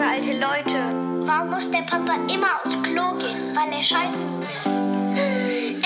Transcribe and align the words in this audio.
für 0.00 0.06
alte 0.06 0.32
Leute. 0.32 1.26
Warum 1.26 1.50
muss 1.50 1.70
der 1.70 1.82
Papa 1.82 2.14
immer 2.32 2.56
aufs 2.64 2.74
Klo 2.82 3.18
gehen? 3.18 3.54
Weil 3.54 3.70
er 3.70 3.82
scheißen 3.82 4.40
will. 4.40 5.82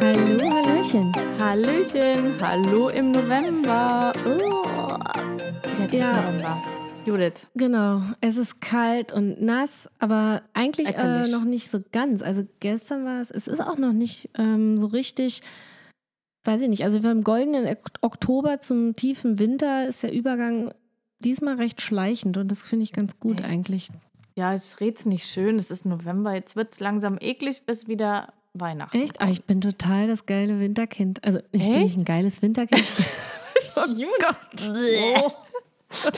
Hallo, 0.00 0.50
Hallöchen. 0.64 1.12
Hallöchen, 1.38 2.40
hallo 2.40 2.88
im 2.88 3.10
November. 3.12 4.14
Oh. 4.24 4.96
Jetzt 5.82 5.92
Ja. 5.92 6.10
ist 6.12 6.16
November. 6.16 6.62
Judith, 7.04 7.46
Genau, 7.54 8.02
es 8.22 8.36
ist 8.38 8.60
kalt 8.60 9.12
und 9.12 9.42
nass, 9.42 9.88
aber 9.98 10.42
eigentlich 10.54 10.88
äh, 10.96 11.28
noch 11.28 11.44
nicht 11.44 11.70
so 11.70 11.80
ganz. 11.92 12.22
Also 12.22 12.46
gestern 12.60 13.04
war 13.04 13.20
es, 13.20 13.30
es 13.30 13.46
ist 13.46 13.60
auch 13.60 13.78
noch 13.78 13.92
nicht 13.92 14.30
ähm, 14.38 14.78
so 14.78 14.86
richtig, 14.86 15.42
weiß 16.48 16.62
ich 16.62 16.68
nicht, 16.68 16.82
also 16.84 17.00
vom 17.02 17.22
goldenen 17.22 17.66
Ok- 17.68 17.90
Oktober 18.00 18.60
zum 18.60 18.94
tiefen 18.94 19.38
Winter 19.38 19.86
ist 19.86 20.02
der 20.02 20.12
Übergang 20.12 20.72
diesmal 21.20 21.54
recht 21.56 21.80
schleichend 21.82 22.36
und 22.38 22.48
das 22.50 22.62
finde 22.62 22.82
ich 22.84 22.92
ganz 22.92 23.20
gut 23.20 23.40
Echt? 23.40 23.48
eigentlich. 23.50 23.88
ja, 24.34 24.54
ich 24.54 24.80
red's 24.80 25.04
nicht 25.06 25.28
schön, 25.28 25.56
es 25.56 25.70
ist 25.70 25.84
November, 25.84 26.34
jetzt 26.34 26.56
wird's 26.56 26.80
langsam 26.80 27.18
eklig, 27.20 27.62
bis 27.66 27.86
wieder 27.88 28.32
Weihnachten. 28.54 28.98
Echt? 29.00 29.20
Ah, 29.20 29.28
ich 29.30 29.44
bin 29.44 29.60
total 29.60 30.06
das 30.08 30.26
geile 30.26 30.58
Winterkind. 30.58 31.22
Also 31.24 31.38
ich 31.52 31.60
bin 31.60 31.72
Echt? 31.74 31.84
nicht 31.84 31.96
ein 31.98 32.04
geiles 32.04 32.40
Winterkind. 32.42 32.92
Bin, 32.96 33.04
Oh 33.76 34.04
Gott. 34.20 34.70
Oh. 34.70 35.30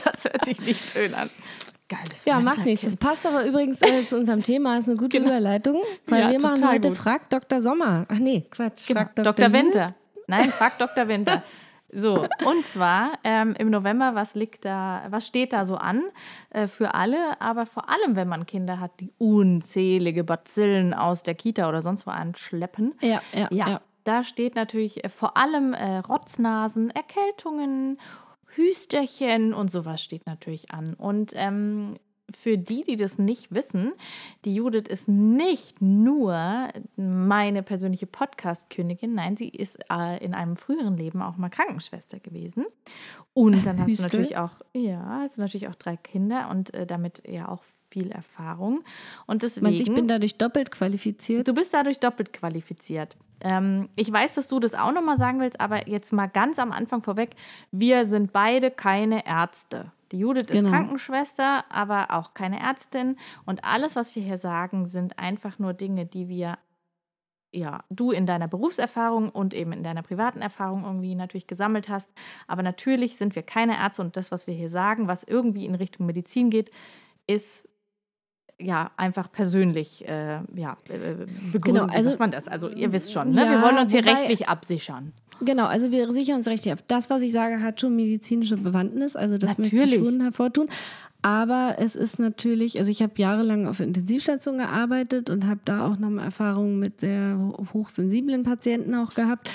Das 0.03 0.23
hört 0.25 0.45
sich 0.45 0.59
nicht 0.61 0.89
schön 0.89 1.13
an. 1.13 1.29
Geiles 1.89 2.25
ja, 2.25 2.39
macht 2.39 2.63
nichts. 2.65 2.85
Das 2.85 2.95
passt 2.95 3.25
aber 3.25 3.45
übrigens 3.45 3.81
äh, 3.81 4.05
zu 4.05 4.17
unserem 4.17 4.41
Thema, 4.43 4.77
ist 4.77 4.87
eine 4.87 4.97
gute 4.97 5.17
Überleitung, 5.19 5.81
weil 6.07 6.21
Genau. 6.21 6.31
Ja, 6.31 6.31
wir 6.31 6.41
machen 6.49 6.67
heute 6.69 6.87
gut. 6.89 6.97
Frag 6.97 7.29
Dr. 7.29 7.59
Sommer. 7.61 8.05
Ach 8.07 8.17
nee, 8.19 8.45
Quatsch. 8.49 8.87
Genau. 8.87 9.01
Frag 9.01 9.15
Dr. 9.15 9.45
Judith. 9.47 9.53
Winter. 9.61 9.95
Nein, 10.31 10.49
frag 10.49 10.77
Dr. 10.79 11.07
Winter. 11.09 11.43
So, 11.93 12.25
und 12.45 12.65
zwar 12.65 13.19
ähm, 13.25 13.53
im 13.59 13.69
November, 13.69 14.15
was 14.15 14.33
liegt 14.33 14.63
da, 14.63 15.03
was 15.09 15.27
steht 15.27 15.51
da 15.51 15.65
so 15.65 15.75
an 15.75 16.01
äh, 16.51 16.67
für 16.67 16.93
alle, 16.93 17.41
aber 17.41 17.65
vor 17.65 17.89
allem, 17.89 18.15
wenn 18.15 18.29
man 18.29 18.45
Kinder 18.45 18.79
hat, 18.79 18.91
die 19.01 19.11
unzählige 19.17 20.23
Bazillen 20.23 20.93
aus 20.93 21.23
der 21.23 21.35
Kita 21.35 21.67
oder 21.67 21.81
sonst 21.81 22.07
wo 22.07 22.11
anschleppen. 22.11 22.93
Ja, 23.01 23.21
ja, 23.33 23.47
Ja, 23.51 23.67
ja. 23.69 23.81
da 24.05 24.23
steht 24.23 24.55
natürlich 24.55 25.03
äh, 25.03 25.09
vor 25.09 25.35
allem 25.35 25.73
äh, 25.73 25.97
Rotznasen, 25.97 26.91
Erkältungen, 26.91 27.99
Hüsterchen 28.55 29.53
und 29.53 29.69
sowas 29.69 30.01
steht 30.01 30.25
natürlich 30.25 30.71
an. 30.71 30.93
Und 30.93 31.33
ähm, 31.35 31.97
für 32.33 32.57
die, 32.57 32.83
die 32.83 32.95
das 32.95 33.17
nicht 33.17 33.53
wissen, 33.53 33.93
die 34.45 34.55
Judith 34.55 34.87
ist 34.89 35.07
nicht 35.07 35.81
nur 35.81 36.69
meine 36.95 37.63
persönliche 37.63 38.07
Podcast-Königin, 38.07 39.13
nein, 39.13 39.37
sie 39.37 39.49
ist 39.49 39.79
äh, 39.91 40.23
in 40.23 40.33
einem 40.33 40.57
früheren 40.57 40.97
Leben 40.97 41.21
auch 41.21 41.37
mal 41.37 41.49
Krankenschwester 41.49 42.19
gewesen. 42.19 42.65
Und 43.33 43.65
dann 43.65 43.79
hast 43.79 43.99
du 43.99 44.03
natürlich 44.03 44.37
auch, 44.37 44.51
ja, 44.73 45.19
hast 45.21 45.37
du 45.37 45.41
natürlich 45.41 45.67
auch 45.67 45.75
drei 45.75 45.97
Kinder 45.97 46.49
und 46.49 46.73
äh, 46.73 46.85
damit 46.85 47.23
ja 47.27 47.47
auch 47.47 47.63
viel 47.89 48.11
Erfahrung. 48.11 48.83
Und 49.27 49.43
deswegen. 49.43 49.67
Meinst, 49.67 49.81
ich 49.81 49.93
bin 49.93 50.07
dadurch 50.07 50.37
doppelt 50.37 50.71
qualifiziert. 50.71 51.47
Du 51.47 51.53
bist 51.53 51.73
dadurch 51.73 51.99
doppelt 51.99 52.33
qualifiziert. 52.33 53.17
Ähm, 53.43 53.89
ich 53.95 54.11
weiß, 54.11 54.35
dass 54.35 54.47
du 54.47 54.59
das 54.59 54.73
auch 54.73 54.91
nochmal 54.91 55.17
sagen 55.17 55.39
willst, 55.39 55.59
aber 55.59 55.87
jetzt 55.87 56.13
mal 56.13 56.27
ganz 56.27 56.59
am 56.59 56.71
Anfang 56.71 57.01
vorweg: 57.03 57.35
Wir 57.71 58.05
sind 58.05 58.31
beide 58.33 58.71
keine 58.71 59.25
Ärzte. 59.25 59.91
Die 60.11 60.19
Judith 60.19 60.43
ist 60.49 60.51
Genau. 60.51 60.69
Krankenschwester, 60.69 61.63
aber 61.69 62.11
auch 62.11 62.33
keine 62.33 62.59
Ärztin. 62.59 63.17
Und 63.45 63.63
alles, 63.63 63.95
was 63.95 64.15
wir 64.15 64.23
hier 64.23 64.37
sagen, 64.37 64.85
sind 64.85 65.17
einfach 65.17 65.57
nur 65.57 65.73
Dinge, 65.73 66.05
die 66.05 66.27
wir, 66.27 66.57
ja, 67.53 67.83
du 67.89 68.11
in 68.11 68.25
deiner 68.25 68.47
Berufserfahrung 68.49 69.29
und 69.29 69.53
eben 69.53 69.71
in 69.71 69.83
deiner 69.83 70.03
privaten 70.03 70.41
Erfahrung 70.41 70.83
irgendwie 70.83 71.15
natürlich 71.15 71.47
gesammelt 71.47 71.87
hast. 71.89 72.11
Aber 72.47 72.61
natürlich 72.61 73.15
sind 73.17 73.35
wir 73.35 73.43
keine 73.43 73.77
Ärzte 73.77 74.01
und 74.01 74.17
das, 74.17 74.31
was 74.31 74.47
wir 74.47 74.53
hier 74.53 74.69
sagen, 74.69 75.07
was 75.07 75.23
irgendwie 75.23 75.65
in 75.65 75.75
Richtung 75.75 76.05
Medizin 76.05 76.49
geht, 76.49 76.71
ist 77.27 77.67
ja, 78.61 78.91
einfach 78.97 79.31
persönlich, 79.31 80.07
äh, 80.07 80.39
ja, 80.55 80.77
äh, 80.87 81.25
begründen. 81.51 81.61
Genau, 81.63 81.85
also- 81.85 82.09
sagt 82.09 82.19
man 82.19 82.31
das? 82.31 82.47
Also 82.47 82.69
ihr 82.69 82.91
wisst 82.93 83.11
schon, 83.13 83.29
ne? 83.29 83.35
wir 83.35 83.53
Ja, 83.53 83.61
wollen 83.61 83.77
uns 83.77 83.91
hier 83.91 84.01
wobei- 84.05 84.13
rechtlich 84.13 84.47
absichern. 84.49 85.11
Genau, 85.43 85.65
also 85.65 85.89
wir 85.91 86.11
sichern 86.11 86.37
uns 86.37 86.47
recht 86.47 86.67
ab. 86.67 86.79
Das, 86.87 87.09
was 87.09 87.23
ich 87.23 87.31
sage, 87.31 87.61
hat 87.61 87.81
schon 87.81 87.95
medizinische 87.95 88.57
Bewandtnis, 88.57 89.15
also 89.15 89.37
das 89.39 89.57
möchte 89.57 89.75
ich 89.75 89.95
schon 89.95 90.21
hervortun. 90.21 90.67
Aber 91.23 91.75
es 91.79 91.95
ist 91.95 92.19
natürlich, 92.19 92.77
also 92.79 92.89
ich 92.91 93.01
habe 93.01 93.13
jahrelang 93.15 93.67
auf 93.67 93.79
Intensivstation 93.79 94.57
gearbeitet 94.59 95.29
und 95.29 95.47
habe 95.47 95.59
da 95.65 95.87
auch 95.87 95.97
nochmal 95.97 96.25
Erfahrungen 96.25 96.79
mit 96.79 96.99
sehr 96.99 97.37
ho- 97.39 97.65
hochsensiblen 97.73 98.43
Patienten 98.43 98.93
auch 98.95 99.13
gehabt. 99.13 99.49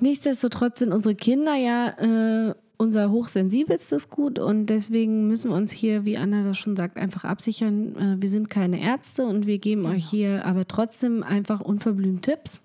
Nichtsdestotrotz 0.00 0.80
sind 0.80 0.92
unsere 0.92 1.14
Kinder 1.14 1.54
ja 1.54 1.88
äh, 2.50 2.54
unser 2.82 3.10
hochsensibelstes 3.10 4.10
Gut 4.10 4.38
und 4.38 4.66
deswegen 4.66 5.28
müssen 5.28 5.50
wir 5.50 5.56
uns 5.56 5.72
hier, 5.72 6.04
wie 6.04 6.18
Anna 6.18 6.42
das 6.42 6.58
schon 6.58 6.76
sagt, 6.76 6.98
einfach 6.98 7.24
absichern. 7.24 7.96
Äh, 7.96 8.22
wir 8.22 8.28
sind 8.28 8.50
keine 8.50 8.80
Ärzte 8.80 9.24
und 9.24 9.46
wir 9.46 9.58
geben 9.58 9.86
euch 9.86 10.04
hier 10.04 10.44
aber 10.44 10.66
trotzdem 10.66 11.22
einfach 11.22 11.60
unverblümt 11.60 12.22
Tipps. 12.22 12.60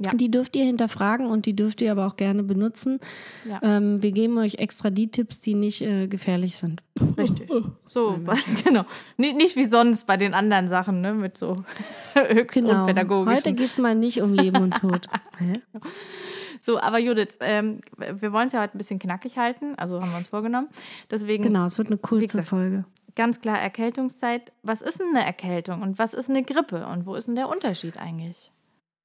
Ja. 0.00 0.12
Die 0.12 0.30
dürft 0.30 0.54
ihr 0.54 0.64
hinterfragen 0.64 1.26
und 1.26 1.44
die 1.44 1.56
dürft 1.56 1.80
ihr 1.80 1.90
aber 1.90 2.06
auch 2.06 2.14
gerne 2.14 2.44
benutzen. 2.44 3.00
Ja. 3.48 3.58
Ähm, 3.62 4.00
wir 4.00 4.12
geben 4.12 4.38
euch 4.38 4.54
extra 4.54 4.90
die 4.90 5.10
Tipps, 5.10 5.40
die 5.40 5.54
nicht 5.54 5.82
äh, 5.82 6.06
gefährlich 6.06 6.56
sind. 6.56 6.82
Richtig. 7.16 7.50
So, 7.86 8.20
genau. 8.64 8.84
Nicht, 9.16 9.36
nicht 9.36 9.56
wie 9.56 9.64
sonst 9.64 10.06
bei 10.06 10.16
den 10.16 10.34
anderen 10.34 10.68
Sachen, 10.68 11.00
ne? 11.00 11.14
Mit 11.14 11.36
so 11.36 11.56
höchst 12.14 12.54
Genau. 12.54 12.86
Heute 13.26 13.52
geht 13.54 13.72
es 13.72 13.78
mal 13.78 13.96
nicht 13.96 14.22
um 14.22 14.34
Leben 14.34 14.62
und 14.62 14.76
Tod. 14.76 15.06
So, 16.60 16.80
aber 16.80 16.98
Judith, 16.98 17.36
ähm, 17.40 17.80
wir 17.96 18.32
wollen 18.32 18.48
es 18.48 18.52
ja 18.52 18.62
heute 18.62 18.76
ein 18.76 18.78
bisschen 18.78 18.98
knackig 18.98 19.38
halten, 19.38 19.74
also 19.76 20.00
haben 20.00 20.10
wir 20.10 20.18
uns 20.18 20.28
vorgenommen. 20.28 20.68
Deswegen 21.10 21.42
Genau, 21.42 21.64
es 21.64 21.78
wird 21.78 21.88
eine 21.88 21.98
kurze 21.98 22.42
Folge. 22.42 22.84
ganz 23.14 23.40
klar 23.40 23.58
Erkältungszeit. 23.60 24.52
Was 24.62 24.82
ist 24.82 25.00
denn 25.00 25.08
eine 25.14 25.24
Erkältung 25.24 25.82
und 25.82 25.98
was 25.98 26.14
ist 26.14 26.30
eine 26.30 26.42
Grippe 26.42 26.86
und 26.86 27.06
wo 27.06 27.14
ist 27.14 27.26
denn 27.28 27.34
der 27.34 27.48
Unterschied 27.48 27.96
eigentlich? 27.98 28.52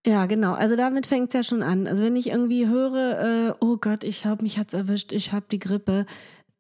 Ja, 0.06 0.26
genau. 0.26 0.54
Also 0.54 0.76
damit 0.76 1.06
fängt 1.08 1.30
es 1.30 1.34
ja 1.34 1.44
schon 1.44 1.64
an. 1.64 1.88
Also 1.88 2.04
wenn 2.04 2.16
ich 2.18 2.28
irgendwie 2.28 2.68
höre, 2.68 3.50
äh, 3.50 3.54
oh 3.62 3.78
Gott, 3.78 4.04
ich 4.04 4.22
glaube, 4.22 4.44
mich 4.44 4.58
hat's 4.60 4.74
erwischt, 4.74 5.14
ich 5.14 5.32
habe 5.32 5.46
die 5.50 5.60
Grippe. 5.60 6.06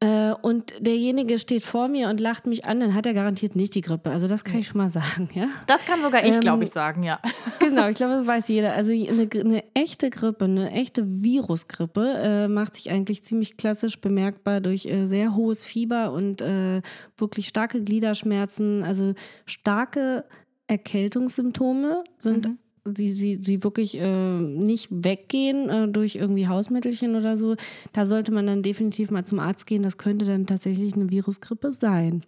Äh, 0.03 0.33
und 0.41 0.73
derjenige 0.81 1.39
steht 1.39 1.63
vor 1.63 1.87
mir 1.87 2.09
und 2.09 2.19
lacht 2.19 2.45
mich 2.45 2.65
an, 2.65 2.81
dann 2.81 2.93
hat 2.93 3.05
er 3.05 3.13
garantiert 3.13 3.55
nicht 3.55 3.73
die 3.73 3.79
Grippe. 3.79 4.09
Also 4.09 4.27
das 4.27 4.43
kann 4.43 4.59
ich 4.59 4.67
schon 4.67 4.79
mal 4.79 4.89
sagen, 4.89 5.29
ja. 5.33 5.47
Das 5.65 5.85
kann 5.85 6.01
sogar 6.01 6.25
ich, 6.25 6.33
Ähm, 6.33 6.39
glaube 6.41 6.65
ich, 6.65 6.71
sagen, 6.71 7.03
ja. 7.03 7.21
Genau, 7.59 7.87
ich 7.87 7.95
glaube, 7.95 8.15
das 8.15 8.27
weiß 8.27 8.49
jeder. 8.49 8.73
Also 8.73 8.91
eine, 8.91 9.29
eine 9.33 9.63
echte 9.73 10.09
Grippe, 10.09 10.43
eine 10.43 10.71
echte 10.71 11.23
Virusgrippe 11.23 12.15
äh, 12.17 12.47
macht 12.49 12.75
sich 12.75 12.91
eigentlich 12.91 13.23
ziemlich 13.23 13.55
klassisch 13.55 14.01
bemerkbar 14.01 14.59
durch 14.59 14.85
äh, 14.85 15.05
sehr 15.05 15.37
hohes 15.37 15.63
Fieber 15.63 16.11
und 16.11 16.41
äh, 16.41 16.81
wirklich 17.15 17.47
starke 17.47 17.81
Gliederschmerzen. 17.81 18.83
Also 18.83 19.13
starke 19.45 20.25
Erkältungssymptome 20.67 22.03
sind, 22.17 22.49
sie, 22.85 23.09
sie, 23.09 23.39
sie 23.41 23.63
wirklich 23.63 23.97
äh, 23.99 24.39
nicht 24.39 24.89
weggehen 24.91 25.69
äh, 25.69 25.87
durch 25.87 26.15
irgendwie 26.15 26.47
Hausmittelchen 26.47 27.15
oder 27.15 27.37
so. 27.37 27.55
Da 27.93 28.05
sollte 28.05 28.31
man 28.31 28.47
dann 28.47 28.63
definitiv 28.63 29.11
mal 29.11 29.25
zum 29.25 29.39
Arzt 29.39 29.65
gehen. 29.65 29.83
Das 29.83 29.97
könnte 29.97 30.25
dann 30.25 30.45
tatsächlich 30.45 30.93
eine 30.93 31.09
Virusgrippe 31.09 31.71
sein. 31.71 32.23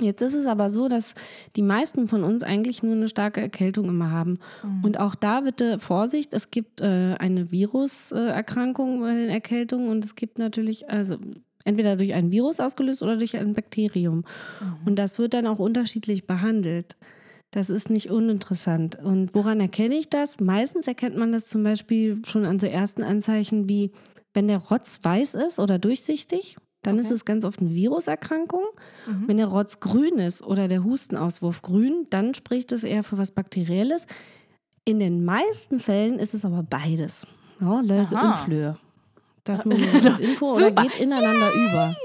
Jetzt 0.00 0.22
ist 0.22 0.34
es 0.34 0.46
aber 0.46 0.70
so, 0.70 0.88
dass 0.88 1.14
die 1.56 1.62
meisten 1.62 2.06
von 2.06 2.22
uns 2.22 2.44
eigentlich 2.44 2.82
nur 2.84 2.94
eine 2.94 3.08
starke 3.08 3.40
Erkältung 3.40 3.88
immer 3.88 4.10
haben. 4.10 4.38
Und 4.82 5.00
auch 5.00 5.16
da 5.16 5.40
bitte 5.40 5.80
Vorsicht, 5.80 6.32
es 6.32 6.52
gibt 6.52 6.80
äh, 6.80 7.16
eine 7.18 7.50
Viruserkrankung 7.50 9.00
bei 9.00 9.14
den 9.14 9.28
Erkältungen 9.28 9.88
und 9.88 10.04
es 10.04 10.14
gibt 10.14 10.38
natürlich, 10.38 10.88
also 10.88 11.16
entweder 11.64 11.96
durch 11.96 12.14
ein 12.14 12.30
Virus 12.30 12.60
ausgelöst 12.60 13.02
oder 13.02 13.16
durch 13.16 13.36
ein 13.36 13.54
Bakterium. 13.54 14.24
Und 14.84 14.96
das 14.96 15.18
wird 15.18 15.34
dann 15.34 15.46
auch 15.46 15.58
unterschiedlich 15.58 16.26
behandelt. 16.26 16.96
Das 17.50 17.70
ist 17.70 17.88
nicht 17.90 18.10
uninteressant. 18.10 18.98
Und 19.02 19.34
woran 19.34 19.60
erkenne 19.60 19.94
ich 19.96 20.10
das? 20.10 20.38
Meistens 20.40 20.86
erkennt 20.86 21.16
man 21.16 21.32
das 21.32 21.46
zum 21.46 21.62
Beispiel 21.62 22.20
schon 22.26 22.44
an 22.44 22.58
so 22.58 22.66
ersten 22.66 23.02
Anzeichen 23.02 23.68
wie, 23.68 23.90
wenn 24.34 24.48
der 24.48 24.58
Rotz 24.58 25.00
weiß 25.02 25.34
ist 25.34 25.58
oder 25.58 25.78
durchsichtig, 25.78 26.56
dann 26.82 26.98
ist 26.98 27.06
Okay. 27.06 27.14
es 27.14 27.24
ganz 27.24 27.44
oft 27.44 27.60
eine 27.60 27.74
Viruserkrankung. 27.74 28.64
Wenn 29.26 29.38
der 29.38 29.46
Rotz 29.46 29.80
grün 29.80 30.18
ist 30.18 30.42
oder 30.42 30.68
der 30.68 30.84
Hustenauswurf 30.84 31.62
grün, 31.62 32.06
dann 32.10 32.34
spricht 32.34 32.70
es 32.72 32.84
eher 32.84 33.02
für 33.02 33.16
was 33.18 33.32
Bakterielles. 33.32 34.06
In 34.84 34.98
den 35.00 35.24
meisten 35.24 35.80
Fällen 35.80 36.18
ist 36.18 36.34
es 36.34 36.44
aber 36.44 36.62
beides. 36.62 37.26
Ja, 37.60 37.80
Läuse 37.80 38.16
Aha. 38.16 38.30
und 38.30 38.38
Flöhe. 38.44 38.76
Das 39.44 39.64
nur 39.64 39.74
als 39.94 40.18
Info 40.18 40.54
oder 40.54 40.68
Super. 40.68 40.82
geht 40.82 41.00
ineinander 41.00 41.52
über. 41.52 41.96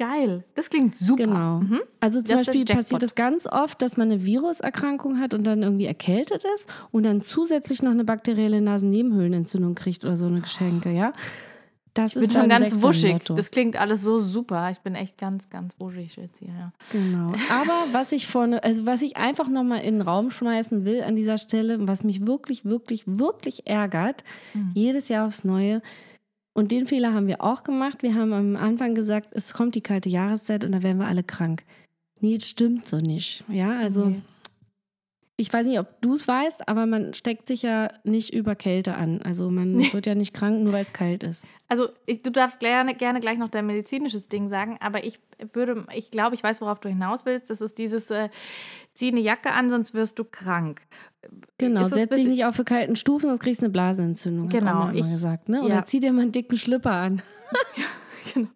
Geil. 0.00 0.44
Das 0.54 0.70
klingt 0.70 0.96
super. 0.96 1.24
Genau. 1.24 1.60
Mhm. 1.60 1.80
Also 2.00 2.22
zum 2.22 2.38
Das 2.38 2.46
Beispiel 2.46 2.64
passiert 2.64 3.02
es 3.02 3.14
ganz 3.14 3.46
oft, 3.46 3.82
dass 3.82 3.98
man 3.98 4.10
eine 4.10 4.24
Viruserkrankung 4.24 5.20
hat 5.20 5.34
und 5.34 5.44
dann 5.44 5.62
irgendwie 5.62 5.84
erkältet 5.84 6.42
ist 6.54 6.66
und 6.90 7.02
dann 7.02 7.20
zusätzlich 7.20 7.82
noch 7.82 7.90
eine 7.90 8.04
bakterielle 8.04 8.62
Nasennebenhöhlenentzündung 8.62 9.74
kriegt 9.74 10.06
oder 10.06 10.16
so 10.16 10.24
eine 10.26 10.40
Geschenke, 10.40 10.90
ja. 10.90 11.12
Das 11.92 12.12
Ich 12.14 12.20
bin 12.20 12.30
ist 12.30 12.32
schon 12.34 12.48
ganz 12.48 12.80
wuschig. 12.82 13.24
Das 13.34 13.50
klingt 13.50 13.76
alles 13.76 14.00
so 14.02 14.18
super. 14.18 14.70
Ich 14.70 14.78
bin 14.78 14.94
echt 14.94 15.18
ganz, 15.18 15.50
ganz 15.50 15.74
wuschig 15.80 16.16
jetzt 16.16 16.38
hier. 16.38 16.48
Ja. 16.48 16.72
Genau. 16.92 17.32
Aber 17.50 17.84
was 17.92 18.12
ich 18.12 18.26
vorne, 18.26 18.62
also 18.64 18.86
was 18.86 19.02
ich 19.02 19.18
einfach 19.18 19.48
nochmal 19.48 19.80
in 19.80 19.96
den 19.96 20.02
Raum 20.02 20.30
schmeißen 20.30 20.86
will 20.86 21.02
an 21.02 21.14
dieser 21.14 21.36
Stelle, 21.36 21.76
was 21.88 22.04
mich 22.04 22.26
wirklich, 22.26 22.64
wirklich, 22.64 23.02
wirklich 23.06 23.66
ärgert, 23.66 24.24
Mhm. 24.54 24.70
jedes 24.74 25.08
Jahr 25.08 25.26
aufs 25.26 25.44
Neue, 25.44 25.82
Und 26.52 26.72
den 26.72 26.86
Fehler 26.86 27.14
haben 27.14 27.26
wir 27.28 27.42
auch 27.42 27.62
gemacht. 27.62 28.02
Wir 28.02 28.14
haben 28.14 28.32
am 28.32 28.56
Anfang 28.56 28.94
gesagt, 28.94 29.28
es 29.32 29.52
kommt 29.52 29.74
die 29.74 29.80
kalte 29.82 30.08
Jahreszeit 30.08 30.64
und 30.64 30.72
da 30.72 30.82
werden 30.82 30.98
wir 30.98 31.06
alle 31.06 31.22
krank. 31.22 31.62
Nee, 32.20 32.36
das 32.36 32.48
stimmt 32.48 32.86
so 32.86 32.98
nicht. 32.98 33.44
Ja, 33.48 33.78
also 33.78 34.06
Nee. 34.06 34.20
ich 35.36 35.52
weiß 35.52 35.66
nicht, 35.66 35.78
ob 35.78 36.00
du 36.02 36.14
es 36.14 36.26
weißt, 36.28 36.68
aber 36.68 36.86
man 36.86 37.14
steckt 37.14 37.46
sich 37.46 37.62
ja 37.62 37.88
nicht 38.04 38.34
über 38.34 38.54
Kälte 38.56 38.94
an. 38.96 39.22
Also 39.22 39.50
man 39.50 39.92
wird 39.92 40.06
ja 40.06 40.14
nicht 40.14 40.34
krank, 40.34 40.60
nur 40.62 40.72
weil 40.72 40.84
es 40.84 40.92
kalt 40.92 41.22
ist. 41.22 41.44
Also 41.68 41.88
ich, 42.06 42.22
du 42.22 42.30
darfst 42.30 42.60
gerne, 42.60 42.94
gerne 42.94 43.20
gleich 43.20 43.38
noch 43.38 43.48
dein 43.48 43.66
medizinisches 43.66 44.28
Ding 44.28 44.48
sagen, 44.48 44.76
aber 44.80 45.04
ich 45.04 45.18
würde, 45.52 45.84
ich 45.94 46.10
glaube, 46.10 46.34
ich 46.34 46.42
weiß, 46.42 46.60
worauf 46.60 46.80
du 46.80 46.88
hinaus 46.88 47.24
willst. 47.26 47.50
Das 47.50 47.60
ist 47.60 47.78
dieses, 47.78 48.10
äh, 48.10 48.28
zieh 48.94 49.08
eine 49.08 49.20
Jacke 49.20 49.52
an, 49.52 49.70
sonst 49.70 49.94
wirst 49.94 50.18
du 50.18 50.24
krank. 50.24 50.82
Genau, 51.58 51.84
setz 51.84 52.16
dich 52.16 52.26
nicht 52.26 52.44
auf 52.44 52.56
für 52.56 52.64
kalten 52.64 52.96
Stufen, 52.96 53.28
sonst 53.28 53.40
kriegst 53.40 53.60
du 53.60 53.66
eine 53.66 53.72
Blasenentzündung. 53.72 54.46
hat 54.46 54.52
Genau, 54.52 54.82
immer 54.88 54.94
ich- 54.94 55.02
gesagt. 55.10 55.48
Ne? 55.48 55.62
Oder 55.62 55.74
ja. 55.76 55.84
zieh 55.84 56.00
dir 56.00 56.12
mal 56.12 56.22
einen 56.22 56.32
dicken 56.32 56.56
Schlüpper 56.56 56.92
an. 56.92 57.22
Genau. 58.34 58.48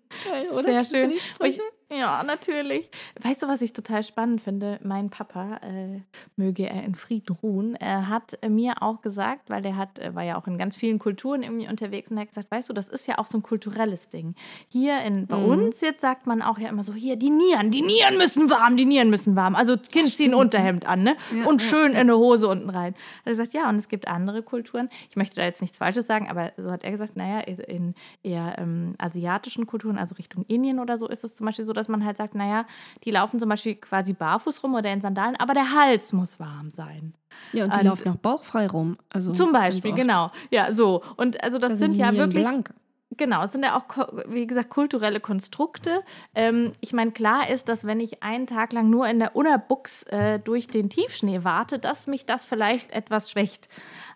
Oder? 0.55 0.85
Sehr 0.85 0.85
schön. 0.85 1.11
Ich, 1.43 1.59
ja, 1.99 2.23
natürlich. 2.25 2.91
Weißt 3.23 3.43
du, 3.43 3.49
was 3.49 3.63
ich 3.63 3.73
total 3.73 4.03
spannend 4.03 4.41
finde? 4.41 4.79
Mein 4.83 5.11
Papa, 5.11 5.59
äh, 5.63 6.01
möge 6.37 6.69
er 6.69 6.83
in 6.85 6.95
Frieden 6.95 7.37
ruhen, 7.43 7.75
er 7.77 8.09
hat 8.09 8.39
äh, 8.43 8.49
mir 8.49 8.83
auch 8.83 9.01
gesagt, 9.03 9.51
weil 9.51 9.63
der 9.63 9.77
hat, 9.77 9.99
äh, 9.99 10.15
war 10.15 10.23
ja 10.23 10.37
auch 10.39 10.47
in 10.47 10.59
ganz 10.59 10.77
vielen 10.77 10.99
Kulturen 10.99 11.43
irgendwie 11.43 11.69
unterwegs 11.69 12.11
und 12.11 12.17
er 12.17 12.23
hat 12.23 12.29
gesagt, 12.29 12.51
weißt 12.51 12.69
du, 12.69 12.73
das 12.73 12.89
ist 12.89 13.07
ja 13.07 13.19
auch 13.19 13.27
so 13.27 13.39
ein 13.39 13.43
kulturelles 13.43 14.09
Ding. 14.09 14.35
Hier 14.69 15.01
in, 15.03 15.27
bei 15.27 15.37
Mhm. 15.37 15.45
uns 15.51 15.81
jetzt 15.81 16.01
sagt 16.01 16.27
man 16.27 16.43
auch 16.43 16.59
ja 16.59 16.69
immer 16.69 16.83
so, 16.83 16.93
hier, 16.95 17.17
die 17.17 17.31
Nieren, 17.31 17.71
die 17.71 17.83
Nieren 17.83 18.17
müssen 18.19 18.51
warm, 18.51 18.77
die 18.77 18.85
Nieren 18.85 19.11
müssen 19.11 19.37
warm. 19.37 19.55
Also 19.55 19.77
Kind 19.77 20.11
zieh 20.15 20.27
ein 20.27 20.35
Unterhemd 20.35 20.87
an, 20.87 21.03
ne? 21.03 21.17
Ja, 21.37 21.47
und 21.47 21.63
ja, 21.63 21.69
schön 21.69 21.93
in 21.93 21.99
eine 21.99 22.17
Hose 22.17 22.49
unten 22.49 22.71
rein. 22.71 22.95
Er 23.25 23.31
hat 23.31 23.39
gesagt, 23.39 23.53
ja, 23.53 23.69
und 23.69 23.77
es 23.77 23.89
gibt 23.89 24.09
andere 24.09 24.43
Kulturen. 24.43 24.89
Ich 25.11 25.17
möchte 25.17 25.37
da 25.37 25.43
jetzt 25.45 25.61
nichts 25.61 25.79
Falsches 25.79 26.07
sagen, 26.07 26.29
aber 26.29 26.53
so 26.57 26.71
hat 26.71 26.85
er 26.85 26.91
gesagt, 26.91 27.17
naja, 27.17 27.41
in 27.41 27.95
eher 28.23 28.57
ähm, 28.59 28.95
asiatischen 28.99 29.67
Kulturen, 29.67 29.99
also 29.99 30.15
Richtung 30.17 30.45
Indien 30.49 30.79
oder 30.81 30.99
so, 30.99 31.09
ist 31.09 31.25
es 31.25 31.35
zum 31.35 31.47
Beispiel 31.47 31.65
so, 31.65 31.73
dass 31.73 31.84
man 31.89 32.05
halt 32.05 32.17
sagt, 32.17 32.35
naja, 32.35 32.65
die 33.05 33.11
laufen 33.11 33.39
zum 33.41 33.49
Beispiel 33.49 33.75
quasi 33.77 34.13
barfuß 34.13 34.63
rum 34.63 34.75
oder 34.75 34.93
in 34.93 35.01
Sandalen, 35.01 35.37
aber 35.37 35.55
der 35.55 35.73
Hals 35.73 36.13
muss 36.13 36.39
warm 36.41 36.71
sein. 36.71 37.15
Ja, 37.53 37.65
und 37.65 37.75
die 37.75 37.79
Und- 37.81 37.85
laufen 37.87 38.09
auch 38.13 38.17
bauchfrei 38.17 38.67
rum. 38.67 38.97
Also 39.13 39.33
Zum 39.33 39.53
Beispiel, 39.53 39.93
genau. 39.93 40.31
Ja, 40.51 40.73
so. 40.73 41.03
Und 41.17 41.43
also 41.43 41.59
das 41.59 41.71
Da 41.71 41.77
sind 41.77 41.95
ja 41.95 42.13
wirklich. 42.15 42.43
blank. 42.45 42.73
Genau, 43.17 43.45
es 43.45 43.53
sind 43.53 43.65
ja 43.65 43.77
auch, 43.77 44.09
wie 44.29 44.47
gesagt, 44.47 44.71
kulturelle 44.71 45.21
Konstrukte. 45.21 46.01
Ähm, 46.35 46.73
ich 46.81 46.93
meine, 46.93 47.13
klar 47.13 47.49
ist, 47.49 47.69
dass 47.69 47.87
wenn 47.87 48.01
ich 48.01 48.23
einen 48.25 48.47
Tag 48.49 48.73
lang 48.73 48.91
nur 48.91 49.07
in 49.07 49.21
der 49.21 49.37
Unerbuchs 49.37 50.03
äh, 50.05 50.41
durch 50.41 50.67
den 50.67 50.91
Tiefschnee 50.91 51.45
warte, 51.45 51.79
dass 51.79 52.09
mich 52.09 52.27
das 52.27 52.45
vielleicht 52.45 52.91
etwas 52.93 53.31
schwächt. 53.31 53.69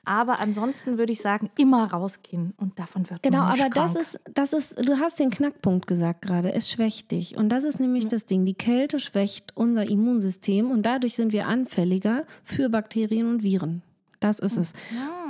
Aber 0.05 0.41
ansonsten 0.41 0.99
würde 0.99 1.13
ich 1.13 1.21
sagen, 1.21 1.51
immer 1.57 1.93
rausgehen 1.93 2.55
und 2.57 2.79
davon 2.79 3.09
wird 3.09 3.23
Genau, 3.23 3.39
man 3.39 3.53
nicht 3.53 3.61
aber 3.61 3.71
das 3.71 3.93
krank. 3.93 4.05
ist, 4.05 4.21
das 4.35 4.53
ist, 4.53 4.89
du 4.89 4.99
hast 4.99 5.21
den 5.21 5.31
Knackpunkt 5.31 5.87
gesagt 5.87 6.23
gerade, 6.23 6.53
es 6.53 6.69
schwächt 6.71 7.11
dich. 7.13 7.37
Und 7.37 7.51
das 7.51 7.65
ist 7.65 7.79
nämlich 7.79 8.09
das 8.09 8.27
Ding. 8.27 8.47
Die 8.47 8.55
Kälte 8.55 8.99
schwächt 9.01 9.57
unser 9.57 9.89
Immunsystem 9.89 10.71
und 10.71 10.83
dadurch 10.85 11.15
sind 11.15 11.33
wir 11.33 11.47
anfälliger 11.47 12.25
für 12.43 12.69
Bakterien 12.71 13.29
und 13.29 13.43
Viren. 13.43 13.83
Das 14.21 14.39
ist 14.39 14.57
es. 14.57 14.73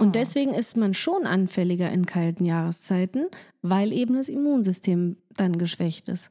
Und 0.01 0.15
deswegen 0.15 0.55
ist 0.55 0.77
man 0.77 0.95
schon 0.95 1.27
anfälliger 1.27 1.91
in 1.91 2.07
kalten 2.07 2.45
Jahreszeiten, 2.45 3.27
weil 3.63 3.93
eben 3.93 4.15
das 4.15 4.29
Immunsystem 4.29 5.17
dann 5.37 5.59
geschwächt 5.59 6.09
ist. 6.09 6.31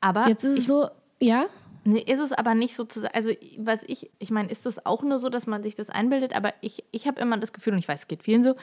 Aber 0.00 0.28
Jetzt 0.28 0.44
ist 0.44 0.58
es 0.58 0.66
so, 0.66 0.88
ja, 1.20 1.46
Nee, 1.84 1.98
ist 1.98 2.20
es 2.20 2.32
aber 2.32 2.54
nicht 2.54 2.76
sozusagen, 2.76 3.12
also 3.12 3.30
was 3.58 3.82
ich, 3.82 4.10
ich 4.20 4.30
meine, 4.30 4.48
ist 4.50 4.66
das 4.66 4.86
auch 4.86 5.02
nur 5.02 5.18
so, 5.18 5.28
dass 5.28 5.48
man 5.48 5.64
sich 5.64 5.74
das 5.74 5.90
einbildet, 5.90 6.32
aber 6.32 6.54
ich, 6.60 6.84
ich 6.92 7.08
habe 7.08 7.20
immer 7.20 7.36
das 7.38 7.52
Gefühl, 7.52 7.72
und 7.72 7.80
ich 7.80 7.88
weiß, 7.88 8.00
es 8.00 8.08
geht 8.08 8.22
vielen 8.22 8.44
so, 8.44 8.54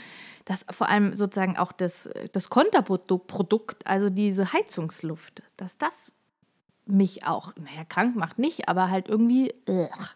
dass 0.46 0.66
vor 0.72 0.88
allem 0.88 1.14
sozusagen 1.16 1.58
auch 1.58 1.74
das, 1.74 2.10
das 2.32 2.50
Konterprodukt, 2.50 3.86
also 3.86 4.10
diese 4.10 4.54
Heizungsluft, 4.54 5.44
dass 5.58 5.78
das 5.78 6.16
mich 6.86 7.26
auch, 7.26 7.54
naja, 7.58 7.84
krank 7.88 8.16
macht 8.16 8.40
nicht, 8.40 8.70
aber 8.70 8.90
halt 8.90 9.10
irgendwie, 9.10 9.54
ugh, 9.68 10.16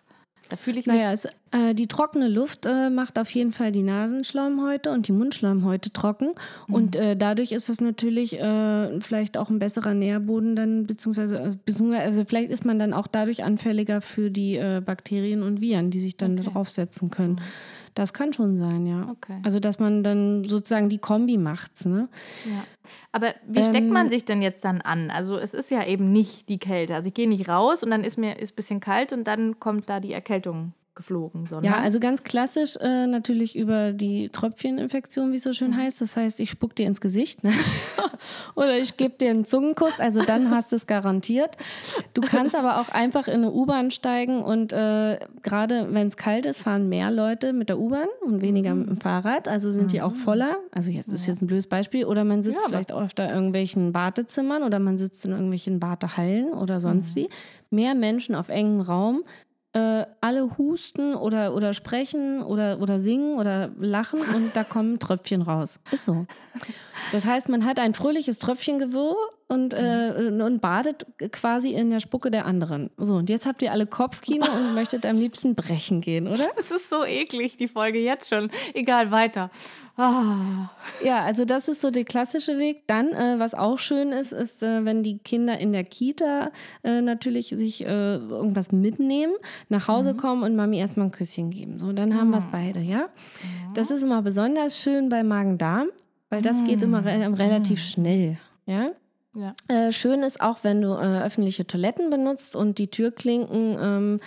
da 0.49 0.57
fühle 0.57 0.79
ich 0.79 0.85
mich, 0.85 0.95
Naja, 0.95 1.13
äh, 1.51 1.73
die 1.73 1.87
trockene 1.87 2.27
Luft 2.27 2.65
äh, 2.65 2.89
macht 2.89 3.17
auf 3.17 3.29
jeden 3.31 3.51
Fall 3.53 3.71
die 3.71 3.83
Nasenschleimhäute 3.83 4.91
und 4.91 5.07
die 5.07 5.11
Mundschleimhäute 5.11 5.91
trocken. 5.91 6.31
Und 6.67 6.95
äh, 6.95 7.15
dadurch 7.15 7.51
ist 7.51 7.69
das 7.69 7.81
natürlich 7.81 8.39
äh, 8.39 8.99
vielleicht 8.99 9.37
auch 9.37 9.49
ein 9.49 9.59
besserer 9.59 9.93
Nährboden 9.93 10.55
dann, 10.55 10.85
beziehungsweise, 10.85 11.39
also, 11.39 11.57
beziehungsweise 11.65 12.03
also 12.03 12.25
vielleicht 12.25 12.51
ist 12.51 12.65
man 12.65 12.79
dann 12.79 12.93
auch 12.93 13.07
dadurch 13.07 13.43
anfälliger 13.43 14.01
für 14.01 14.29
die 14.29 14.57
äh, 14.57 14.81
Bakterien 14.83 15.43
und 15.43 15.61
Viren, 15.61 15.89
die 15.91 15.99
sich 15.99 16.17
dann 16.17 16.33
Okay. 16.33 16.43
darauf 16.45 16.69
setzen 16.69 17.09
können. 17.09 17.39
Das 17.95 18.13
kann 18.13 18.33
schon 18.33 18.55
sein, 18.55 18.85
ja. 18.85 19.07
Okay. 19.11 19.39
Also, 19.43 19.59
dass 19.59 19.79
man 19.79 20.03
dann 20.03 20.43
sozusagen 20.43 20.89
die 20.89 20.97
Kombi 20.97 21.37
macht's, 21.37 21.85
ne? 21.85 22.09
ja. 22.45 22.63
Aber 23.11 23.33
wie 23.47 23.63
steckt 23.63 23.85
Ähm, 23.85 23.93
man 23.93 24.09
sich 24.09 24.25
denn 24.25 24.41
jetzt 24.41 24.65
dann 24.65 24.81
an? 24.81 25.09
Also 25.09 25.37
es 25.37 25.53
ist 25.53 25.71
ja 25.71 25.85
eben 25.85 26.11
nicht 26.11 26.49
die 26.49 26.57
Kälte. 26.59 26.95
Also 26.95 27.07
ich 27.07 27.13
gehe 27.13 27.29
nicht 27.29 27.47
raus 27.47 27.83
und 27.83 27.91
dann 27.91 28.03
ist 28.03 28.17
mir 28.17 28.39
ist 28.39 28.53
ein 28.53 28.55
bisschen 28.55 28.79
kalt 28.79 29.13
und 29.13 29.25
dann 29.25 29.59
kommt 29.59 29.89
da 29.89 29.99
die 29.99 30.11
Erkältung 30.11 30.73
geflogen, 30.95 31.45
sondern 31.45 31.71
Ja, 31.73 31.79
also 31.79 31.99
ganz 31.99 32.23
klassisch 32.23 32.75
äh, 32.79 33.07
natürlich 33.07 33.57
über 33.57 33.93
die 33.93 34.29
Tröpfcheninfektion, 34.29 35.31
wie 35.31 35.37
es 35.37 35.43
so 35.43 35.49
Mhm. 35.49 35.53
schön 35.53 35.77
heißt. 35.77 36.01
Das 36.01 36.15
heißt, 36.17 36.39
ich 36.39 36.49
spuck 36.49 36.75
dir 36.75 36.85
ins 36.85 37.01
Gesicht 37.01 37.43
ne? 37.43 37.51
oder 38.55 38.77
ich 38.77 38.97
gebe 38.97 39.15
dir 39.17 39.29
einen 39.31 39.45
Zungenkuss. 39.45 39.99
Also 39.99 40.21
dann 40.21 40.51
hast 40.51 40.71
du 40.71 40.75
es 40.75 40.87
garantiert. 40.87 41.57
Du 42.13 42.21
kannst 42.21 42.55
aber 42.55 42.79
auch 42.79 42.89
einfach 42.89 43.27
in 43.27 43.35
eine 43.35 43.51
U-Bahn 43.51 43.91
steigen 43.91 44.41
und 44.43 44.71
äh, 44.73 45.19
gerade 45.41 45.87
wenn 45.93 46.07
es 46.07 46.17
kalt 46.17 46.45
ist, 46.45 46.61
fahren 46.61 46.89
mehr 46.89 47.11
Leute 47.11 47.53
mit 47.53 47.69
der 47.69 47.79
U-Bahn 47.79 48.07
und 48.25 48.41
weniger 48.41 48.73
Mhm. 48.73 48.79
mit 48.81 48.89
dem 48.89 48.97
Fahrrad. 48.97 49.47
Also 49.47 49.71
sind 49.71 49.91
die 49.91 50.01
auch 50.01 50.13
voller. 50.13 50.57
Also 50.71 50.91
jetzt 50.91 51.09
ist 51.09 51.27
jetzt 51.27 51.41
ein 51.41 51.47
blödes 51.47 51.67
Beispiel. 51.67 52.05
Oder 52.05 52.23
man 52.23 52.43
sitzt 52.43 52.57
Ja, 52.61 52.67
vielleicht 52.67 52.91
auf 52.91 53.13
da 53.13 53.33
irgendwelchen 53.33 53.93
Wartezimmern 53.93 54.63
oder 54.63 54.79
man 54.79 54.97
sitzt 54.97 55.25
in 55.25 55.31
irgendwelchen 55.31 55.81
Wartehallen 55.81 56.53
oder 56.53 56.75
Mhm. 56.75 56.79
sonst 56.79 57.15
wie. 57.15 57.29
Mehr 57.69 57.95
Menschen 57.95 58.35
auf 58.35 58.49
engem 58.49 58.81
Raum 58.81 59.23
äh, 59.73 60.05
alle 60.21 60.57
husten 60.57 61.15
oder, 61.15 61.55
oder 61.55 61.73
sprechen 61.73 62.43
oder, 62.43 62.79
oder 62.79 62.99
singen 62.99 63.37
oder 63.37 63.71
lachen 63.79 64.21
und 64.21 64.55
da 64.55 64.63
kommen 64.63 64.99
Tröpfchen 64.99 65.41
raus. 65.41 65.79
Ist 65.91 66.05
so. 66.05 66.25
Das 67.11 67.25
heißt, 67.25 67.49
man 67.49 67.65
hat 67.65 67.79
ein 67.79 67.93
fröhliches 67.93 68.39
Tröpfchengewirr 68.39 69.15
und, 69.47 69.73
äh, 69.73 70.31
und 70.31 70.61
badet 70.61 71.05
quasi 71.31 71.73
in 71.73 71.89
der 71.89 71.99
Spucke 71.99 72.31
der 72.31 72.45
anderen. 72.45 72.89
So, 72.97 73.15
und 73.15 73.29
jetzt 73.29 73.45
habt 73.45 73.61
ihr 73.61 73.71
alle 73.71 73.85
Kopfkino 73.85 74.45
und 74.45 74.73
möchtet 74.75 75.05
am 75.05 75.15
liebsten 75.15 75.55
brechen 75.55 76.01
gehen, 76.01 76.27
oder? 76.27 76.49
Es 76.57 76.71
ist 76.71 76.89
so 76.89 77.03
eklig, 77.05 77.57
die 77.57 77.67
Folge 77.67 77.99
jetzt 77.99 78.29
schon. 78.29 78.49
Egal, 78.73 79.11
weiter. 79.11 79.49
Ah. 79.95 80.69
Ja, 81.03 81.23
also 81.23 81.45
das 81.45 81.67
ist 81.67 81.81
so 81.81 81.91
der 81.91 82.03
klassische 82.03 82.57
Weg. 82.57 82.87
Dann, 82.87 83.09
äh, 83.09 83.35
was 83.37 83.53
auch 83.53 83.77
schön 83.77 84.11
ist, 84.11 84.31
ist, 84.31 84.63
äh, 84.63 84.85
wenn 84.85 85.03
die 85.03 85.19
Kinder 85.19 85.59
in 85.59 85.71
der 85.71 85.83
Kita 85.83 86.51
äh, 86.83 87.01
natürlich 87.01 87.49
sich 87.49 87.85
äh, 87.85 88.15
irgendwas 88.15 88.71
mitnehmen, 88.71 89.33
nach 89.69 89.87
Hause 89.87 90.15
kommen 90.15 90.41
und 90.43 90.55
Mami 90.55 90.79
erstmal 90.79 91.07
ein 91.07 91.11
Küsschen 91.11 91.51
geben. 91.51 91.77
So, 91.77 91.91
dann 91.93 92.15
haben 92.15 92.31
wir 92.31 92.39
es 92.39 92.47
beide, 92.51 92.79
ja? 92.79 93.09
Das 93.75 93.91
ist 93.91 94.01
immer 94.01 94.21
besonders 94.23 94.79
schön 94.79 95.09
bei 95.09 95.23
Magen-Darm, 95.23 95.89
weil 96.29 96.41
das 96.41 96.63
geht 96.63 96.81
immer 96.81 97.05
re 97.05 97.31
relativ 97.37 97.79
schnell, 97.79 98.37
ja? 98.65 98.91
Ja. 99.35 99.55
Äh, 99.67 99.91
schön 99.91 100.21
ist 100.21 100.41
auch, 100.41 100.59
wenn 100.63 100.81
du 100.81 100.89
äh, 100.89 101.23
öffentliche 101.23 101.65
Toiletten 101.65 102.09
benutzt 102.09 102.55
und 102.55 102.77
die 102.77 102.87
Türklinken, 102.89 103.77
ähm, 103.79 104.19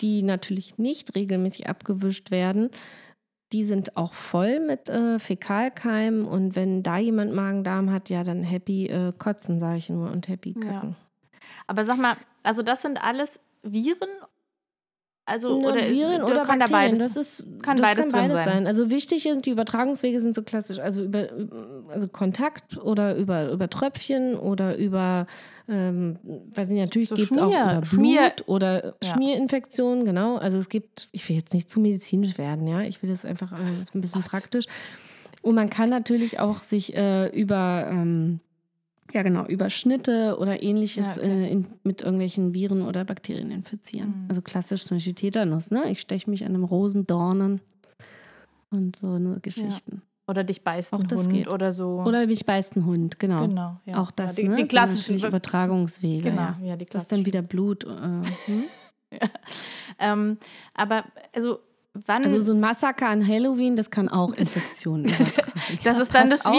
die 0.00 0.22
natürlich 0.22 0.78
nicht 0.78 1.14
regelmäßig 1.14 1.68
abgewischt 1.68 2.30
werden, 2.30 2.70
die 3.52 3.64
sind 3.64 3.96
auch 3.96 4.12
voll 4.12 4.60
mit 4.60 4.88
äh, 4.88 5.18
Fäkalkeimen 5.18 6.26
und 6.26 6.54
wenn 6.54 6.82
da 6.82 6.98
jemand 6.98 7.32
Magen-Darm 7.32 7.90
hat, 7.90 8.10
ja, 8.10 8.22
dann 8.22 8.42
happy 8.42 8.86
äh, 8.86 9.12
kotzen, 9.16 9.58
sage 9.58 9.78
ich 9.78 9.88
nur, 9.88 10.10
und 10.10 10.28
happy 10.28 10.54
Ja. 10.62 10.72
kacken. 10.72 10.96
Aber 11.66 11.84
sag 11.84 11.98
mal, 11.98 12.16
also 12.42 12.62
das 12.62 12.82
sind 12.82 13.02
alles 13.02 13.40
Viren? 13.62 14.08
Also, 15.28 15.60
Na, 15.60 15.68
oder 15.72 15.90
Viren 15.90 16.22
oder 16.22 16.44
kann 16.44 16.58
da 16.58 16.64
Bakterien, 16.66 16.98
beides- 16.98 17.14
das 17.14 17.16
ist 17.16 17.46
kann 17.62 17.76
das 17.76 17.86
beides 17.90 18.04
kann 18.12 18.20
beides 18.22 18.36
sein. 18.36 18.44
sein. 18.46 18.66
Also 18.66 18.88
wichtig 18.90 19.22
sind 19.24 19.44
die 19.46 19.50
Übertragungswege 19.50 20.20
sind 20.20 20.34
so 20.34 20.42
klassisch, 20.42 20.78
also 20.78 21.02
über 21.02 21.28
also 21.88 22.08
Kontakt 22.08 22.78
oder 22.78 23.14
über, 23.16 23.50
über 23.52 23.68
Tröpfchen 23.68 24.36
oder 24.36 24.76
über 24.76 25.26
ähm, 25.68 26.18
weiß 26.54 26.70
nicht, 26.70 26.80
natürlich 26.80 27.10
So 27.10 27.14
gibt 27.16 27.30
es 27.32 27.36
auch 27.38 27.48
über 27.50 27.74
Blut 27.82 27.86
Schmier- 27.86 28.32
oder 28.46 28.94
Ja. 29.02 29.12
Schmierinfektionen, 29.12 30.04
genau. 30.06 30.36
Also 30.36 30.56
es 30.56 30.70
gibt, 30.70 31.08
ich 31.12 31.28
will 31.28 31.36
jetzt 31.36 31.52
nicht 31.52 31.68
zu 31.68 31.78
medizinisch 31.78 32.38
werden, 32.38 32.66
ja, 32.66 32.80
ich 32.80 33.02
will 33.02 33.10
das 33.10 33.24
einfach 33.26 33.52
äh, 33.52 33.56
ein 33.56 34.00
bisschen 34.00 34.22
praktisch. 34.22 34.64
Und 35.42 35.54
man 35.54 35.68
kann 35.70 35.90
natürlich 35.90 36.40
auch 36.40 36.56
sich 36.58 36.96
äh, 36.96 37.28
über 37.28 37.86
ähm, 37.90 38.40
ja, 39.12 39.22
genau, 39.22 39.44
über 39.46 39.70
Schnitte 39.70 40.36
oder 40.38 40.62
ähnliches 40.62 41.16
Ja, 41.16 41.22
okay. 41.22 41.44
äh, 41.44 41.50
in, 41.50 41.66
mit 41.82 42.02
irgendwelchen 42.02 42.54
Viren 42.54 42.82
oder 42.82 43.04
Bakterien 43.04 43.50
infizieren. 43.50 44.22
Mhm. 44.24 44.26
Also 44.28 44.42
klassisch 44.42 44.84
zum 44.84 44.96
Beispiel 44.96 45.14
Tetanus, 45.14 45.70
ne? 45.70 45.90
Ich 45.90 46.00
steche 46.00 46.28
mich 46.28 46.44
an 46.44 46.54
einem 46.54 46.64
Rosendornen 46.64 47.60
und 48.70 48.96
so 48.96 49.12
eine 49.12 49.40
Geschichten. 49.40 50.02
Oder 50.26 50.44
dich 50.44 50.62
beißt 50.62 50.92
ein 50.92 51.08
das 51.08 51.20
Hund 51.20 51.32
geht. 51.32 51.48
oder 51.48 51.72
so. 51.72 52.02
Oder 52.02 52.26
mich 52.26 52.44
beißt 52.44 52.76
ein 52.76 52.84
Hund, 52.84 53.18
genau. 53.18 53.46
genau, 53.48 53.80
ja. 53.86 53.96
Auch 53.98 54.10
das, 54.10 54.36
ja, 54.36 54.42
die, 54.42 54.48
ne? 54.48 54.56
die 54.56 54.68
klassischen 54.68 55.18
Übertragungswege. 55.18 56.28
Genau, 56.30 56.42
Ja. 56.42 56.58
ja, 56.62 56.76
die 56.76 56.84
Das 56.84 57.04
ist 57.04 57.12
dann 57.12 57.22
klassischen. 57.22 57.26
wieder 57.26 57.42
Blut. 57.42 57.84
Äh, 57.84 57.88
hm? 58.46 58.64
Ähm, 59.98 60.36
aber 60.74 61.04
also 61.34 61.58
wann 61.94 62.22
Also 62.22 62.40
so 62.40 62.52
ein 62.52 62.60
Massaker 62.60 63.08
an 63.08 63.26
Halloween, 63.26 63.74
das 63.74 63.90
kann 63.90 64.08
auch 64.08 64.32
Infektionen 64.34 65.06
das 65.18 65.34
Ja, 65.82 65.92
ist 66.00 66.14
dann 66.14 66.28
das 66.30 66.42
passt 66.44 66.46
auch. 66.46 66.52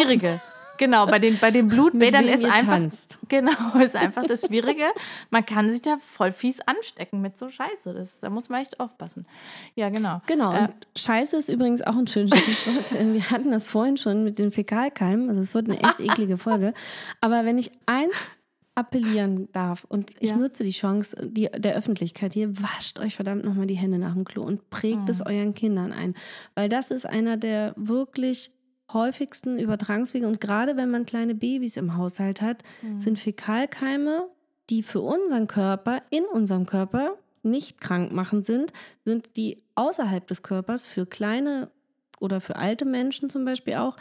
Genau, 0.79 1.05
bei 1.05 1.19
den, 1.19 1.37
bei 1.39 1.51
den 1.51 1.67
Blutbädern 1.67 2.25
ist 2.25 2.43
einfach, 2.45 2.77
tanzt. 2.77 3.19
genau, 3.27 3.51
ist 3.83 3.95
einfach 3.95 4.25
das 4.25 4.47
Schwierige. 4.47 4.85
Man 5.29 5.45
kann 5.45 5.69
sich 5.69 5.83
da 5.83 5.97
voll 5.99 6.31
fies 6.31 6.59
anstecken 6.61 7.21
mit 7.21 7.37
so 7.37 7.49
Scheiße. 7.49 7.93
Das, 7.93 8.19
da 8.21 8.29
muss 8.31 8.49
man 8.49 8.61
echt 8.61 8.79
aufpassen. 8.79 9.27
Ja, 9.75 9.89
genau. 9.89 10.21
Genau, 10.25 10.53
Äh, 10.53 10.61
und 10.63 10.87
Scheiße 10.97 11.37
ist 11.37 11.49
übrigens 11.49 11.81
auch 11.83 11.95
ein 11.97 12.07
schönes 12.07 12.35
Stichwort. 12.39 12.91
Wir 13.13 13.29
hatten 13.29 13.51
das 13.51 13.67
vorhin 13.67 13.97
schon 13.97 14.23
mit 14.23 14.39
den 14.39 14.51
Fäkalkeimen. 14.51 15.29
Also 15.29 15.41
es 15.41 15.53
wird 15.53 15.69
eine 15.69 15.79
echt 15.83 15.99
eklige 15.99 16.37
Folge. 16.37 16.73
Aber 17.21 17.45
wenn 17.45 17.57
ich 17.59 17.71
eins 17.85 18.13
appellieren 18.75 19.49
darf 19.51 19.83
und 19.89 20.11
ich 20.21 20.29
Ja. 20.29 20.37
nutze 20.37 20.63
die 20.63 20.71
Chance 20.71 21.27
die, 21.29 21.49
der 21.53 21.75
Öffentlichkeit 21.75 22.33
hier, 22.33 22.61
wascht 22.61 22.99
euch 22.99 23.15
verdammt 23.15 23.43
nochmal 23.43 23.67
die 23.67 23.75
Hände 23.75 23.97
nach 23.99 24.13
dem 24.13 24.23
Klo 24.23 24.43
und 24.43 24.69
prägt 24.69 24.99
Mhm. 25.01 25.09
es 25.09 25.21
euren 25.25 25.53
Kindern 25.53 25.91
ein. 25.91 26.13
Weil 26.55 26.69
das 26.69 26.89
ist 26.91 27.05
einer 27.05 27.35
der 27.35 27.73
wirklich 27.75 28.51
häufigsten 28.93 29.57
Übertragungswege. 29.59 30.27
Und 30.27 30.41
gerade 30.41 30.77
wenn 30.77 30.89
man 30.89 31.05
kleine 31.05 31.35
Babys 31.35 31.77
im 31.77 31.95
Haushalt 31.97 32.41
hat, 32.41 32.63
Mhm. 32.81 32.99
sind 32.99 33.19
Fäkalkeime, 33.19 34.27
die 34.69 34.83
für 34.83 35.01
unseren 35.01 35.47
Körper, 35.47 36.01
in 36.09 36.23
unserem 36.25 36.65
Körper 36.65 37.15
nicht 37.43 37.79
krankmachend 37.81 38.45
sind, 38.45 38.73
sind 39.05 39.35
die 39.37 39.61
außerhalb 39.75 40.27
des 40.27 40.43
Körpers 40.43 40.85
für 40.85 41.05
kleine 41.05 41.69
oder 42.19 42.41
für 42.41 42.57
alte 42.57 42.85
Menschen 42.85 43.29
zum 43.29 43.45
Beispiel 43.45 43.75
auch 43.75 43.95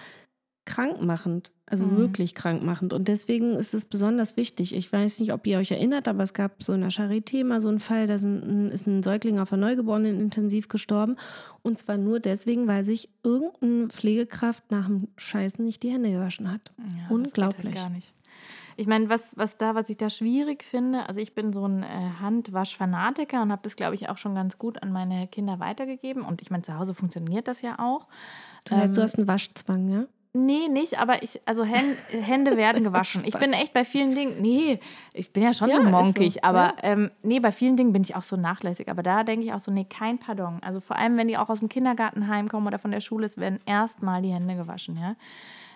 krankmachend, 0.69 1.51
also 1.67 1.85
Mhm. 1.87 1.97
wirklich 1.97 2.35
krankmachend. 2.35 2.93
Und 2.93 3.09
deswegen 3.09 3.55
ist 3.55 3.75
es 3.75 3.85
besonders 3.87 4.37
wichtig. 4.37 4.75
Ich 4.77 4.93
weiß 4.93 5.19
nicht, 5.21 5.33
ob 5.33 5.47
ihr 5.47 5.59
euch 5.59 5.71
erinnert, 5.71 6.07
aber 6.07 6.23
es 6.23 6.35
gab 6.35 6.63
so 6.63 6.73
in 6.75 6.83
der 6.83 6.91
Charité 6.91 7.43
mal 7.45 7.61
so 7.61 7.69
einen 7.69 7.81
Fall, 7.81 8.07
da 8.07 8.15
ein- 8.17 8.71
ist 8.71 8.87
ein 8.87 9.03
Säugling 9.03 9.39
auf 9.39 9.49
der 9.49 9.59
Neugeborenen 9.59 10.21
intensiv 10.21 10.69
gestorben. 10.69 11.17
Und 11.63 11.79
zwar 11.79 11.97
nur 11.97 12.21
deswegen, 12.21 12.67
weil 12.69 12.85
sich 12.85 13.09
irgendeine 13.25 13.89
Pflegekraft 13.89 14.71
nach 14.71 14.87
dem 14.87 15.09
Scheißen 15.17 15.65
nicht 15.65 15.83
die 15.83 15.91
Hände 15.91 16.11
gewaschen 16.13 16.53
hat. 16.53 16.71
Ja, 16.79 16.85
geht 17.09 17.11
Unglaublich. 17.11 17.65
Halt 17.67 17.75
gar 17.77 17.91
nicht. 17.91 18.13
Ich 18.81 18.87
meine, 18.87 19.09
was, 19.09 19.37
was 19.37 19.57
da, 19.57 19.75
was 19.75 19.89
ich 19.91 19.97
da 19.97 20.09
schwierig 20.09 20.63
finde, 20.63 21.09
also 21.09 21.19
ich 21.19 21.35
bin 21.35 21.53
so 21.53 21.67
ein 21.67 21.83
äh, 21.83 21.87
Handwaschfanatiker 22.21 23.43
und 23.43 23.51
habe 23.51 23.63
das, 23.65 23.75
glaube 23.75 23.95
ich, 23.97 24.09
auch 24.09 24.19
schon 24.19 24.35
ganz 24.37 24.57
gut 24.59 24.83
an 24.83 24.93
meine 24.93 25.27
Kinder 25.27 25.59
weitergegeben. 25.59 26.23
Und 26.23 26.43
ich 26.43 26.51
meine, 26.51 26.63
zu 26.63 26.79
Hause 26.79 26.95
funktioniert 26.95 27.49
das 27.49 27.61
ja 27.63 27.79
auch. 27.81 28.07
Das 28.65 28.79
heißt, 28.79 28.97
du 28.97 29.01
Ähm, 29.01 29.03
hast 29.05 29.19
einen 29.19 29.27
Waschzwang, 29.29 29.89
ja? 29.89 30.05
Nee, 30.47 30.69
nicht, 30.69 30.99
aber 31.01 31.23
ich, 31.23 31.41
also 31.47 31.65
Hän- 31.65 31.97
Hände 32.23 32.57
werden 32.57 32.85
gewaschen. 32.85 33.23
Ich 33.25 33.37
bin 33.39 33.53
echt 33.53 33.73
bei 33.73 33.85
vielen 33.85 34.15
Dingen, 34.15 34.41
nee, 34.41 34.79
ich 35.13 35.33
bin 35.33 35.43
ja 35.43 35.53
schon 35.53 35.69
Ja, 35.69 35.77
so 35.77 35.83
ist 35.83 35.91
so, 35.91 35.97
monkig, 35.97 36.45
aber 36.45 36.59
ja. 36.59 36.75
ähm, 36.83 37.11
nee, 37.23 37.41
bei 37.41 37.53
vielen 37.53 37.77
Dingen 37.77 37.93
bin 37.93 38.03
ich 38.03 38.15
auch 38.17 38.23
so 38.23 38.37
nachlässig. 38.37 38.89
Aber 38.91 39.03
da 39.03 39.25
denke 39.25 39.47
ich 39.47 39.53
auch 39.53 39.59
so, 39.59 39.71
nee, 39.71 39.85
kein 39.85 40.19
Pardon. 40.19 40.59
Also 40.63 40.81
vor 40.81 40.97
allem, 40.97 41.17
wenn 41.17 41.29
die 41.29 41.37
auch 41.39 41.49
aus 41.49 41.59
dem 41.61 41.69
Kindergarten 41.69 42.29
heimkommen 42.29 42.67
oder 42.67 42.79
von 42.79 42.91
der 42.91 43.01
Schule, 43.01 43.27
es 43.27 43.39
werden 43.39 43.59
erstmal 43.67 44.23
die 44.23 44.33
Hände 44.33 44.57
gewaschen, 44.57 44.97
ja. 44.97 45.17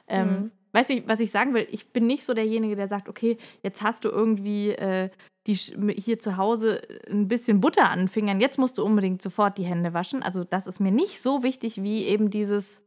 Ähm, 0.09 0.29
Mhm. 0.29 0.51
Weißt 0.75 0.89
du, 0.89 1.03
was 1.07 1.21
ich 1.21 1.31
sagen 1.31 1.53
will? 1.53 1.67
Ich 1.71 1.93
bin 1.93 2.07
nicht 2.07 2.25
so 2.25 2.33
derjenige, 2.33 2.77
der 2.77 2.89
sagt, 2.89 3.07
okay, 3.07 3.37
jetzt 3.63 3.83
hast 3.83 4.05
du 4.07 4.09
irgendwie 4.09 4.71
äh, 4.71 5.11
die, 5.47 5.53
hier 5.55 6.19
zu 6.19 6.37
Hause 6.39 6.81
ein 7.11 7.29
bisschen 7.29 7.61
Butter 7.61 7.91
an 7.91 7.99
den 8.01 8.09
Fingern, 8.09 8.41
jetzt 8.41 8.59
musst 8.59 8.79
du 8.79 8.85
unbedingt 8.85 9.21
sofort 9.21 9.59
die 9.59 9.65
Hände 9.65 9.93
waschen. 9.93 10.23
Also 10.23 10.45
das 10.45 10.67
ist 10.67 10.81
mir 10.81 10.91
nicht 10.91 11.21
so 11.21 11.43
wichtig 11.43 11.83
wie 11.83 12.05
eben 12.05 12.31
dieses 12.31 12.81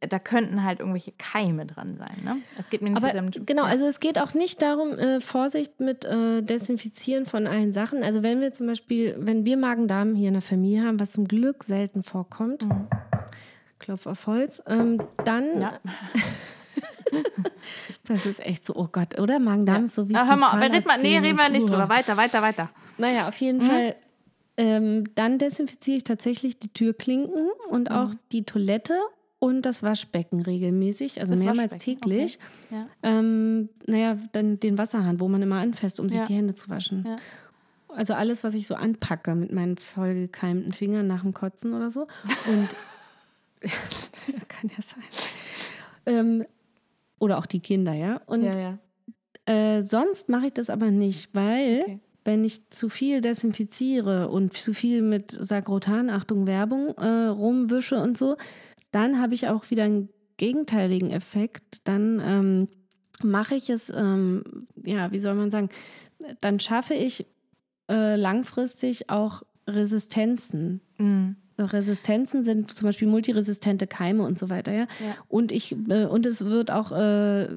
da 0.00 0.18
könnten 0.18 0.64
halt 0.64 0.80
irgendwelche 0.80 1.12
Keime 1.12 1.66
dran 1.66 1.94
sein. 1.94 2.16
Ne? 2.24 2.36
Das 2.56 2.70
geht 2.70 2.82
mir 2.82 2.90
nicht 2.90 3.02
Aber 3.02 3.12
so 3.32 3.40
genau, 3.44 3.62
ja. 3.64 3.68
also 3.68 3.86
es 3.86 4.00
geht 4.00 4.18
auch 4.20 4.34
nicht 4.34 4.62
darum, 4.62 4.92
äh, 4.98 5.20
Vorsicht 5.20 5.80
mit 5.80 6.04
äh, 6.04 6.42
Desinfizieren 6.42 7.26
von 7.26 7.46
allen 7.46 7.72
Sachen. 7.72 8.02
Also 8.02 8.22
wenn 8.22 8.40
wir 8.40 8.52
zum 8.52 8.66
Beispiel, 8.66 9.16
wenn 9.18 9.44
wir 9.44 9.56
Magen-Darm 9.56 10.14
hier 10.14 10.28
in 10.28 10.34
der 10.34 10.42
Familie 10.42 10.84
haben, 10.84 11.00
was 11.00 11.12
zum 11.12 11.26
Glück 11.28 11.64
selten 11.64 12.02
vorkommt, 12.02 12.64
Mhm. 12.66 12.88
Klopf 13.78 14.06
auf 14.06 14.26
Holz, 14.28 14.62
ähm, 14.66 15.02
dann, 15.24 15.60
Ja. 15.60 15.72
das 18.06 18.26
ist 18.26 18.40
echt 18.40 18.64
so, 18.64 18.74
oh 18.76 18.88
Gott, 18.90 19.18
oder? 19.18 19.38
Magen-Darm 19.38 19.84
ist 19.84 19.94
so 19.94 20.08
wie 20.08 20.14
Ah, 20.14 20.20
zum 20.22 20.30
hör 20.30 20.36
mal, 20.36 20.50
aber 20.50 20.74
red 20.74 20.86
mal, 20.86 20.98
nee, 21.00 21.18
reden 21.18 21.36
wir 21.36 21.48
nicht 21.48 21.68
drüber. 21.68 21.88
Weiter, 21.88 22.16
weiter, 22.16 22.42
weiter. 22.42 22.70
Naja, 22.98 23.28
auf 23.28 23.40
Mhm. 23.40 23.46
jeden 23.46 23.60
Fall. 23.60 23.96
Ähm, 24.58 25.04
dann 25.14 25.38
desinfiziere 25.38 25.96
ich 25.96 26.04
tatsächlich 26.04 26.58
die 26.58 26.68
Türklinken 26.68 27.48
und 27.70 27.88
Mhm. 27.90 27.96
auch 27.96 28.10
die 28.32 28.44
Toilette 28.44 28.94
und 29.42 29.62
das 29.62 29.82
Waschbecken 29.82 30.40
regelmäßig, 30.40 31.18
also 31.18 31.34
Das 31.34 31.42
mehrmals 31.42 31.76
täglich. 31.78 32.38
Ja. 32.70 32.84
Ähm, 33.02 33.70
naja, 33.88 34.16
dann 34.30 34.60
den 34.60 34.78
Wasserhahn, 34.78 35.18
wo 35.18 35.26
man 35.26 35.42
immer 35.42 35.56
anfasst, 35.56 35.98
um 35.98 36.08
sich 36.08 36.20
Ja. 36.20 36.26
die 36.26 36.34
Hände 36.34 36.54
zu 36.54 36.68
waschen. 36.68 37.02
Ja. 37.04 37.16
Also 37.88 38.14
alles, 38.14 38.44
was 38.44 38.54
ich 38.54 38.68
so 38.68 38.76
anpacke 38.76 39.34
mit 39.34 39.50
meinen 39.50 39.78
vollgekeimten 39.78 40.72
Fingern 40.72 41.08
nach 41.08 41.22
dem 41.22 41.34
Kotzen 41.34 41.74
oder 41.74 41.90
so. 41.90 42.02
Und 42.46 42.68
kann 44.48 44.70
ja 44.70 44.82
sein. 44.82 45.02
Ähm, 46.06 46.44
oder 47.18 47.38
auch 47.38 47.46
die 47.46 47.60
Kinder, 47.60 47.94
ja. 47.94 48.20
Und 48.26 48.44
ja, 48.44 48.78
äh, 49.46 49.82
sonst 49.82 50.28
mache 50.28 50.46
ich 50.46 50.52
das 50.54 50.70
aber 50.70 50.92
nicht, 50.92 51.34
weil 51.34 51.80
Okay. 51.82 51.98
wenn 52.24 52.44
ich 52.44 52.68
zu 52.70 52.88
viel 52.88 53.20
desinfiziere 53.20 54.28
und 54.28 54.56
zu 54.56 54.72
viel 54.72 55.02
mit 55.02 55.32
Sagrotan, 55.32 56.10
Achtung 56.10 56.46
Werbung, 56.46 56.94
äh, 56.96 57.26
rumwische 57.26 58.00
und 58.00 58.16
so, 58.16 58.36
dann 58.92 59.20
habe 59.20 59.34
ich 59.34 59.48
auch 59.48 59.70
wieder 59.70 59.84
einen 59.84 60.08
gegenteiligen 60.36 61.10
Effekt. 61.10 61.80
Dann 61.84 62.22
ähm, 62.24 62.68
mache 63.22 63.54
ich 63.54 63.70
es, 63.70 63.90
ähm, 63.90 64.68
ja, 64.84 65.12
wie 65.12 65.18
soll 65.18 65.34
man 65.34 65.50
sagen, 65.50 65.68
dann 66.40 66.60
schaffe 66.60 66.94
ich 66.94 67.26
äh, 67.90 68.16
langfristig 68.16 69.10
auch 69.10 69.42
Resistenzen. 69.66 70.80
Mhm. 70.98 71.36
Resistenzen 71.58 72.42
sind 72.42 72.70
zum 72.70 72.88
Beispiel 72.88 73.08
multiresistente 73.08 73.86
Keime 73.86 74.24
und 74.24 74.38
so 74.38 74.50
weiter, 74.50 74.72
ja. 74.72 74.86
Ja. 75.00 75.16
Und 75.28 75.52
ich 75.52 75.76
äh, 75.88 76.06
und 76.06 76.26
es 76.26 76.44
wird 76.44 76.70
auch 76.70 76.92
äh, 76.92 77.48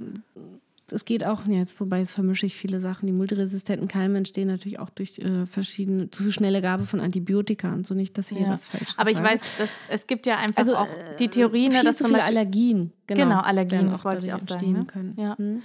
es 0.92 1.06
geht 1.06 1.24
auch, 1.26 1.46
ja, 1.48 1.58
jetzt 1.58 1.80
wobei 1.80 2.00
jetzt 2.00 2.14
vermische 2.14 2.46
ich 2.46 2.56
viele 2.56 2.80
Sachen. 2.80 3.08
Die 3.08 3.14
multiresistenten 3.14 3.88
Keime 3.88 4.18
entstehen 4.18 4.48
natürlich 4.48 4.80
auch 4.80 4.90
durch 4.90 5.18
äh, 5.20 5.46
verschiedene, 5.46 6.10
zu 6.12 6.32
schnelle 6.32 6.62
Gabe 6.62 6.86
von 6.86 7.00
Antibiotika 7.00 7.74
und 7.74 7.88
so 7.88 7.94
nicht, 7.94 8.18
dass 8.18 8.32
ich 8.32 8.38
hier 8.38 8.48
Ja. 8.48 8.54
was 8.54 8.66
falsch 8.68 8.94
Aber 8.98 9.10
ich 9.10 9.18
sage. 9.18 9.30
weiß, 9.30 9.58
dass, 9.58 9.70
es 9.90 10.08
gibt 10.08 10.26
ja 10.26 10.38
einfach 10.38 10.58
also 10.58 10.76
auch 10.76 10.88
äh, 10.88 11.16
die 11.18 11.30
Theorie, 11.30 11.70
ne, 11.70 11.76
viel 11.76 11.84
dass 11.86 11.98
zu 11.98 12.06
viele 12.06 12.24
Allergien. 12.24 12.92
Genau, 13.08 13.22
Genau, 13.22 13.40
Allergien, 13.42 13.90
das 13.92 14.04
wollte 14.04 14.26
ich 14.26 14.34
auch 14.34 14.42
sagen, 14.42 14.72
ne? 14.72 14.86
können. 14.86 15.16
Ja. 15.18 15.36
Mhm. 15.38 15.62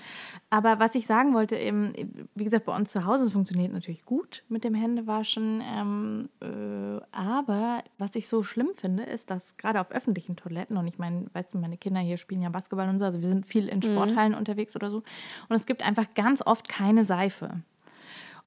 Aber 0.51 0.79
was 0.79 0.95
ich 0.95 1.07
sagen 1.07 1.33
wollte, 1.33 1.57
eben, 1.57 1.93
wie 2.35 2.45
gesagt, 2.45 2.67
bei 2.67 2.77
uns 2.77 2.93
zu 2.93 3.07
Hause, 3.07 3.25
es 3.25 3.33
funktioniert 3.33 3.73
natürlich 3.73 4.05
gut 4.05 4.43
mit 4.49 4.63
dem 4.65 4.75
Händewaschen. 4.75 5.63
Ähm, 5.65 6.29
äh, 6.43 7.01
aber 7.13 7.83
was 7.97 8.15
ich 8.15 8.29
so 8.29 8.43
schlimm 8.43 8.71
finde, 8.75 9.05
ist, 9.05 9.31
dass 9.31 9.57
gerade 9.57 9.81
auf 9.81 9.91
öffentlichen 9.91 10.37
Toiletten, 10.37 10.77
und 10.77 10.87
ich 10.87 10.99
meine, 10.99 11.27
weißt 11.33 11.55
du, 11.55 11.59
meine 11.59 11.79
Kinder 11.79 12.01
hier 12.01 12.17
spielen 12.19 12.43
ja 12.43 12.51
Basketball 12.51 12.89
und 12.89 12.99
so, 12.99 13.05
also 13.07 13.21
wir 13.23 13.29
sind 13.29 13.47
viel 13.47 13.69
in 13.69 13.81
Sporthallen 13.83 14.35
unterwegs 14.35 14.77
oder 14.77 14.91
so. 14.91 15.03
Und 15.49 15.57
es 15.57 15.67
gibt 15.67 15.85
einfach 15.87 16.07
ganz 16.15 16.43
oft 16.45 16.69
keine 16.69 17.05
Seife. 17.05 17.61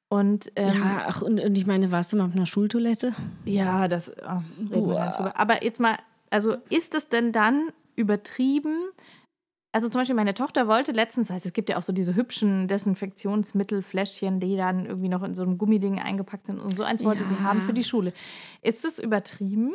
Und 0.10 0.52
ähm, 0.56 0.74
Ja, 0.82 1.04
ach, 1.08 1.22
und, 1.22 1.40
und 1.40 1.58
ich 1.58 1.66
meine, 1.66 1.92
warst 1.92 2.14
du 2.14 2.18
mal 2.18 2.26
auf 2.26 2.36
einer 2.36 2.46
Schultoilette? 2.46 3.14
ja, 3.46 3.88
das 3.88 4.12
drüber. 5.18 5.38
Aber 5.40 5.64
jetzt 5.64 5.80
mal, 5.80 5.98
also 6.30 6.56
ist 6.70 6.94
es 6.96 7.10
denn 7.10 7.32
dann 7.32 7.70
übertrieben? 7.96 8.76
Also 9.72 9.90
zum 9.90 10.02
Beispiel 10.02 10.16
meine 10.16 10.36
Tochter 10.36 10.68
wollte 10.68 10.92
letztens, 10.92 11.32
heißt, 11.32 11.48
es 11.48 11.54
gibt 11.54 11.68
ja 11.70 11.78
auch 11.78 11.82
so 11.84 11.94
diese 11.94 12.16
hübschen 12.16 12.68
Desinfektionsmittelfläschchen, 12.68 14.40
die 14.40 14.56
dann 14.56 14.86
irgendwie 14.86 15.10
noch 15.10 15.24
in 15.24 15.34
so 15.34 15.42
einem 15.42 15.58
Gummiding 15.58 16.00
eingepackt 16.00 16.46
sind 16.48 16.60
und 16.60 16.76
so 16.76 16.84
eins 16.84 17.04
wollte 17.04 17.24
sie 17.24 17.34
Ja. 17.36 17.42
haben 17.42 17.64
für 17.64 17.74
die 17.74 17.84
Schule. 17.84 18.14
Ist 18.62 18.86
es 18.86 19.00
übertrieben? 19.00 19.74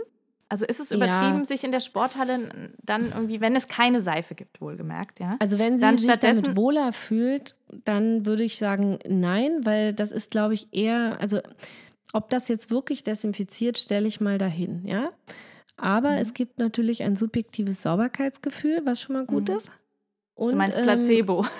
Also 0.51 0.65
ist 0.65 0.81
es 0.81 0.91
Ja. 0.91 0.97
übertrieben, 0.97 1.45
sich 1.45 1.63
in 1.65 1.73
der 1.73 1.81
Sporthalle 1.81 2.39
dann 2.83 3.11
irgendwie, 3.13 3.41
wenn 3.41 3.55
es 3.55 3.69
keine 3.69 4.01
Seife 4.01 4.35
gibt, 4.35 4.61
wohlgemerkt, 4.63 5.21
ja? 5.21 5.37
Also 5.41 5.59
wenn 5.59 5.77
sie 5.79 5.83
Dann 5.83 5.99
sich 5.99 6.11
stattdessen- 6.11 6.43
damit 6.45 6.57
wohler 6.57 6.93
fühlt, 6.93 7.55
dann 7.85 8.25
würde 8.25 8.45
ich 8.45 8.57
sagen 8.59 8.99
nein, 9.07 9.61
weil 9.65 9.93
das 9.93 10.11
ist, 10.11 10.31
glaube 10.31 10.55
ich, 10.55 10.69
eher, 10.73 11.21
also 11.21 11.41
ob 12.15 12.31
das 12.31 12.49
jetzt 12.49 12.71
wirklich 12.71 13.03
desinfiziert, 13.03 13.77
stelle 13.79 14.09
ich 14.09 14.21
mal 14.23 14.39
dahin, 14.39 14.87
ja. 14.87 15.11
Aber 15.77 16.13
Mhm. 16.13 16.19
es 16.19 16.33
gibt 16.35 16.59
natürlich 16.59 17.03
ein 17.03 17.15
subjektives 17.15 17.83
Sauberkeitsgefühl, 17.83 18.81
was 18.85 19.01
schon 19.03 19.15
mal 19.17 19.27
gut 19.27 19.49
Mhm. 19.51 19.57
ist. 19.57 19.71
Und, 20.35 20.53
du 20.53 20.57
meinst 20.57 20.79
ähm, 20.79 20.85
Placebo. 20.85 21.45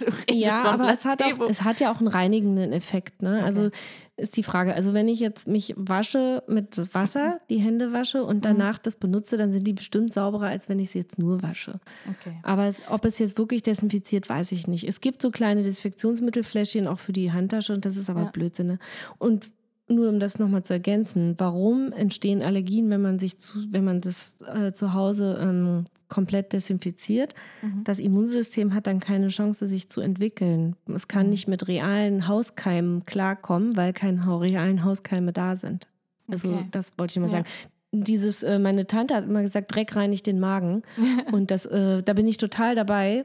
Du 0.00 0.06
redest 0.06 0.30
ja, 0.30 0.62
aber 0.64 0.90
es 0.90 1.04
hat, 1.04 1.22
auch, 1.22 1.40
es 1.50 1.60
hat 1.62 1.78
ja 1.78 1.92
auch 1.92 1.98
einen 1.98 2.08
reinigenden 2.08 2.72
Effekt. 2.72 3.20
Ne? 3.20 3.44
Also 3.44 3.64
Okay. 3.66 3.76
Ist 4.20 4.36
die 4.36 4.42
Frage, 4.42 4.74
also 4.74 4.92
wenn 4.94 5.08
ich 5.08 5.18
jetzt 5.20 5.46
mich 5.48 5.74
wasche 5.76 6.42
mit 6.46 6.94
Wasser, 6.94 7.40
die 7.50 7.58
Hände 7.58 7.92
wasche 7.92 8.18
Mhm. 8.22 8.28
und 8.28 8.44
danach 8.44 8.78
das 8.78 8.94
benutze, 8.96 9.36
dann 9.36 9.50
sind 9.52 9.66
die 9.66 9.72
bestimmt 9.72 10.12
sauberer, 10.14 10.46
als 10.48 10.68
wenn 10.68 10.78
ich 10.78 10.90
sie 10.90 10.98
jetzt 10.98 11.18
nur 11.18 11.42
wasche. 11.42 11.80
Okay. 12.08 12.36
Aber 12.42 12.66
es, 12.66 12.82
ob 12.88 13.04
es 13.04 13.18
jetzt 13.18 13.36
wirklich 13.38 13.62
desinfiziert, 13.62 14.28
weiß 14.28 14.52
ich 14.52 14.66
nicht. 14.68 14.86
Es 14.86 15.00
gibt 15.00 15.22
so 15.22 15.30
kleine 15.30 15.62
Desinfektionsmittelfläschchen 15.62 16.86
auch 16.86 16.98
für 16.98 17.12
die 17.12 17.32
Handtasche 17.32 17.72
und 17.72 17.84
das 17.84 17.96
ist 17.96 18.10
aber 18.10 18.22
Ja. 18.24 18.30
Blödsinn. 18.30 18.66
Ne? 18.66 18.78
Und 19.18 19.50
nur 19.88 20.08
um 20.08 20.20
das 20.20 20.38
nochmal 20.38 20.62
zu 20.62 20.72
ergänzen, 20.72 21.34
warum 21.38 21.90
entstehen 21.92 22.42
Allergien, 22.42 22.88
wenn 22.90 23.02
man 23.02 23.18
sich 23.18 23.38
zu, 23.38 23.58
wenn 23.72 23.84
man 23.84 24.00
das 24.00 24.40
äh, 24.42 24.72
zu 24.72 24.94
Hause 24.94 25.36
ähm, 25.42 25.84
komplett 26.10 26.52
desinfiziert? 26.52 27.34
Mhm. 27.62 27.84
Das 27.84 27.98
Immunsystem 27.98 28.74
hat 28.74 28.86
dann 28.86 29.00
keine 29.00 29.28
Chance, 29.28 29.66
sich 29.66 29.88
zu 29.88 30.02
entwickeln. 30.02 30.76
Es 30.94 31.08
kann 31.08 31.24
Mhm. 31.26 31.30
nicht 31.30 31.48
mit 31.48 31.66
realen 31.68 32.28
Hauskeimen 32.28 33.06
klarkommen, 33.06 33.76
weil 33.76 33.92
keine 33.94 34.20
realen 34.40 34.84
Hauskeime 34.84 35.32
da 35.32 35.56
sind. 35.56 35.86
Also 36.28 36.48
Okay. 36.50 36.64
das 36.72 36.92
wollte 36.98 37.12
ich 37.12 37.18
mal 37.20 37.26
Ja. 37.26 37.30
sagen. 37.30 37.46
Dieses, 37.92 38.42
äh, 38.44 38.58
meine 38.60 38.86
Tante 38.86 39.14
hat 39.16 39.24
immer 39.24 39.42
gesagt, 39.42 39.74
Dreck 39.74 39.96
reinigt 39.96 40.26
den 40.26 40.38
Magen. 40.38 40.82
Und 41.32 41.50
das, 41.50 41.66
äh, 41.66 42.02
da 42.02 42.12
bin 42.12 42.28
ich 42.28 42.36
total 42.36 42.74
dabei. 42.74 43.24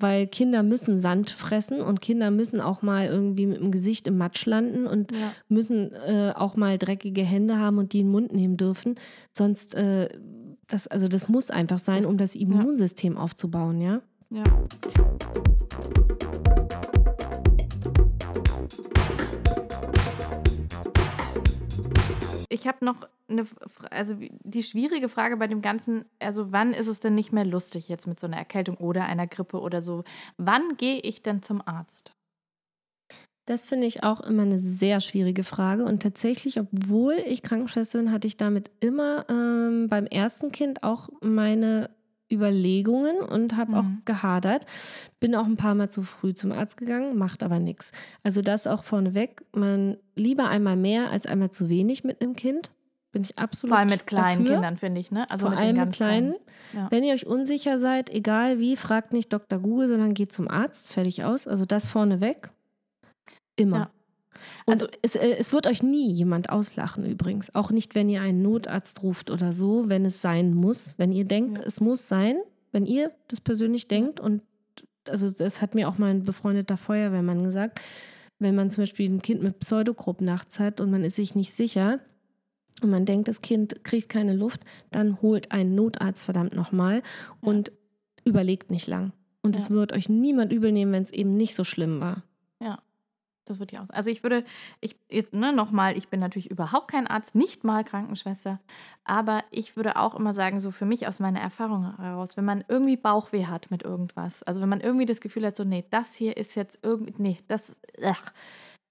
weil 0.00 0.26
Kinder 0.26 0.64
müssen 0.64 0.98
Sand 0.98 1.30
fressen 1.30 1.80
und 1.80 2.00
Kinder 2.00 2.32
müssen 2.32 2.60
auch 2.60 2.82
mal 2.82 3.06
irgendwie 3.06 3.46
mit 3.46 3.58
dem 3.58 3.70
Gesicht 3.70 4.08
im 4.08 4.18
Matsch 4.18 4.44
landen 4.44 4.88
und 4.88 5.12
Ja. 5.12 5.32
müssen 5.48 5.92
äh, 5.92 6.32
auch 6.34 6.56
mal 6.56 6.78
dreckige 6.78 7.22
Hände 7.22 7.58
haben 7.58 7.78
und 7.78 7.92
die 7.92 8.00
in 8.00 8.06
den 8.08 8.12
Mund 8.12 8.32
nehmen 8.34 8.56
dürfen. 8.56 8.96
Sonst, 9.32 9.72
das, 10.68 10.86
also 10.88 11.08
das 11.08 11.28
muss 11.28 11.50
einfach 11.50 11.78
sein, 11.78 11.98
Das- 12.02 12.06
um 12.06 12.16
das 12.18 12.34
Immunsystem 12.34 13.16
aufzubauen, 13.16 13.80
ja. 13.80 14.00
Ja. 14.30 14.44
Ich 22.48 22.66
habe 22.68 22.84
noch 22.84 22.96
eine, 23.28 23.46
also 23.90 24.14
die 24.20 24.62
schwierige 24.62 25.08
Frage 25.08 25.36
bei 25.36 25.46
dem 25.46 25.60
Ganzen, 25.62 26.04
also 26.20 26.52
wann 26.52 26.72
ist 26.72 26.86
es 26.86 27.00
denn 27.00 27.14
nicht 27.14 27.32
mehr 27.32 27.44
lustig 27.44 27.88
jetzt 27.88 28.06
mit 28.06 28.20
so 28.20 28.26
einer 28.26 28.36
Erkältung 28.36 28.76
oder 28.76 29.04
einer 29.06 29.26
Grippe 29.26 29.60
oder 29.60 29.82
so? 29.82 30.04
Wann 30.36 30.76
gehe 30.76 31.00
ich 31.00 31.22
denn 31.22 31.42
zum 31.42 31.66
Arzt? 31.66 32.13
Das 33.46 33.64
finde 33.64 33.86
ich 33.86 34.02
auch 34.02 34.20
immer 34.22 34.42
eine 34.42 34.58
sehr 34.58 35.00
schwierige 35.00 35.44
Frage. 35.44 35.84
Und 35.84 36.02
tatsächlich, 36.02 36.58
obwohl 36.58 37.14
ich 37.26 37.42
Krankenschwester 37.42 37.98
bin, 37.98 38.10
hatte 38.10 38.26
ich 38.26 38.36
damit 38.38 38.70
immer 38.80 39.26
ähm, 39.28 39.88
beim 39.90 40.06
ersten 40.06 40.50
Kind 40.50 40.82
auch 40.82 41.10
meine 41.20 41.90
Überlegungen 42.32 43.18
und 43.18 43.56
habe 43.56 43.76
auch 43.76 43.82
Mhm. 43.84 44.02
gehadert. 44.06 44.64
Bin 45.20 45.34
auch 45.34 45.44
ein 45.44 45.56
paar 45.56 45.74
Mal 45.74 45.90
zu 45.90 46.02
früh 46.02 46.34
zum 46.34 46.52
Arzt 46.52 46.78
gegangen, 46.78 47.16
macht 47.18 47.42
aber 47.42 47.58
nichts. 47.58 47.92
Also 48.22 48.40
das 48.42 48.66
auch 48.66 48.82
vorneweg. 48.82 49.44
Man 49.52 49.98
lieber 50.16 50.48
einmal 50.48 50.76
mehr 50.76 51.10
als 51.10 51.26
einmal 51.26 51.50
zu 51.50 51.68
wenig 51.68 52.02
mit 52.02 52.22
einem 52.22 52.34
Kind. 52.34 52.70
Bin 53.12 53.22
ich 53.22 53.38
absolut 53.38 53.70
Vor 53.70 53.78
allem 53.78 53.90
mit 53.90 54.06
kleinen 54.08 54.40
dafür. 54.44 54.54
Kindern, 54.54 54.76
finde 54.78 55.00
ich, 55.00 55.12
ne? 55.12 55.30
Also 55.30 55.42
Vor 55.46 55.50
mit 55.50 55.58
den 55.58 55.64
allem 55.66 55.76
mit 55.76 55.84
ganz 55.84 55.96
kleinen. 55.96 56.34
Ja. 56.72 56.88
Wenn 56.90 57.04
ihr 57.04 57.14
euch 57.14 57.26
unsicher 57.26 57.78
seid, 57.78 58.10
egal 58.10 58.58
wie, 58.58 58.74
fragt 58.76 59.12
nicht 59.12 59.32
Dr. 59.32 59.60
Google, 59.60 59.88
sondern 59.88 60.14
geht 60.14 60.32
zum 60.32 60.48
Arzt. 60.48 60.88
Fertig 60.88 61.22
aus. 61.22 61.46
Also 61.46 61.64
das 61.66 61.86
vorneweg. 61.86 62.50
Immer. 63.56 63.76
Ja. 63.76 63.90
Und 64.66 64.72
Also- 64.74 64.88
es, 65.02 65.14
äh, 65.14 65.36
es 65.38 65.52
wird 65.52 65.66
euch 65.66 65.82
nie 65.82 66.10
jemand 66.12 66.50
auslachen 66.50 67.04
übrigens. 67.06 67.54
Auch 67.54 67.70
nicht, 67.70 67.94
wenn 67.94 68.08
ihr 68.08 68.20
einen 68.20 68.42
Notarzt 68.42 69.02
ruft 69.02 69.30
oder 69.30 69.52
so, 69.52 69.88
wenn 69.88 70.04
es 70.04 70.20
sein 70.22 70.54
muss. 70.54 70.98
Wenn 70.98 71.12
ihr 71.12 71.24
denkt, 71.24 71.58
Ja. 71.58 71.64
es 71.64 71.80
muss 71.80 72.08
sein, 72.08 72.36
wenn 72.72 72.84
ihr 72.86 73.12
das 73.28 73.40
persönlich 73.40 73.86
denkt 73.88 74.18
und 74.20 74.42
also 75.08 75.28
das 75.30 75.60
hat 75.60 75.74
mir 75.74 75.88
auch 75.88 75.98
mein 75.98 76.24
befreundeter 76.24 76.76
Feuerwehrmann 76.76 77.44
gesagt, 77.44 77.80
wenn 78.38 78.54
man 78.54 78.70
zum 78.70 78.82
Beispiel 78.82 79.08
ein 79.08 79.22
Kind 79.22 79.42
mit 79.42 79.60
Pseudogrupp 79.60 80.20
nachts 80.20 80.58
hat 80.58 80.80
und 80.80 80.90
man 80.90 81.04
ist 81.04 81.16
sich 81.16 81.34
nicht 81.34 81.52
sicher 81.52 82.00
und 82.82 82.90
man 82.90 83.04
denkt, 83.04 83.28
das 83.28 83.40
Kind 83.42 83.84
kriegt 83.84 84.08
keine 84.08 84.34
Luft, 84.34 84.62
dann 84.90 85.20
holt 85.22 85.52
einen 85.52 85.74
Notarzt 85.74 86.24
verdammt 86.24 86.54
nochmal 86.54 86.96
Ja. 86.96 87.02
und 87.42 87.70
überlegt 88.24 88.70
nicht 88.70 88.88
lang. 88.88 89.12
Und 89.42 89.56
es 89.56 89.68
Ja. 89.68 89.74
wird 89.74 89.92
euch 89.92 90.08
niemand 90.08 90.52
übel 90.52 90.72
nehmen, 90.72 90.90
wenn 90.92 91.02
es 91.02 91.10
eben 91.12 91.36
nicht 91.36 91.54
so 91.54 91.62
schlimm 91.64 92.00
war. 92.00 92.24
Das 93.46 93.58
würde 93.58 93.74
ich 93.74 93.80
auch. 93.80 93.90
Also 93.90 94.10
ich 94.10 94.22
würde, 94.22 94.44
ich 94.80 94.96
jetzt 95.10 95.34
ne, 95.34 95.52
nochmal, 95.52 95.98
ich 95.98 96.08
bin 96.08 96.18
natürlich 96.20 96.50
überhaupt 96.50 96.88
kein 96.90 97.06
Arzt, 97.06 97.34
nicht 97.34 97.62
mal 97.62 97.84
Krankenschwester, 97.84 98.58
aber 99.04 99.44
ich 99.50 99.76
würde 99.76 99.96
auch 99.96 100.14
immer 100.14 100.32
sagen, 100.32 100.60
so 100.60 100.70
für 100.70 100.86
mich 100.86 101.06
aus 101.06 101.20
meiner 101.20 101.40
Erfahrung 101.40 101.96
heraus, 101.98 102.36
wenn 102.36 102.46
man 102.46 102.64
irgendwie 102.68 102.96
Bauchweh 102.96 103.44
hat 103.46 103.70
mit 103.70 103.82
irgendwas, 103.82 104.42
also 104.44 104.62
wenn 104.62 104.68
man 104.70 104.80
irgendwie 104.80 105.04
das 105.06 105.20
Gefühl 105.20 105.44
hat, 105.46 105.56
so 105.56 105.64
nee, 105.64 105.84
das 105.90 106.14
hier 106.14 106.36
ist 106.38 106.54
jetzt 106.54 106.78
irgendwie, 106.82 107.14
nee, 107.18 107.38
das, 107.46 107.76
ach, 108.02 108.32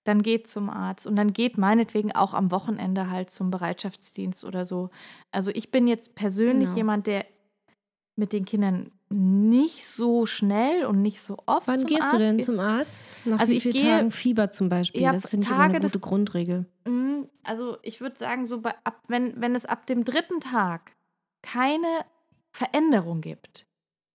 dann 0.04 0.22
geht 0.22 0.48
zum 0.48 0.70
Arzt 0.70 1.08
und 1.08 1.16
dann 1.16 1.34
geht 1.34 1.58
meinetwegen 1.58 2.12
auch 2.12 2.34
am 2.34 2.52
Wochenende 2.52 3.10
halt 3.10 3.32
zum 3.32 3.50
Bereitschaftsdienst 3.52 4.44
oder 4.46 4.66
so. 4.66 4.90
Also 5.32 5.50
ich 5.54 5.72
bin 5.72 5.88
jetzt 5.88 6.14
persönlich 6.16 6.66
Genau. 6.68 6.78
jemand, 6.78 7.08
der 7.08 7.26
mit 8.16 8.34
den 8.34 8.46
Kindern 8.46 8.92
nicht 9.14 9.88
so 9.88 10.26
schnell 10.26 10.86
und 10.86 11.02
nicht 11.02 11.22
so 11.22 11.38
oft 11.46 11.68
Wann 11.68 11.86
gehst 11.86 12.02
Arzt 12.04 12.14
du 12.14 12.18
denn 12.18 12.40
zum 12.40 12.60
Arzt? 12.60 13.18
Nach 13.26 13.40
Also 13.40 13.52
wie 13.54 13.58
ich 13.58 13.64
vielen 13.64 13.74
gehe- 13.76 13.90
Tagen 13.98 14.12
Fieber 14.12 14.52
zum 14.52 14.70
Beispiel? 14.70 15.02
Ja, 15.02 15.14
das 15.14 15.30
finde 15.30 15.46
ich 15.48 15.54
eine 15.54 15.80
des- 15.80 15.92
gute 15.94 16.00
Grundregel. 16.00 16.66
Mm, 16.86 17.24
Also 17.44 17.78
ich 17.84 18.02
würde 18.02 18.18
sagen, 18.18 18.46
so 18.46 18.62
bei, 18.62 18.74
ab, 18.84 19.02
wenn, 19.08 19.40
wenn 19.40 19.54
es 19.56 19.66
ab 19.66 19.86
dem 19.86 20.04
dritten 20.04 20.40
Tag 20.40 20.96
keine 21.42 21.88
Veränderung 22.52 23.22
gibt, 23.22 23.66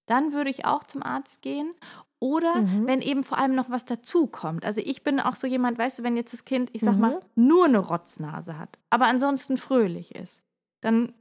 dann 0.06 0.32
würde 0.32 0.50
ich 0.50 0.64
auch 0.64 0.84
zum 0.84 1.02
Arzt 1.02 1.42
gehen. 1.42 1.72
Oder 2.20 2.56
Mhm. 2.62 2.86
wenn 2.86 3.00
eben 3.00 3.22
vor 3.22 3.38
allem 3.38 3.54
noch 3.54 3.70
was 3.70 3.84
dazukommt. 3.84 4.64
Also 4.64 4.80
ich 4.84 5.04
bin 5.04 5.20
auch 5.20 5.36
so 5.36 5.46
jemand, 5.46 5.78
weißt 5.78 6.00
du, 6.00 6.02
wenn 6.02 6.16
jetzt 6.16 6.32
das 6.32 6.44
Kind, 6.44 6.70
ich 6.72 6.82
sag 6.82 6.94
Mhm. 6.94 7.00
mal, 7.00 7.20
nur 7.36 7.66
eine 7.66 7.78
Rotznase 7.78 8.58
hat, 8.58 8.76
aber 8.90 9.06
ansonsten 9.06 9.56
fröhlich 9.56 10.14
ist, 10.16 10.42
dann 10.80 11.12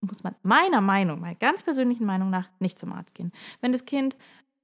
muss 0.00 0.22
man 0.22 0.34
meiner 0.42 0.80
Meinung, 0.80 1.20
meiner 1.20 1.34
ganz 1.34 1.62
persönlichen 1.62 2.06
Meinung 2.06 2.30
nach, 2.30 2.48
nicht 2.58 2.78
zum 2.78 2.92
Arzt 2.92 3.14
gehen. 3.14 3.32
Wenn 3.60 3.72
das 3.72 3.84
Kind 3.84 4.16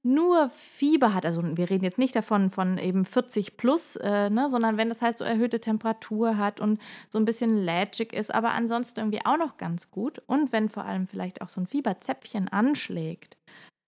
nur 0.03 0.49
Fieber 0.49 1.13
hat, 1.13 1.25
also 1.25 1.43
wir 1.43 1.69
reden 1.69 1.83
jetzt 1.83 1.97
nicht 1.97 2.15
davon 2.15 2.49
von 2.49 2.77
eben 2.77 3.03
40 3.03 3.57
plus, 3.57 3.97
äh, 3.97 4.29
ne, 4.29 4.49
sondern 4.49 4.77
wenn 4.77 4.89
das 4.89 5.01
halt 5.01 5.17
so 5.17 5.25
erhöhte 5.25 5.59
Temperatur 5.59 6.37
hat 6.37 6.59
und 6.59 6.79
so 7.09 7.19
ein 7.19 7.25
bisschen 7.25 7.49
lätschig 7.49 8.13
ist, 8.13 8.33
aber 8.33 8.51
ansonsten 8.51 9.01
irgendwie 9.01 9.25
auch 9.25 9.37
noch 9.37 9.57
ganz 9.57 9.91
gut 9.91 10.21
und 10.27 10.51
wenn 10.51 10.69
vor 10.69 10.85
allem 10.85 11.07
vielleicht 11.07 11.41
auch 11.41 11.49
so 11.49 11.59
ein 11.59 11.67
Fieberzäpfchen 11.67 12.47
anschlägt, 12.47 13.37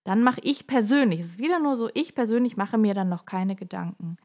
dann 0.03 0.23
mache 0.23 0.41
ich 0.43 0.67
persönlich, 0.67 1.21
es 1.21 1.27
ist 1.27 1.39
wieder 1.39 1.59
nur 1.59 1.75
so, 1.75 1.89
ich 1.93 2.15
persönlich 2.15 2.57
mache 2.57 2.77
mir 2.77 2.93
dann 2.93 3.09
noch 3.09 3.25
keine 3.25 3.55
Gedanken. 3.55 4.17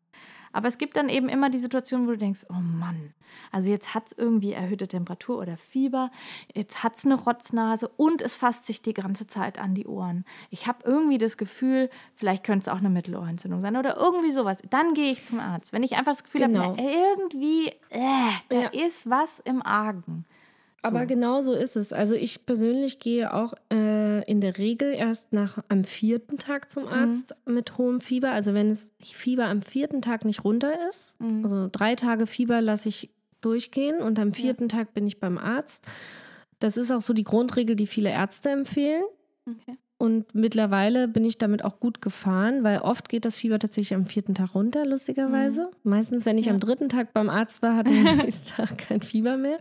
Aber 0.55 0.69
es 0.69 0.79
gibt 0.79 0.97
dann 0.97 1.09
eben 1.09 1.29
immer 1.29 1.51
die 1.51 1.59
Situation, 1.59 2.07
wo 2.07 2.13
du 2.13 2.17
denkst, 2.19 2.47
oh 2.49 2.55
Mann, 2.55 3.13
also 3.51 3.69
jetzt 3.69 3.93
hat 3.95 4.07
es 4.07 4.13
irgendwie 4.17 4.53
erhöhte 4.53 4.87
Temperatur 4.87 5.39
oder 5.39 5.57
Fieber, 5.57 6.11
jetzt 6.55 6.85
hat 6.85 6.97
es 6.97 7.05
eine 7.05 7.17
Rotznase 7.17 7.89
und 7.97 8.23
es 8.23 8.37
fasst 8.37 8.65
sich 8.67 8.81
die 8.81 8.95
ganze 8.95 9.27
Zeit 9.27 9.59
an 9.59 9.75
die 9.75 9.87
Ohren. 9.87 10.25
Ich 10.51 10.69
habe 10.69 10.79
irgendwie 10.85 11.19
das 11.19 11.37
Gefühl, 11.37 11.91
vielleicht 12.15 12.45
könnte 12.45 12.69
es 12.71 12.75
auch 12.75 12.79
eine 12.79 12.89
Mittelohrentzündung 12.91 13.61
sein 13.63 13.77
oder 13.77 13.97
irgendwie 13.97 14.31
sowas. 14.31 14.63
Dann 14.71 14.95
gehe 14.95 15.11
ich 15.11 15.25
zum 15.25 15.41
Arzt. 15.41 15.73
Wenn 15.73 15.83
ich 15.83 15.97
einfach 15.97 16.13
das 16.13 16.23
Gefühl 16.23 16.43
Genau. 16.43 16.63
habe, 16.63 16.81
irgendwie, 16.81 17.69
äh, 17.91 18.31
da 18.49 18.61
Ja. 18.63 18.69
ist 18.69 19.11
was 19.11 19.41
im 19.41 19.61
Argen. 19.61 20.25
Aber 20.85 21.01
So. 21.03 21.07
genau 21.07 21.41
so 21.43 21.53
ist 21.53 21.77
es. 21.77 21.93
Also 21.93 22.15
ich 22.15 22.47
persönlich 22.47 22.99
gehe 22.99 23.33
auch 23.35 23.55
äh, 23.73 24.23
in 24.31 24.41
der 24.41 24.59
Regel 24.59 24.93
erst 24.93 25.33
nach 25.33 25.59
am 25.69 25.85
vierten 25.85 26.37
Tag 26.39 26.71
zum 26.71 26.87
Arzt 26.87 27.35
mit 27.47 27.79
hohem 27.79 28.01
Fieber. 28.01 28.31
Also 28.33 28.55
wenn 28.55 28.71
es 28.71 28.93
Fieber 29.03 29.47
am 29.47 29.63
vierten 29.63 30.03
Tag 30.03 30.25
nicht 30.25 30.45
runter 30.45 30.73
ist, 30.89 31.21
Mhm. 31.21 31.43
also 31.45 31.69
drei 31.71 31.95
Tage 31.95 32.27
Fieber 32.27 32.61
lasse 32.61 32.89
ich 32.89 33.11
durchgehen 33.41 34.01
und 34.01 34.19
am 34.19 34.33
vierten 34.33 34.69
Tag 34.69 34.95
bin 34.95 35.07
ich 35.07 35.21
beim 35.21 35.39
Arzt. 35.39 35.85
Das 36.61 36.77
ist 36.77 36.91
auch 36.91 37.01
so 37.03 37.13
die 37.13 37.25
Grundregel, 37.25 37.77
die 37.77 37.87
viele 37.87 38.11
Ärzte 38.11 38.51
empfehlen. 38.51 39.03
Okay. 39.47 39.77
Und 39.97 40.35
mittlerweile 40.35 41.07
bin 41.09 41.25
ich 41.25 41.39
damit 41.39 41.65
auch 41.65 41.79
gut 41.79 42.03
gefahren, 42.03 42.65
weil 42.65 42.79
oft 42.81 43.09
geht 43.09 43.25
das 43.25 43.37
Fieber 43.37 43.59
tatsächlich 43.59 43.95
am 43.95 44.07
vierten 44.07 44.35
Tag 44.35 44.55
runter, 44.55 44.85
lustigerweise. 44.85 45.71
Meistens, 45.83 46.27
wenn 46.27 46.37
ich 46.37 46.47
Mhm. 46.47 46.49
Ja. 46.49 46.55
am 46.55 46.61
dritten 46.61 46.89
Tag 46.89 47.13
beim 47.13 47.31
Arzt 47.31 47.63
war, 47.63 47.77
hatte 47.77 47.93
ich 47.93 47.99
am 48.07 48.17
nächsten 48.19 48.49
Tag 48.57 48.77
kein 48.79 49.03
Fieber 49.03 49.37
mehr. 49.37 49.59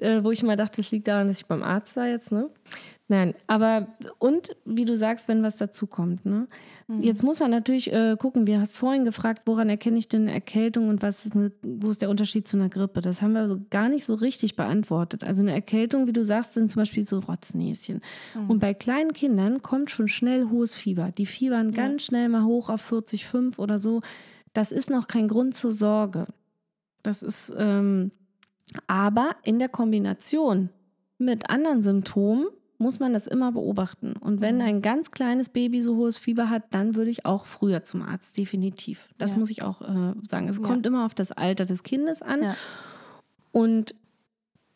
Äh, 0.00 0.22
wo 0.22 0.30
ich 0.30 0.42
mal 0.42 0.56
dachte, 0.56 0.76
das 0.80 0.90
liegt 0.90 1.08
daran, 1.08 1.26
dass 1.26 1.40
ich 1.40 1.46
beim 1.46 1.62
Arzt 1.62 1.96
war 1.96 2.06
jetzt, 2.06 2.30
ne? 2.30 2.48
Nein, 3.10 3.34
aber 3.46 3.88
und 4.18 4.54
wie 4.66 4.84
du 4.84 4.96
sagst, 4.96 5.28
wenn 5.28 5.42
was 5.42 5.56
dazukommt, 5.56 6.26
ne? 6.26 6.46
Mhm. 6.88 7.00
Jetzt 7.00 7.22
muss 7.22 7.40
man 7.40 7.50
natürlich 7.50 7.90
äh, 7.92 8.16
gucken, 8.18 8.46
wir 8.46 8.60
hast 8.60 8.76
vorhin 8.78 9.04
gefragt, 9.04 9.42
woran 9.46 9.68
erkenne 9.70 9.98
ich 9.98 10.08
denn 10.08 10.22
eine 10.22 10.32
Erkältung 10.32 10.88
und 10.88 11.02
was 11.02 11.24
ist 11.26 11.34
eine, 11.34 11.50
wo 11.62 11.90
ist 11.90 12.02
der 12.02 12.10
Unterschied 12.10 12.46
zu 12.46 12.56
einer 12.58 12.68
Grippe? 12.68 13.00
Das 13.00 13.22
haben 13.22 13.32
wir 13.32 13.48
so 13.48 13.58
gar 13.70 13.88
nicht 13.88 14.04
so 14.04 14.14
richtig 14.14 14.56
beantwortet. 14.56 15.24
Also 15.24 15.42
eine 15.42 15.52
Erkältung, 15.52 16.06
wie 16.06 16.12
du 16.12 16.22
sagst, 16.22 16.54
sind 16.54 16.70
zum 16.70 16.82
Beispiel 16.82 17.06
so 17.06 17.18
Rotznäschen. 17.20 18.02
Mhm. 18.34 18.50
Und 18.50 18.58
bei 18.60 18.74
kleinen 18.74 19.12
Kindern 19.14 19.62
kommt 19.62 19.90
schon 19.90 20.08
schnell 20.08 20.50
hohes 20.50 20.74
Fieber. 20.74 21.10
Die 21.10 21.26
fiebern 21.26 21.70
Ja. 21.70 21.82
ganz 21.82 22.04
schnell 22.04 22.28
mal 22.28 22.44
hoch 22.44 22.68
auf 22.68 22.92
40,5 22.92 23.58
oder 23.58 23.78
so. 23.78 24.02
Das 24.52 24.70
ist 24.70 24.90
noch 24.90 25.08
kein 25.08 25.28
Grund 25.28 25.54
zur 25.54 25.72
Sorge. 25.72 26.26
Das 27.02 27.22
ist 27.22 27.52
ähm, 27.56 28.10
aber 28.86 29.30
in 29.44 29.58
der 29.58 29.68
Kombination 29.68 30.70
mit 31.18 31.50
anderen 31.50 31.82
Symptomen 31.82 32.46
muss 32.80 33.00
man 33.00 33.12
das 33.12 33.26
immer 33.26 33.50
beobachten. 33.50 34.12
Und 34.12 34.40
wenn 34.40 34.56
Mhm. 34.56 34.60
ein 34.62 34.82
ganz 34.82 35.10
kleines 35.10 35.48
Baby 35.48 35.82
so 35.82 35.96
hohes 35.96 36.16
Fieber 36.16 36.48
hat, 36.48 36.62
dann 36.70 36.94
würde 36.94 37.10
ich 37.10 37.26
auch 37.26 37.44
früher 37.46 37.82
zum 37.82 38.02
Arzt, 38.02 38.36
definitiv. 38.38 39.08
Das 39.18 39.32
Ja. 39.32 39.38
muss 39.38 39.50
ich 39.50 39.62
auch 39.62 39.82
äh, 39.82 40.14
sagen. 40.28 40.48
Es 40.48 40.58
Ja. 40.58 40.62
kommt 40.62 40.86
immer 40.86 41.04
auf 41.04 41.14
das 41.14 41.32
Alter 41.32 41.64
des 41.64 41.82
Kindes 41.82 42.22
an. 42.22 42.40
Ja. 42.42 42.54
Und 43.50 43.94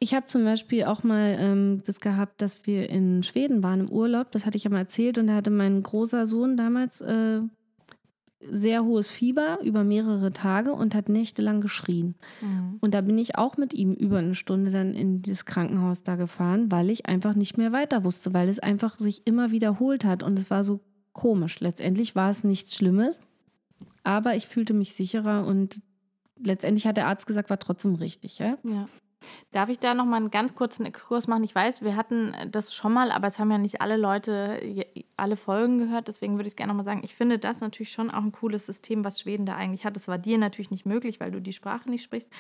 ich 0.01 0.15
habe 0.15 0.27
zum 0.27 0.45
Beispiel 0.45 0.83
auch 0.85 1.05
mal 1.05 1.37
ähm, 1.39 1.83
das 1.87 2.01
gehabt, 2.01 2.43
dass 2.43 2.67
wir 2.67 2.91
in 2.91 3.23
Schweden 3.23 3.63
waren 3.63 3.79
im 3.81 3.89
Urlaub. 3.91 4.33
Das 4.33 4.47
hatte 4.47 4.57
ich 4.57 4.65
ja 4.65 4.71
mal 4.71 4.79
erzählt. 4.79 5.17
Und 5.19 5.29
da 5.29 5.35
hatte 5.37 5.53
mein 5.53 5.81
großer 5.85 6.27
Sohn 6.27 6.57
damals 6.57 7.01
äh, 7.03 7.41
sehr 8.51 8.85
hohes 8.85 9.11
Fieber 9.11 9.59
über 9.63 9.85
mehrere 9.85 10.33
Tage 10.33 10.73
und 10.73 10.95
hat 10.95 11.09
nächtelang 11.09 11.61
geschrien. 11.61 12.15
Mhm. 12.41 12.79
Und 12.81 12.95
da 12.95 13.01
bin 13.01 13.19
ich 13.19 13.37
auch 13.37 13.57
mit 13.57 13.75
ihm 13.75 13.93
über 13.95 14.19
eine 14.19 14.35
Stunde 14.35 14.71
dann 14.71 14.95
in 14.95 15.23
das 15.23 15.45
Krankenhaus 15.45 16.03
da 16.03 16.17
gefahren, 16.17 16.71
weil 16.71 16.91
ich 16.91 17.07
einfach 17.07 17.35
nicht 17.35 17.59
mehr 17.59 17.73
weiter 17.73 18.05
wusste, 18.05 18.35
weil 18.35 18.49
es 18.49 18.59
einfach 18.59 18.99
sich 18.99 19.27
immer 19.27 19.51
wiederholt 19.51 20.05
hat 20.05 20.23
und 20.23 20.39
es 20.39 20.51
war 20.51 20.65
so 20.65 20.81
komisch. 21.13 21.61
Letztendlich 21.61 22.15
war 22.17 22.31
es 22.31 22.45
nichts 22.45 22.75
Schlimmes, 22.75 23.23
aber 24.03 24.35
ich 24.35 24.47
fühlte 24.47 24.75
mich 24.75 24.95
sicherer 24.95 25.47
und 25.47 25.83
letztendlich 26.39 26.87
hat 26.87 26.97
der 26.97 27.09
Arzt 27.09 27.27
gesagt, 27.27 27.51
war 27.51 27.59
trotzdem 27.59 27.95
richtig. 27.95 28.39
Ja? 28.39 28.59
Ja. 28.65 28.87
Darf 29.53 29.69
ich 29.69 29.79
da 29.79 29.95
noch 29.95 30.05
mal 30.05 30.17
einen 30.17 30.31
ganz 30.31 30.55
kurzen 30.55 30.87
Exkurs 30.87 31.27
machen? 31.29 31.45
Ich 31.45 31.55
weiß, 31.55 31.83
wir 31.83 31.97
hatten 31.97 32.35
das 32.51 32.75
schon 32.75 32.93
mal, 32.93 33.11
aber 33.11 33.29
es 33.29 33.39
haben 33.39 33.51
ja 33.51 33.59
nicht 33.59 33.81
alle 33.81 33.97
Leute 33.97 34.61
alle 35.17 35.37
Folgen 35.37 35.79
gehört. 35.79 36.09
Deswegen 36.09 36.35
würde 36.35 36.49
ich 36.49 36.53
es 36.53 36.57
gerne 36.57 36.73
noch 36.73 36.77
mal 36.77 36.85
sagen. 36.85 37.03
Ich 37.05 37.15
finde 37.15 37.39
das 37.39 37.61
natürlich 37.61 37.93
schon 37.93 38.11
auch 38.11 38.23
ein 38.23 38.33
cooles 38.33 38.67
System, 38.67 39.05
was 39.05 39.21
Schweden 39.21 39.47
da 39.47 39.57
eigentlich 39.57 39.85
hat. 39.85 39.97
Das 39.97 40.09
war 40.09 40.19
dir 40.19 40.39
natürlich 40.39 40.71
nicht 40.71 40.87
möglich, 40.87 41.21
weil 41.21 41.31
du 41.31 41.41
die 41.41 41.53
Sprache 41.53 41.89
nicht 41.89 42.03
sprichst. 42.03 42.31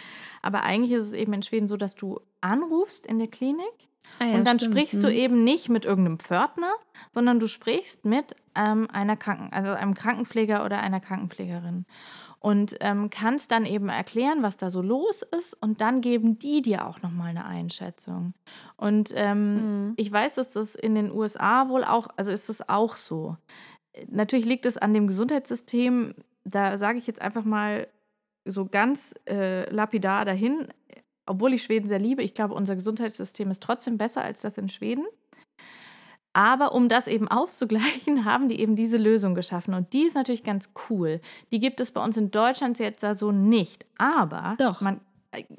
Aber 0.42 0.64
eigentlich 0.64 0.92
ist 0.92 1.06
es 1.06 1.12
eben 1.12 1.32
in 1.32 1.42
Schweden 1.42 1.68
so, 1.68 1.76
dass 1.76 1.94
du 1.94 2.20
anrufst 2.40 3.06
in 3.06 3.18
der 3.18 3.28
Klinik 3.28 3.88
ah 4.18 4.26
ja, 4.26 4.34
und 4.34 4.46
dann 4.46 4.58
stimmt. 4.58 4.74
sprichst 4.74 5.02
du 5.02 5.08
hm. 5.08 5.14
eben 5.14 5.44
nicht 5.44 5.68
mit 5.68 5.84
irgendeinem 5.84 6.18
Pförtner, 6.18 6.72
sondern 7.12 7.38
du 7.38 7.46
sprichst 7.46 8.04
mit 8.04 8.34
ähm, 8.54 8.88
einer 8.90 9.16
Kranken, 9.16 9.52
also 9.52 9.72
einem 9.72 9.94
Krankenpfleger 9.94 10.64
oder 10.64 10.80
einer 10.80 11.00
Krankenpflegerin 11.00 11.86
und 12.42 12.74
ähm, 12.80 13.08
kannst 13.08 13.52
dann 13.52 13.64
eben 13.64 13.88
erklären, 13.88 14.42
was 14.42 14.56
da 14.56 14.68
so 14.68 14.82
los 14.82 15.22
ist 15.22 15.54
und 15.62 15.80
dann 15.80 16.00
geben 16.00 16.40
die 16.40 16.60
dir 16.60 16.88
auch 16.88 17.00
nochmal 17.00 17.28
eine 17.28 17.44
Einschätzung. 17.44 18.34
Und 18.76 19.12
ähm, 19.14 19.54
mhm. 19.86 19.92
ich 19.96 20.10
weiß, 20.10 20.34
dass 20.34 20.50
das 20.50 20.74
in 20.74 20.96
den 20.96 21.12
USA 21.12 21.68
wohl 21.68 21.84
auch, 21.84 22.08
also 22.16 22.32
ist 22.32 22.48
das 22.48 22.68
auch 22.68 22.96
so. 22.96 23.36
Natürlich 24.08 24.44
liegt 24.44 24.66
es 24.66 24.76
an 24.76 24.92
dem 24.92 25.06
Gesundheitssystem, 25.06 26.16
da 26.44 26.78
sage 26.78 26.98
ich 26.98 27.06
jetzt 27.06 27.22
einfach 27.22 27.44
mal 27.44 27.86
so 28.44 28.66
ganz 28.66 29.14
äh, 29.28 29.70
lapidar 29.70 30.24
dahin, 30.24 30.66
obwohl 31.26 31.54
ich 31.54 31.62
Schweden 31.62 31.86
sehr 31.86 32.00
liebe, 32.00 32.24
ich 32.24 32.34
glaube, 32.34 32.54
unser 32.54 32.74
Gesundheitssystem 32.74 33.52
ist 33.52 33.62
trotzdem 33.62 33.98
besser 33.98 34.22
als 34.22 34.42
das 34.42 34.58
in 34.58 34.68
Schweden. 34.68 35.04
Aber 36.32 36.74
um 36.74 36.88
das 36.88 37.08
eben 37.08 37.28
auszugleichen, 37.28 38.24
haben 38.24 38.48
die 38.48 38.60
eben 38.60 38.76
diese 38.76 38.96
Lösung 38.96 39.34
geschaffen. 39.34 39.74
Und 39.74 39.92
die 39.92 40.02
ist 40.02 40.14
natürlich 40.14 40.44
ganz 40.44 40.70
cool. 40.88 41.20
Die 41.50 41.58
gibt 41.58 41.80
es 41.80 41.92
bei 41.92 42.02
uns 42.02 42.16
in 42.16 42.30
Deutschland 42.30 42.78
jetzt 42.78 43.02
da 43.02 43.14
so 43.14 43.32
nicht. 43.32 43.84
Aber 43.98 44.56
Doch. 44.58 44.80
man 44.80 45.00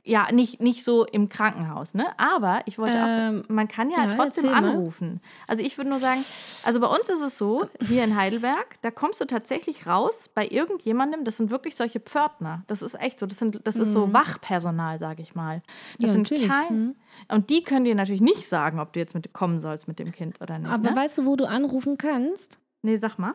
ja, 0.03 0.31
nicht, 0.31 0.61
nicht 0.61 0.83
so 0.83 1.05
im 1.05 1.29
Krankenhaus, 1.29 1.93
ne? 1.95 2.05
Aber 2.19 2.61
ich 2.65 2.77
wollte 2.77 2.95
ähm, 2.95 3.43
auch, 3.43 3.49
man 3.49 3.67
kann 3.67 3.89
ja, 3.89 4.05
ja 4.05 4.11
trotzdem 4.11 4.53
anrufen. 4.53 5.19
Also 5.47 5.63
ich 5.63 5.77
würde 5.77 5.89
nur 5.89 5.99
sagen, 5.99 6.19
also 6.63 6.79
bei 6.79 6.87
uns 6.87 7.09
ist 7.09 7.21
es 7.21 7.37
so, 7.37 7.65
hier 7.87 8.03
in 8.03 8.15
Heidelberg, 8.15 8.81
da 8.81 8.91
kommst 8.91 9.19
du 9.19 9.25
tatsächlich 9.25 9.87
raus 9.87 10.29
bei 10.33 10.47
irgendjemandem, 10.47 11.23
das 11.23 11.37
sind 11.37 11.49
wirklich 11.49 11.75
solche 11.75 11.99
Pförtner. 11.99 12.63
Das 12.67 12.83
ist 12.83 12.99
echt 12.99 13.19
so, 13.19 13.25
das, 13.25 13.39
sind, 13.39 13.61
das 13.63 13.75
ist 13.77 13.93
so 13.93 14.07
mhm. 14.07 14.13
Wachpersonal, 14.13 14.99
sage 14.99 15.23
ich 15.23 15.33
mal. 15.33 15.63
Das 15.99 16.09
ja, 16.09 16.13
sind 16.13 16.29
natürlich. 16.29 16.47
kein. 16.47 16.79
Mhm. 16.79 16.95
Und 17.29 17.49
die 17.49 17.63
können 17.63 17.85
dir 17.85 17.95
natürlich 17.95 18.21
nicht 18.21 18.47
sagen, 18.47 18.79
ob 18.79 18.93
du 18.93 18.99
jetzt 18.99 19.15
mit 19.15 19.33
kommen 19.33 19.57
sollst 19.57 19.87
mit 19.87 19.97
dem 19.97 20.11
Kind 20.11 20.39
oder 20.41 20.59
nicht. 20.59 20.69
Aber 20.69 20.91
ne? 20.91 20.95
weißt 20.95 21.17
du, 21.17 21.25
wo 21.25 21.35
du 21.35 21.45
anrufen 21.45 21.97
kannst? 21.97 22.59
Nee, 22.83 22.97
sag 22.97 23.17
mal. 23.17 23.33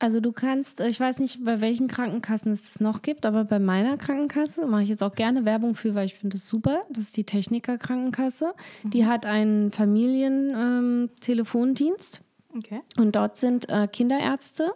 Also 0.00 0.20
du 0.20 0.32
kannst, 0.32 0.80
ich 0.80 0.98
weiß 0.98 1.18
nicht, 1.18 1.44
bei 1.44 1.60
welchen 1.60 1.86
Krankenkassen 1.86 2.50
es 2.52 2.62
das 2.62 2.80
noch 2.80 3.02
gibt, 3.02 3.26
aber 3.26 3.44
bei 3.44 3.58
meiner 3.58 3.98
Krankenkasse 3.98 4.64
mache 4.66 4.82
ich 4.82 4.88
jetzt 4.88 5.02
auch 5.02 5.14
gerne 5.14 5.44
Werbung 5.44 5.74
für, 5.74 5.94
weil 5.94 6.06
ich 6.06 6.14
finde 6.14 6.38
das 6.38 6.48
super. 6.48 6.84
Das 6.88 7.04
ist 7.04 7.18
die 7.18 7.24
Techniker 7.24 7.76
Krankenkasse. 7.76 8.54
Mhm. 8.82 8.90
Die 8.90 9.04
hat 9.04 9.26
einen 9.26 9.72
Familientelefondienst. 9.72 12.22
Ähm, 12.54 12.58
okay. 12.58 12.80
Und 12.96 13.14
dort 13.14 13.36
sind 13.36 13.68
äh, 13.68 13.86
Kinderärzte 13.88 14.72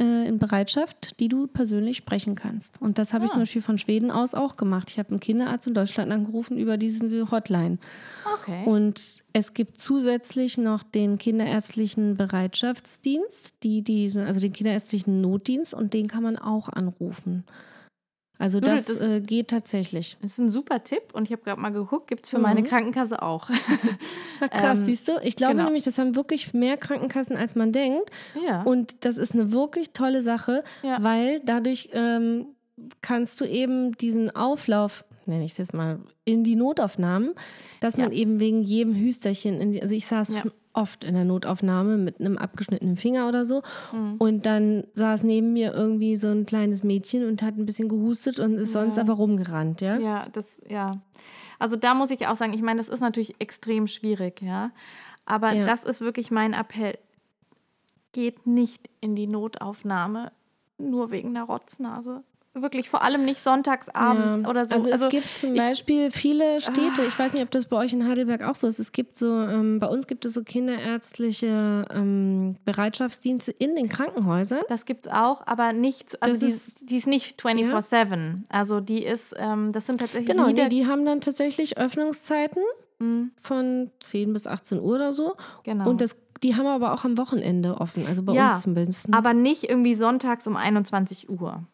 äh, 0.00 0.26
in 0.26 0.38
Bereitschaft, 0.38 1.20
die 1.20 1.28
du 1.28 1.46
persönlich 1.46 1.98
sprechen 1.98 2.34
kannst. 2.34 2.80
Und 2.80 2.98
das 2.98 3.12
habe 3.12 3.22
ah. 3.22 3.26
ich 3.26 3.32
zum 3.32 3.42
Beispiel 3.42 3.62
von 3.62 3.78
Schweden 3.78 4.10
aus 4.10 4.34
auch 4.34 4.56
gemacht. 4.56 4.90
Ich 4.90 4.98
habe 4.98 5.10
einen 5.10 5.20
Kinderarzt 5.20 5.66
in 5.66 5.74
Deutschland 5.74 6.10
angerufen 6.10 6.56
über 6.58 6.76
diese 6.76 7.30
Hotline. 7.30 7.78
Okay. 8.40 8.64
Und 8.64 9.22
es 9.32 9.52
gibt 9.54 9.78
zusätzlich 9.78 10.58
noch 10.58 10.82
den 10.82 11.18
kinderärztlichen 11.18 12.16
Bereitschaftsdienst, 12.16 13.62
die, 13.62 13.82
die, 13.82 14.10
also 14.16 14.40
den 14.40 14.52
kinderärztlichen 14.52 15.20
Notdienst, 15.20 15.74
und 15.74 15.92
den 15.92 16.08
kann 16.08 16.22
man 16.22 16.36
auch 16.36 16.68
anrufen. 16.68 17.44
Also 18.40 18.58
das, 18.58 18.86
das 18.86 19.06
äh, 19.06 19.20
geht 19.20 19.48
tatsächlich. 19.48 20.16
Das 20.22 20.32
ist 20.32 20.38
ein 20.38 20.48
super 20.48 20.82
Tipp 20.82 21.02
und 21.12 21.24
ich 21.24 21.32
habe 21.32 21.42
gerade 21.42 21.60
mal 21.60 21.68
geguckt, 21.68 22.06
gibt 22.06 22.24
es 22.24 22.30
für 22.30 22.38
mhm. 22.38 22.44
meine 22.44 22.62
Krankenkasse 22.62 23.20
auch. 23.20 23.50
krass, 24.50 24.78
ähm, 24.78 24.84
siehst 24.86 25.08
du? 25.08 25.20
Ich 25.22 25.36
glaube 25.36 25.56
genau. 25.56 25.66
nämlich, 25.66 25.84
das 25.84 25.98
haben 25.98 26.16
wirklich 26.16 26.54
mehr 26.54 26.78
Krankenkassen, 26.78 27.36
als 27.36 27.54
man 27.54 27.70
denkt. 27.72 28.10
Ja. 28.42 28.62
Und 28.62 29.04
das 29.04 29.18
ist 29.18 29.34
eine 29.34 29.52
wirklich 29.52 29.90
tolle 29.90 30.22
Sache, 30.22 30.64
ja. 30.82 30.96
weil 31.02 31.40
dadurch 31.44 31.90
ähm, 31.92 32.46
kannst 33.02 33.42
du 33.42 33.44
eben 33.44 33.92
diesen 33.98 34.34
Auflauf 34.34 35.04
nenne 35.26 35.44
ich 35.44 35.52
es 35.52 35.58
jetzt 35.58 35.74
mal, 35.74 36.00
in 36.24 36.42
die 36.42 36.56
Notaufnahmen, 36.56 37.34
dass 37.78 37.96
man 37.96 38.10
eben 38.10 38.40
wegen 38.40 38.62
jedem 38.62 38.94
Hüsterchen, 38.94 39.72
die, 39.72 39.80
also 39.80 39.94
ich 39.94 40.06
saß 40.06 40.34
ja. 40.34 40.42
Oft 40.72 41.04
in 41.04 41.14
der 41.14 41.24
Notaufnahme 41.24 41.96
mit 41.96 42.20
einem 42.20 42.38
abgeschnittenen 42.38 42.96
Finger 42.96 43.28
oder 43.28 43.44
so 43.44 43.62
mhm. 43.92 44.16
und 44.18 44.46
dann 44.46 44.84
saß 44.94 45.22
neben 45.24 45.52
mir 45.52 45.72
irgendwie 45.74 46.16
so 46.16 46.28
ein 46.28 46.46
kleines 46.46 46.84
Mädchen 46.84 47.26
und 47.26 47.42
hat 47.42 47.56
ein 47.56 47.66
bisschen 47.66 47.88
gehustet 47.88 48.38
und 48.38 48.54
ist 48.54 48.74
ja. 48.74 48.80
sonst 48.80 48.98
aber 48.98 49.14
rumgerannt, 49.14 49.80
ja? 49.80 49.98
Ja, 49.98 50.28
das, 50.32 50.60
ja. 50.68 50.92
Also 51.58 51.76
da 51.76 51.94
muss 51.94 52.10
ich 52.10 52.26
auch 52.26 52.36
sagen, 52.36 52.52
ich 52.52 52.62
meine, 52.62 52.78
das 52.78 52.88
ist 52.88 53.00
natürlich 53.00 53.34
extrem 53.40 53.86
schwierig, 53.86 54.42
ja. 54.42 54.70
Aber 55.26 55.52
ja. 55.52 55.64
das 55.64 55.84
ist 55.84 56.00
wirklich 56.00 56.30
mein 56.30 56.52
Appell. 56.52 56.98
Geht 58.12 58.46
nicht 58.46 58.88
in 59.00 59.14
die 59.14 59.26
Notaufnahme 59.26 60.32
nur 60.78 61.10
wegen 61.10 61.34
der 61.34 61.44
Rotznase 61.44 62.24
wirklich 62.52 62.88
vor 62.88 63.02
allem 63.02 63.24
nicht 63.24 63.40
sonntags 63.40 63.88
abends 63.90 64.36
ja. 64.42 64.50
oder 64.50 64.64
so. 64.64 64.74
Also, 64.74 64.90
also 64.90 65.06
es 65.06 65.10
gibt 65.10 65.36
zum 65.36 65.54
Beispiel 65.54 66.10
viele 66.10 66.60
Städte, 66.60 67.02
ich 67.06 67.16
weiß 67.16 67.32
nicht, 67.32 67.42
ob 67.42 67.50
das 67.50 67.66
bei 67.66 67.76
euch 67.76 67.92
in 67.92 68.06
Heidelberg 68.06 68.42
auch 68.42 68.56
so 68.56 68.66
ist. 68.66 68.78
Es 68.78 68.92
gibt 68.92 69.16
so, 69.16 69.42
ähm, 69.42 69.78
bei 69.78 69.86
uns 69.86 70.06
gibt 70.06 70.24
es 70.24 70.34
so 70.34 70.42
kinderärztliche 70.42 71.84
ähm, 71.90 72.56
Bereitschaftsdienste 72.64 73.52
in 73.52 73.76
den 73.76 73.88
Krankenhäusern. 73.88 74.62
Das 74.68 74.84
gibt 74.84 75.06
es 75.06 75.12
auch, 75.12 75.46
aber 75.46 75.72
nicht, 75.72 76.20
also 76.22 76.44
die 76.44 76.52
ist, 76.52 76.90
die 76.90 76.96
ist 76.96 77.06
nicht 77.06 77.40
24-7. 77.40 78.16
Ja. 78.16 78.34
Also 78.48 78.80
die 78.80 79.04
ist, 79.04 79.34
ähm, 79.38 79.72
das 79.72 79.86
sind 79.86 80.00
tatsächlich. 80.00 80.28
Genau, 80.28 80.48
nee, 80.48 80.68
die 80.68 80.86
haben 80.86 81.04
dann 81.04 81.20
tatsächlich 81.20 81.78
Öffnungszeiten 81.78 82.62
mhm. 82.98 83.30
von 83.40 83.90
10 84.00 84.32
bis 84.32 84.48
18 84.48 84.80
Uhr 84.80 84.96
oder 84.96 85.12
so. 85.12 85.36
Genau. 85.62 85.88
Und 85.88 86.00
das 86.00 86.16
die 86.42 86.56
haben 86.56 86.66
aber 86.66 86.94
auch 86.94 87.04
am 87.04 87.18
Wochenende 87.18 87.80
offen, 87.80 88.06
also 88.06 88.22
bei 88.22 88.32
ja, 88.32 88.52
uns 88.52 88.62
zumindest. 88.62 89.12
Aber 89.12 89.34
nicht 89.34 89.64
irgendwie 89.64 89.94
sonntags 89.94 90.46
um 90.46 90.56
21 90.56 91.28
Uhr. 91.28 91.64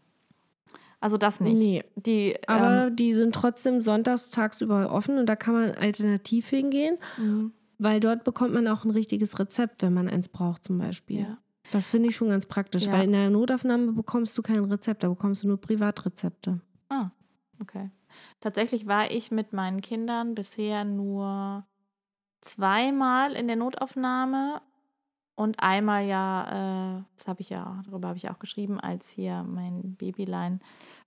Also 1.06 1.18
das 1.18 1.38
nicht. 1.38 1.56
Nee. 1.56 1.84
Die, 1.94 2.36
Aber 2.48 2.88
ähm, 2.88 2.96
die 2.96 3.14
sind 3.14 3.32
trotzdem 3.32 3.80
sonntags 3.80 4.28
tagsüber 4.28 4.90
offen 4.90 5.18
und 5.18 5.26
da 5.26 5.36
kann 5.36 5.54
man 5.54 5.70
alternativ 5.70 6.48
hingehen, 6.48 6.98
mhm. 7.16 7.52
weil 7.78 8.00
dort 8.00 8.24
bekommt 8.24 8.52
man 8.52 8.66
auch 8.66 8.84
ein 8.84 8.90
richtiges 8.90 9.38
Rezept, 9.38 9.82
wenn 9.82 9.94
man 9.94 10.08
eins 10.08 10.28
braucht 10.28 10.64
zum 10.64 10.78
Beispiel. 10.78 11.20
Ja. 11.20 11.38
Das 11.70 11.86
finde 11.86 12.08
ich 12.08 12.16
schon 12.16 12.30
ganz 12.30 12.46
praktisch, 12.46 12.86
ja. 12.86 12.92
weil 12.92 13.04
in 13.04 13.12
der 13.12 13.30
Notaufnahme 13.30 13.92
bekommst 13.92 14.36
du 14.36 14.42
kein 14.42 14.64
Rezept, 14.64 15.04
da 15.04 15.08
bekommst 15.08 15.44
du 15.44 15.46
nur 15.46 15.60
Privatrezepte. 15.60 16.60
Ah, 16.88 17.10
okay. 17.60 17.88
Tatsächlich 18.40 18.88
war 18.88 19.08
ich 19.08 19.30
mit 19.30 19.52
meinen 19.52 19.82
Kindern 19.82 20.34
bisher 20.34 20.82
nur 20.82 21.64
zweimal 22.40 23.34
in 23.34 23.46
der 23.46 23.54
Notaufnahme 23.54 24.60
und 25.36 25.62
einmal 25.62 26.06
ja, 26.06 26.98
äh, 26.98 27.02
das 27.16 27.28
habe 27.28 27.42
ich 27.42 27.50
ja, 27.50 27.82
darüber 27.84 28.08
habe 28.08 28.16
ich 28.16 28.30
auch 28.30 28.38
geschrieben, 28.38 28.80
als 28.80 29.10
hier 29.10 29.42
mein 29.42 29.94
Babylein 29.94 30.60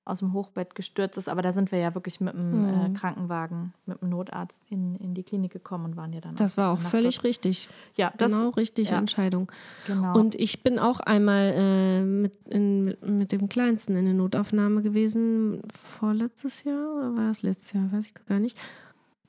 aus 0.09 0.19
dem 0.19 0.33
Hochbett 0.33 0.75
gestürzt 0.75 1.17
ist. 1.17 1.29
Aber 1.29 1.41
da 1.41 1.53
sind 1.53 1.71
wir 1.71 1.79
ja 1.79 1.93
wirklich 1.93 2.19
mit 2.19 2.33
dem 2.33 2.63
mhm. 2.63 2.95
äh, 2.95 2.97
Krankenwagen, 2.97 3.73
mit 3.85 4.01
dem 4.01 4.09
Notarzt 4.09 4.63
in, 4.69 4.95
in 4.95 5.13
die 5.13 5.23
Klinik 5.23 5.51
gekommen 5.51 5.85
und 5.85 5.95
waren 5.95 6.11
ja 6.13 6.21
dann. 6.21 6.35
Das 6.35 6.57
war 6.57 6.73
auch 6.73 6.79
völlig 6.79 7.17
dort. 7.17 7.25
richtig. 7.25 7.69
Ja, 7.95 8.11
das, 8.17 8.31
genau 8.31 8.49
richtige 8.49 8.89
ja. 8.89 8.97
Entscheidung. 8.97 9.51
Genau. 9.87 10.17
Und 10.17 10.35
ich 10.35 10.63
bin 10.63 10.79
auch 10.79 10.99
einmal 10.99 11.53
äh, 11.55 12.01
mit, 12.01 12.35
in, 12.47 12.83
mit, 12.83 13.07
mit, 13.07 13.31
dem 13.31 13.49
Kleinsten 13.49 13.95
in 13.95 14.05
der 14.05 14.13
Notaufnahme 14.13 14.81
gewesen, 14.81 15.61
vorletztes 15.99 16.63
Jahr 16.63 16.95
oder 16.95 17.17
war 17.17 17.27
das 17.27 17.41
letztes 17.41 17.73
Jahr? 17.73 17.91
Weiß 17.91 18.07
ich 18.07 18.13
gar 18.25 18.39
nicht. 18.39 18.57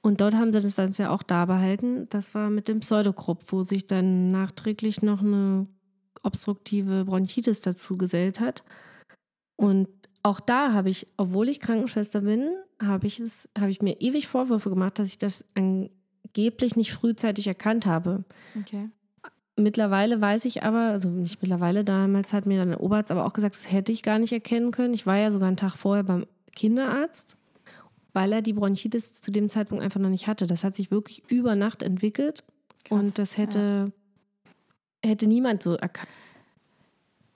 Und 0.03 0.21
dort 0.21 0.35
haben 0.35 0.53
sie 0.53 0.61
das 0.61 0.77
dann 0.77 0.93
ja 0.93 1.11
auch 1.11 1.23
da 1.23 1.45
behalten. 1.45 2.09
Das 2.09 2.35
war 2.35 2.49
mit 2.49 2.69
dem 2.69 2.81
Pseudokrupp, 2.81 3.41
wo 3.49 3.63
sich 3.63 3.87
dann 3.87 4.31
nachträglich 4.31 5.03
noch 5.03 5.21
eine 5.21 5.67
obstruktive 6.23 7.05
Bronchitis 7.05 7.61
dazu 7.61 7.99
gesellt 7.99 8.41
hat. 8.41 8.65
Und 9.57 9.89
auch 10.23 10.41
da 10.41 10.73
habe 10.73 10.91
ich, 10.91 11.07
obwohl 11.17 11.49
ich 11.49 11.61
Krankenschwester 11.61 12.21
bin, 12.21 12.51
habe 12.83 13.07
ich 13.07 13.21
es, 13.21 13.49
habe 13.59 13.71
ich 13.71 13.83
mir 13.83 14.01
ewig 14.01 14.29
Vorwürfe 14.29 14.71
gemacht, 14.71 14.99
dass 14.99 15.09
ich 15.09 15.19
das 15.19 15.45
angeblich 15.55 16.77
nicht 16.77 16.93
frühzeitig 16.93 17.47
erkannt 17.47 17.87
habe. 17.87 18.25
Okay. 18.61 18.89
Mittlerweile 19.57 20.21
weiß 20.21 20.47
ich 20.47 20.63
aber, 20.63 20.91
also 20.91 21.11
nicht 21.11 21.43
mittlerweile, 21.43 21.85
damals 21.85 22.33
hat 22.33 22.47
mir 22.47 22.59
dann 22.59 22.71
der 22.71 22.81
Oberarzt 22.81 23.11
aber 23.11 23.27
auch 23.27 23.33
gesagt, 23.33 23.55
das 23.55 23.71
hätte 23.71 23.93
ich 23.93 24.03
gar 24.03 24.19
nicht 24.19 24.33
erkennen 24.33 24.71
können. 24.71 24.95
Ich 24.95 25.07
war 25.07 25.17
ja 25.17 25.31
sogar 25.31 25.49
einen 25.49 25.57
Tag 25.57 25.77
vorher 25.77 26.05
beim 26.05 26.27
Kinderarzt 26.55 27.37
weil 28.13 28.33
er 28.33 28.43
die 28.43 28.53
Bronchitis 28.53 29.21
zu 29.21 29.31
dem 29.31 29.49
Zeitpunkt 29.49 29.83
einfach 29.83 30.01
noch 30.01 30.09
nicht 30.09 30.27
hatte. 30.27 30.47
Das 30.47 30.65
hat 30.65 30.77
sich 30.77 30.91
wirklich 30.91 31.23
über 31.29 31.55
Nacht 31.55 31.83
entwickelt 31.83 32.45
Krass, 32.85 32.99
und 32.99 33.19
das 33.19 33.37
hätte, 33.37 33.93
ja. 35.05 35.11
hätte 35.11 35.27
niemand 35.27 35.63
so 35.63 35.75
erkannt. 35.75 36.09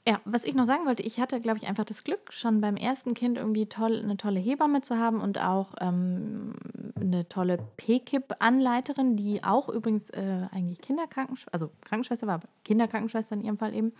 Ja, 0.06 0.20
was 0.26 0.44
ich 0.44 0.54
noch 0.54 0.66
sagen 0.66 0.84
wollte, 0.84 1.02
ich 1.02 1.18
hatte, 1.18 1.40
glaube 1.40 1.56
ich, 1.56 1.66
einfach 1.66 1.84
das 1.84 2.04
Glück, 2.04 2.30
schon 2.30 2.60
beim 2.60 2.76
ersten 2.76 3.14
Kind 3.14 3.38
irgendwie 3.38 3.66
toll, 3.66 4.02
eine 4.02 4.18
tolle 4.18 4.38
Hebamme 4.38 4.82
zu 4.82 4.98
haben 4.98 5.22
und 5.22 5.40
auch 5.40 5.74
ähm, 5.80 6.52
eine 7.00 7.26
tolle 7.26 7.58
PKIP-Anleiterin, 7.78 9.16
die 9.16 9.42
auch 9.42 9.70
übrigens 9.70 10.10
äh, 10.10 10.46
eigentlich 10.52 10.82
Kinderkrankenschwester, 10.82 11.54
also 11.54 11.70
Krankenschwester 11.80 12.26
war, 12.26 12.34
aber 12.34 12.48
Kinderkrankenschwester 12.64 13.34
in 13.34 13.44
ihrem 13.44 13.56
Fall 13.56 13.72
eben. 13.72 13.92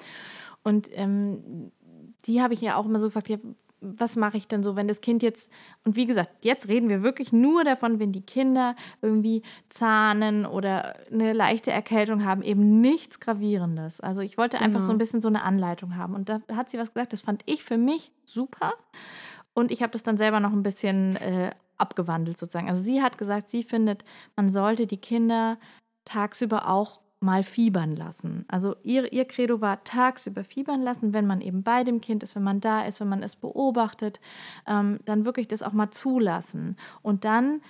Und 0.63 0.89
ähm, 0.93 1.73
die 2.27 2.43
habe 2.43 2.53
ich 2.53 2.61
ja 2.61 2.77
auch 2.77 2.85
immer 2.85 2.99
so 2.99 3.07
gefragt, 3.07 3.31
ja, 3.31 3.39
was 3.85 4.17
mache 4.17 4.37
ich 4.37 4.49
denn 4.49 4.63
so, 4.63 4.77
wenn 4.77 4.89
das 4.89 5.01
Kind 5.01 5.23
jetzt, 5.23 5.51
und 5.85 5.95
wie 5.97 6.07
gesagt, 6.07 6.45
jetzt 6.45 6.69
reden 6.69 6.89
wir 6.89 7.03
wirklich 7.03 7.33
nur 7.33 7.65
davon, 7.65 7.99
wenn 8.01 8.13
die 8.13 8.23
Kinder 8.23 8.75
irgendwie 9.03 9.43
zahnen 9.69 10.47
oder 10.47 10.97
eine 11.13 11.33
leichte 11.33 11.71
Erkältung 11.71 12.25
haben, 12.25 12.43
eben 12.43 12.81
nichts 12.81 13.21
Gravierendes. 13.21 14.01
Also 14.01 14.23
ich 14.23 14.39
wollte 14.39 14.59
einfach 14.61 14.81
so 14.81 14.87
Genau. 14.89 14.95
ein 14.95 14.99
bisschen 14.99 15.21
so 15.21 15.29
eine 15.29 15.43
Anleitung 15.43 15.97
haben. 15.97 16.15
Und 16.15 16.29
da 16.29 16.41
hat 16.55 16.71
sie 16.71 16.79
was 16.79 16.93
gesagt, 16.93 17.13
das 17.13 17.23
fand 17.23 17.43
ich 17.47 17.63
für 17.63 17.77
mich 17.79 18.11
super. 18.25 18.73
Und 19.53 19.71
ich 19.71 19.83
habe 19.83 19.93
das 19.93 20.03
dann 20.03 20.17
selber 20.17 20.41
noch 20.41 20.53
ein 20.53 20.63
bisschen 20.63 21.17
äh, 21.17 21.51
abgewandelt 21.77 22.39
sozusagen. 22.39 22.69
Also 22.69 22.83
sie 22.83 23.03
hat 23.03 23.19
gesagt, 23.19 23.49
sie 23.49 23.63
findet, 23.63 24.05
man 24.37 24.49
sollte 24.49 24.87
die 24.87 24.97
Kinder 24.97 25.59
tagsüber 26.05 26.69
auch 26.69 27.01
mal 27.25 27.43
fiebern 27.43 27.97
lassen. 27.97 28.45
Also 28.49 28.77
ihr, 28.83 29.13
ihr 29.13 29.25
Credo 29.25 29.61
war 29.61 29.83
tagsüber 29.85 30.45
fiebern 30.45 30.83
lassen, 30.83 31.13
wenn 31.13 31.27
man 31.27 31.41
eben 31.41 31.63
bei 31.63 31.83
dem 31.83 32.01
Kind 32.01 32.23
ist, 32.23 32.37
wenn 32.37 32.43
man 32.43 32.61
da 32.61 32.85
ist, 32.85 33.01
wenn 33.01 33.09
man 33.09 33.23
es 33.23 33.37
beobachtet, 33.37 34.21
ähm, 34.67 35.01
dann 35.05 35.25
wirklich 35.25 35.49
das 35.49 35.63
auch 35.63 35.73
mal 35.73 35.91
zulassen. 35.91 36.77
Und 37.03 37.25
dann 37.25 37.63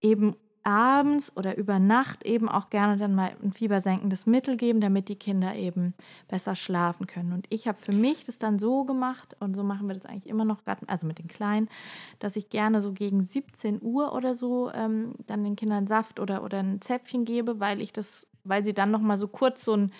eben 0.00 0.36
abends 0.68 1.34
oder 1.34 1.56
über 1.56 1.78
Nacht 1.78 2.24
eben 2.24 2.48
auch 2.48 2.68
gerne 2.68 2.98
dann 2.98 3.14
mal 3.14 3.34
ein 3.42 3.52
fiebersenkendes 3.52 4.26
Mittel 4.26 4.58
geben, 4.58 4.80
damit 4.82 5.08
die 5.08 5.16
Kinder 5.16 5.54
eben 5.54 5.94
besser 6.28 6.54
schlafen 6.54 7.06
können. 7.06 7.32
Und 7.32 7.46
ich 7.48 7.66
habe 7.66 7.78
für 7.78 7.92
mich 7.92 8.24
das 8.24 8.36
dann 8.36 8.58
so 8.58 8.84
gemacht, 8.84 9.34
und 9.40 9.54
so 9.56 9.62
machen 9.62 9.88
wir 9.88 9.94
das 9.94 10.04
eigentlich 10.04 10.26
immer 10.28 10.44
noch, 10.44 10.58
also 10.86 11.06
mit 11.06 11.18
den 11.18 11.28
Kleinen, 11.28 11.70
dass 12.18 12.36
ich 12.36 12.50
gerne 12.50 12.82
so 12.82 12.92
gegen 12.92 13.22
17 13.22 13.80
Uhr 13.80 14.12
oder 14.12 14.34
so 14.34 14.70
ähm, 14.72 15.14
dann 15.26 15.42
den 15.42 15.56
Kindern 15.56 15.86
Saft 15.86 16.20
oder, 16.20 16.44
oder 16.44 16.58
ein 16.58 16.82
Zäpfchen 16.82 17.24
gebe, 17.24 17.60
weil 17.60 17.80
ich 17.80 17.94
das, 17.94 18.26
weil 18.48 18.62
sie 18.64 18.74
dann 18.74 18.90
noch 18.90 19.00
mal 19.00 19.18
so 19.18 19.28
kurz 19.28 19.64
so 19.64 19.74
ein 19.76 19.92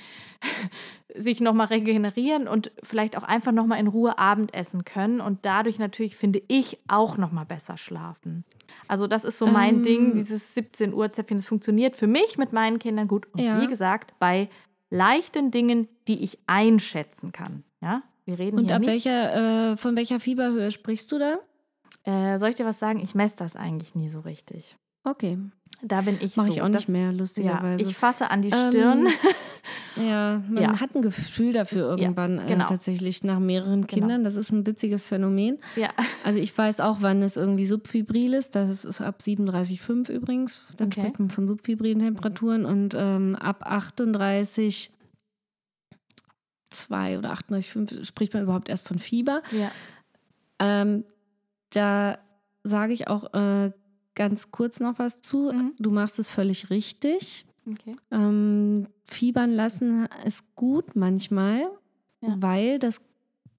sich 1.16 1.40
noch 1.40 1.54
mal 1.54 1.64
regenerieren 1.66 2.46
und 2.48 2.70
vielleicht 2.82 3.16
auch 3.16 3.22
einfach 3.22 3.52
noch 3.52 3.66
mal 3.66 3.76
in 3.76 3.86
Ruhe 3.86 4.18
Abendessen 4.18 4.84
können 4.84 5.20
und 5.20 5.44
dadurch 5.44 5.78
natürlich 5.78 6.16
finde 6.16 6.42
ich 6.48 6.78
auch 6.88 7.16
noch 7.16 7.32
mal 7.32 7.44
besser 7.44 7.76
schlafen. 7.76 8.44
Also 8.88 9.06
das 9.06 9.24
ist 9.24 9.38
so 9.38 9.46
mein 9.46 9.76
Ähm. 9.76 9.82
Ding, 9.82 10.12
dieses 10.14 10.54
17 10.54 10.92
Uhr 10.94 11.12
Zäpfchen. 11.12 11.38
Das 11.38 11.46
funktioniert 11.46 11.96
für 11.96 12.06
mich 12.06 12.38
mit 12.38 12.52
meinen 12.52 12.78
Kindern 12.78 13.08
gut 13.08 13.26
und 13.32 13.40
Ja. 13.40 13.60
wie 13.60 13.66
gesagt 13.66 14.14
bei 14.18 14.48
leichten 14.90 15.50
Dingen, 15.50 15.88
die 16.06 16.22
ich 16.22 16.38
einschätzen 16.46 17.32
kann. 17.32 17.64
Ja, 17.80 18.02
wir 18.24 18.38
reden 18.38 18.58
Und 18.58 18.72
ab 18.72 18.80
nicht. 18.80 18.88
welcher, 18.90 19.72
äh, 19.72 19.76
von 19.76 19.96
welcher 19.96 20.20
Fieberhöhe 20.20 20.70
sprichst 20.70 21.10
du 21.12 21.18
da? 21.18 21.38
Äh, 22.04 22.38
soll 22.38 22.50
ich 22.50 22.56
dir 22.56 22.64
was 22.66 22.78
sagen? 22.78 23.00
Ich 23.00 23.14
messe 23.14 23.36
das 23.36 23.56
eigentlich 23.56 23.94
nie 23.94 24.08
so 24.08 24.20
richtig. 24.20 24.76
Okay. 25.04 25.38
Da 25.80 26.00
bin 26.00 26.18
ich 26.20 26.36
Mache 26.36 26.48
so. 26.48 26.52
ich 26.54 26.62
auch 26.62 26.66
nicht 26.68 26.82
das, 26.82 26.88
mehr, 26.88 27.06
Ja, 27.06 27.10
lustigerweise. 27.12 27.84
ich 27.84 27.96
fasse 27.96 28.30
an 28.30 28.42
die 28.42 28.50
Ähm, 28.50 28.68
Stirn. 28.70 29.06
Ja, 29.96 30.40
man 30.48 30.62
Ja. 30.62 30.80
hat 30.80 30.94
ein 30.94 31.02
Gefühl 31.02 31.52
dafür 31.52 31.90
irgendwann 31.90 32.46
genau. 32.46 32.64
äh, 32.64 32.68
tatsächlich 32.68 33.24
nach 33.24 33.40
mehreren 33.40 33.86
Kindern. 33.88 34.22
Das 34.22 34.36
ist 34.36 34.52
ein 34.52 34.64
witziges 34.66 35.08
Phänomen. 35.08 35.58
ja. 35.76 35.88
Also 36.24 36.38
ich 36.38 36.56
weiß 36.56 36.78
auch, 36.80 36.98
wann 37.00 37.20
es 37.22 37.36
irgendwie 37.36 37.66
subfibril 37.66 38.34
ist. 38.34 38.54
Das 38.54 38.84
ist 38.84 39.00
ab 39.00 39.16
37,5 39.20 40.08
übrigens. 40.10 40.64
Dann 40.76 40.86
Okay. 40.86 41.00
spricht 41.00 41.18
man 41.18 41.30
von 41.30 41.48
subfibrilen 41.48 41.98
Temperaturen. 41.98 42.64
Und 42.64 42.94
ähm, 42.96 43.34
ab 43.36 43.66
38,2 43.68 44.90
oder 47.18 47.32
38,5 47.32 48.04
spricht 48.04 48.34
man 48.34 48.44
überhaupt 48.44 48.68
erst 48.68 48.86
von 48.88 48.98
Fieber. 48.98 49.42
ja. 49.52 49.70
Ähm, 50.60 51.04
da 51.70 52.18
sage 52.64 52.92
ich 52.92 53.06
auch 53.08 53.32
äh, 53.34 53.70
ganz 54.18 54.50
kurz 54.50 54.80
noch 54.80 54.98
was 54.98 55.22
zu. 55.22 55.50
Mhm. 55.52 55.72
Du 55.78 55.90
machst 55.90 56.18
es 56.18 56.28
völlig 56.28 56.68
richtig. 56.68 57.46
Okay. 57.70 57.96
Ähm, 58.10 58.86
fiebern 59.04 59.50
lassen 59.52 60.06
ist 60.26 60.54
gut 60.54 60.94
manchmal, 60.96 61.62
Ja. 62.20 62.34
weil 62.38 62.78
das 62.78 63.00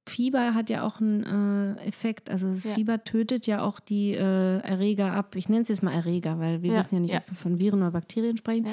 Fieber 0.08 0.56
hat 0.56 0.70
ja 0.72 0.84
auch 0.84 1.00
einen 1.02 1.76
äh, 1.78 1.82
Effekt. 1.88 2.30
Also 2.32 2.48
das 2.50 2.64
Ja. 2.64 2.74
Fieber 2.74 3.04
tötet 3.04 3.46
ja 3.48 3.62
auch 3.62 3.80
die 3.80 4.14
äh, 4.14 4.58
Erreger 4.62 5.14
ab. 5.14 5.36
Ich 5.36 5.50
nenne 5.50 5.62
es 5.62 5.70
jetzt 5.70 5.84
mal 5.84 5.94
Erreger, 5.94 6.40
weil 6.40 6.62
wir 6.64 6.72
Ja, 6.74 6.80
wissen 6.80 6.96
ja 6.96 7.02
nicht, 7.02 7.16
ob 7.16 7.30
wir 7.30 7.36
von 7.38 7.60
Viren 7.60 7.82
oder 7.82 7.92
Bakterien 7.92 8.36
sprechen. 8.38 8.66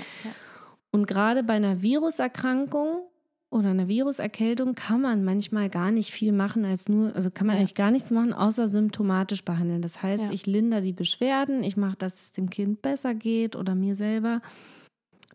Und 0.90 1.07
gerade 1.07 1.42
bei 1.42 1.53
einer 1.55 1.83
Viruserkrankung 1.83 3.01
oder 3.50 3.70
einer 3.70 3.88
Viruserkältung 3.88 4.74
kann 4.74 5.00
man 5.00 5.24
manchmal 5.24 5.68
gar 5.70 5.90
nicht 5.92 6.11
viel 6.11 6.32
machen 6.32 6.64
als 6.64 6.88
nur, 6.88 7.14
also 7.14 7.30
kann 7.30 7.46
man 7.46 7.56
Ja. 7.56 7.61
eigentlich 7.61 7.74
gar 7.74 7.90
nichts 7.90 8.11
machen, 8.11 8.32
außer 8.32 8.66
symptomatisch 8.68 9.44
behandeln. 9.44 9.82
Das 9.82 10.02
heißt, 10.02 10.24
Ja. 10.24 10.30
ich 10.32 10.46
lindere 10.46 10.82
die 10.82 10.92
Beschwerden, 10.92 11.62
ich 11.62 11.76
mache, 11.76 11.96
dass 11.96 12.14
es 12.14 12.32
dem 12.32 12.50
Kind 12.50 12.82
besser 12.82 13.14
geht 13.14 13.54
oder 13.56 13.74
mir 13.74 13.94
selber. 13.94 14.40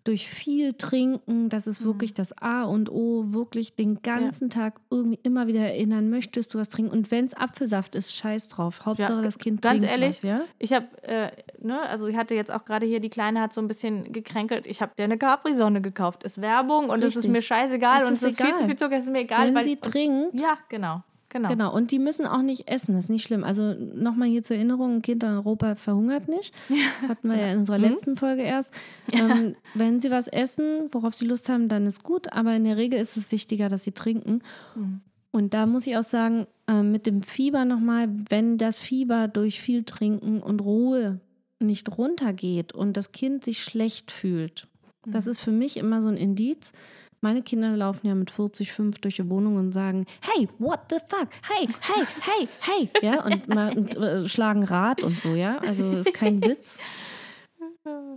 Durch 0.04 0.28
viel 0.30 0.74
Trinken, 0.74 1.50
das 1.50 1.68
ist 1.68 1.82
Mhm. 1.82 1.86
wirklich 1.86 2.14
das 2.16 2.36
A 2.42 2.64
und 2.64 2.90
O, 2.92 3.26
wirklich 3.34 3.76
den 3.76 4.02
ganzen 4.02 4.50
Tag 4.50 4.82
irgendwie 4.90 5.20
immer 5.22 5.46
wieder 5.46 5.60
erinnern, 5.60 6.10
möchtest 6.10 6.54
du 6.54 6.60
was 6.60 6.70
trinken? 6.70 6.92
Und 6.92 7.12
wenn 7.12 7.26
es 7.26 7.36
Apfelsaft 7.36 7.94
ist, 7.94 8.16
scheiß 8.16 8.48
drauf. 8.48 8.86
Hauptsache, 8.86 9.14
Ja, 9.14 9.22
das 9.22 9.38
Kind 9.38 9.62
ganz 9.62 9.82
trinkt 9.84 9.92
ehrlich, 9.94 10.18
was, 10.18 10.22
ja? 10.24 10.42
Ich 10.58 10.74
habe, 10.74 10.88
äh, 11.04 11.30
ne, 11.62 11.80
also 11.84 12.08
ich 12.08 12.18
hatte 12.18 12.34
jetzt 12.34 12.52
auch 12.52 12.66
gerade 12.66 12.88
hier, 12.88 13.00
die 13.00 13.10
Kleine 13.10 13.42
hat 13.42 13.54
so 13.54 13.62
ein 13.62 13.68
bisschen 13.68 14.12
gekränkelt. 14.12 14.66
Ich 14.66 14.82
habe 14.82 14.94
dir 14.98 15.04
eine 15.04 15.20
Capri-Sonne 15.20 15.82
gekauft. 15.82 16.24
Ist 16.24 16.42
Werbung 16.42 16.90
und 16.90 17.04
es 17.04 17.16
ist 17.16 17.28
mir 17.28 17.44
scheißegal 17.44 18.02
Es 18.02 18.08
und 18.08 18.14
ist 18.14 18.24
es 18.24 18.32
ist 18.32 18.38
viel 18.38 18.48
egal. 18.48 18.58
zu 18.60 18.66
viel 18.66 18.76
Zucker, 18.78 18.98
es 18.98 19.04
ist 19.04 19.12
mir 19.12 19.20
egal. 19.20 19.48
wenn 19.48 19.56
weil, 19.56 19.64
sie 19.66 19.76
trinkt, 19.78 20.40
ja, 20.40 20.58
genau, 20.70 21.04
genau. 21.32 21.50
Genau, 21.50 21.74
und 21.74 21.90
die 21.92 21.98
müssen 21.98 22.28
auch 22.28 22.44
nicht 22.44 22.68
essen, 22.68 22.94
das 22.94 23.06
ist 23.06 23.10
nicht 23.10 23.24
schlimm. 23.26 23.44
Also 23.44 23.74
nochmal 23.74 24.28
hier 24.30 24.44
zur 24.44 24.58
Erinnerung, 24.58 24.98
ein 24.98 25.02
Kind 25.02 25.24
in 25.24 25.30
Europa 25.30 25.76
verhungert 25.76 26.28
nicht. 26.28 26.54
Das 27.02 27.10
hatten 27.10 27.28
wir 27.30 27.38
ja 27.38 27.52
in 27.54 27.60
unserer 27.60 27.80
Mhm. 27.80 27.84
letzten 27.86 28.18
Folge 28.18 28.44
erst. 28.44 28.72
Ähm, 29.14 29.56
wenn 29.74 30.00
sie 30.00 30.12
was 30.12 30.28
essen, 30.28 30.90
worauf 30.92 31.16
sie 31.16 31.26
Lust 31.26 31.50
haben, 31.50 31.68
dann 31.70 31.88
ist 31.88 32.04
gut, 32.04 32.32
aber 32.34 32.56
in 32.56 32.66
der 32.66 32.78
Regel 32.78 33.00
ist 33.00 33.18
es 33.18 33.32
wichtiger, 33.32 33.68
dass 33.70 33.84
sie 33.84 33.94
trinken. 33.94 34.42
Mhm. 34.76 35.02
Und 35.32 35.54
da 35.54 35.66
muss 35.66 35.88
ich 35.88 35.96
auch 35.98 36.04
sagen, 36.04 36.46
ähm, 36.68 36.92
mit 36.92 37.08
dem 37.08 37.24
Fieber 37.24 37.64
nochmal, 37.66 38.10
wenn 38.30 38.58
das 38.58 38.80
Fieber 38.80 39.28
durch 39.30 39.62
viel 39.62 39.84
Trinken 39.86 40.42
und 40.42 40.60
Ruhe 40.62 41.22
nicht 41.60 41.98
runtergeht 41.98 42.74
und 42.74 42.98
das 42.98 43.12
Kind 43.14 43.46
sich 43.46 43.64
schlecht 43.64 44.12
fühlt, 44.12 44.68
das 45.06 45.26
Mhm. 45.26 45.32
ist 45.32 45.40
für 45.40 45.52
mich 45.52 45.78
immer 45.78 46.02
so 46.02 46.10
ein 46.10 46.18
Indiz. 46.18 46.74
Meine 47.22 47.44
Kinder 47.44 47.76
laufen 47.78 48.08
ja 48.08 48.16
mit 48.16 48.32
40, 48.32 48.72
5 48.72 49.00
durch 49.00 49.16
die 49.16 49.30
Wohnung 49.30 49.56
und 49.56 49.72
sagen, 49.72 50.06
hey, 50.22 50.50
what 50.58 50.80
the 50.90 50.98
fuck? 51.08 51.30
Hey, 51.48 51.68
hey, 51.82 52.08
hey, 52.22 52.48
hey. 52.60 52.90
Ja, 53.02 53.24
und, 53.24 53.48
mal, 53.48 53.78
und 53.78 53.96
äh, 53.96 54.28
schlagen 54.28 54.64
Rad 54.64 55.04
und 55.04 55.20
so, 55.20 55.36
ja. 55.36 55.58
Also 55.60 55.92
ist 55.92 56.14
kein 56.14 56.44
Witz. 56.44 56.80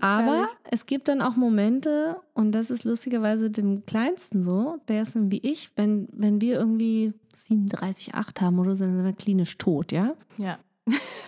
Aber 0.01 0.49
es 0.71 0.87
gibt 0.87 1.09
dann 1.09 1.23
auch 1.23 1.37
Momente, 1.37 2.17
und 2.35 2.53
das 2.53 2.71
ist 2.71 2.85
lustigerweise 2.85 3.51
dem 3.51 3.87
Kleinsten 3.87 4.43
so, 4.43 4.79
der 4.89 5.03
ist 5.03 5.15
wie 5.17 5.39
ich, 5.39 5.71
wenn, 5.77 6.09
wenn 6.13 6.41
wir 6.41 6.57
irgendwie 6.57 7.13
37,8 7.35 8.41
haben 8.41 8.59
oder 8.59 8.75
so, 8.75 8.85
dann 8.85 8.97
sind 8.97 9.05
wir 9.05 9.13
klinisch 9.13 9.57
tot, 9.57 9.93
ja. 9.93 10.15
Ja. 10.39 10.59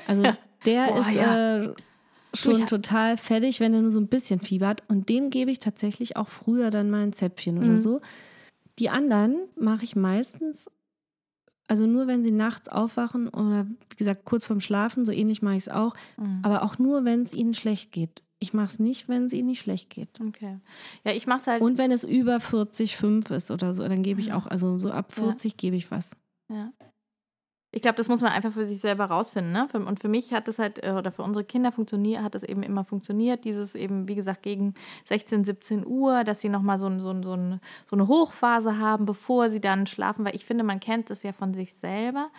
Also 0.07 0.23
der 0.67 0.87
Boah, 0.87 1.01
ist 1.01 1.15
ja. 1.15 1.57
äh, 1.57 1.75
schon 2.37 2.53
ich 2.63 2.67
total 2.67 3.17
fertig, 3.17 3.61
wenn 3.61 3.75
er 3.75 3.83
nur 3.83 3.91
so 3.91 4.01
ein 4.01 4.09
bisschen 4.09 4.41
Fieber 4.41 4.69
hat. 4.69 4.83
Und 4.89 5.09
dem 5.09 5.31
gebe 5.31 5.51
ich 5.51 5.59
tatsächlich 5.59 6.17
auch 6.17 6.29
früher 6.29 6.71
dann 6.71 6.91
mal 6.91 7.03
ein 7.03 7.13
Zäpfchen 7.13 7.59
oder 7.59 7.73
Mhm. 7.73 7.79
so. 7.79 8.01
Die 8.79 8.91
anderen 8.91 9.37
mache 9.59 9.85
ich 9.85 9.97
meistens, 9.97 10.71
also 11.69 11.87
nur 11.87 12.07
wenn 12.07 12.23
sie 12.23 12.33
nachts 12.33 12.69
aufwachen 12.69 13.29
oder 13.29 13.67
wie 13.91 13.97
gesagt 13.97 14.25
kurz 14.25 14.47
vorm 14.47 14.61
Schlafen, 14.61 15.05
so 15.05 15.13
ähnlich 15.13 15.43
mache 15.43 15.57
ich 15.57 15.65
es 15.65 15.69
auch, 15.69 15.95
Mhm. 16.17 16.41
aber 16.43 16.63
auch 16.63 16.79
nur, 16.79 17.05
wenn 17.05 17.23
es 17.23 17.35
ihnen 17.35 17.55
schlecht 17.55 17.93
geht. 17.93 18.23
Ich 18.39 18.53
mache 18.53 18.67
es 18.67 18.79
nicht, 18.79 19.09
wenn 19.09 19.25
es 19.25 19.33
ihnen 19.33 19.47
nicht 19.49 19.61
schlecht 19.63 19.89
geht. 19.89 20.11
Okay. 20.21 20.59
Ja, 21.05 21.13
ich 21.13 21.27
mache 21.27 21.41
es 21.41 21.47
halt. 21.47 21.63
Und 21.63 21.79
wenn 21.79 21.91
es 21.91 22.05
über 22.05 22.37
40,5 22.39 23.31
ist 23.31 23.51
oder 23.51 23.73
so, 23.73 23.83
dann 23.89 24.03
gebe 24.03 24.21
ich 24.21 24.29
Mhm. 24.29 24.35
auch, 24.35 24.47
also 24.47 24.79
so 24.79 24.91
ab 24.91 25.13
Ja. 25.17 25.23
40 25.23 25.57
gebe 25.57 25.75
ich 25.77 25.91
was. 25.91 26.11
Ja. 26.53 26.71
Ich 27.77 27.83
glaube, 27.83 27.97
das 27.97 28.09
muss 28.09 28.23
man 28.23 28.33
einfach 28.33 28.53
für 28.53 28.65
sich 28.65 28.81
selber 28.81 29.05
rausfinden. 29.05 29.53
Ne? 29.53 29.69
Und 29.75 30.01
für 30.01 30.09
mich 30.09 30.33
hat 30.33 30.49
das 30.49 30.59
halt, 30.59 30.83
äh, 30.83 30.93
oder 30.93 31.13
für 31.13 31.23
unsere 31.23 31.45
Kinder 31.45 31.73
funktioniert, 31.73 32.23
hat 32.23 32.35
das 32.35 32.43
eben 32.43 32.63
immer 32.63 32.87
funktioniert. 32.87 33.45
Dieses 33.45 33.75
eben, 33.75 34.09
wie 34.09 34.15
gesagt, 34.15 34.43
gegen 34.43 34.73
16, 35.05 35.45
17 35.45 35.87
Uhr, 35.87 36.25
dass 36.25 36.41
sie 36.41 36.49
nochmal 36.49 36.79
so, 36.79 36.89
so, 36.99 37.13
so, 37.21 37.37
so 37.85 37.97
eine 37.97 38.09
Hochphase 38.09 38.79
haben, 38.79 39.05
bevor 39.05 39.51
sie 39.51 39.61
dann 39.61 39.87
schlafen. 39.87 40.25
Weil 40.25 40.35
ich 40.35 40.47
finde, 40.47 40.65
man 40.65 40.81
kennt 40.81 41.11
das 41.11 41.23
ja 41.23 41.35
von 41.35 41.53
sich 41.53 41.75
selber. 41.75 42.31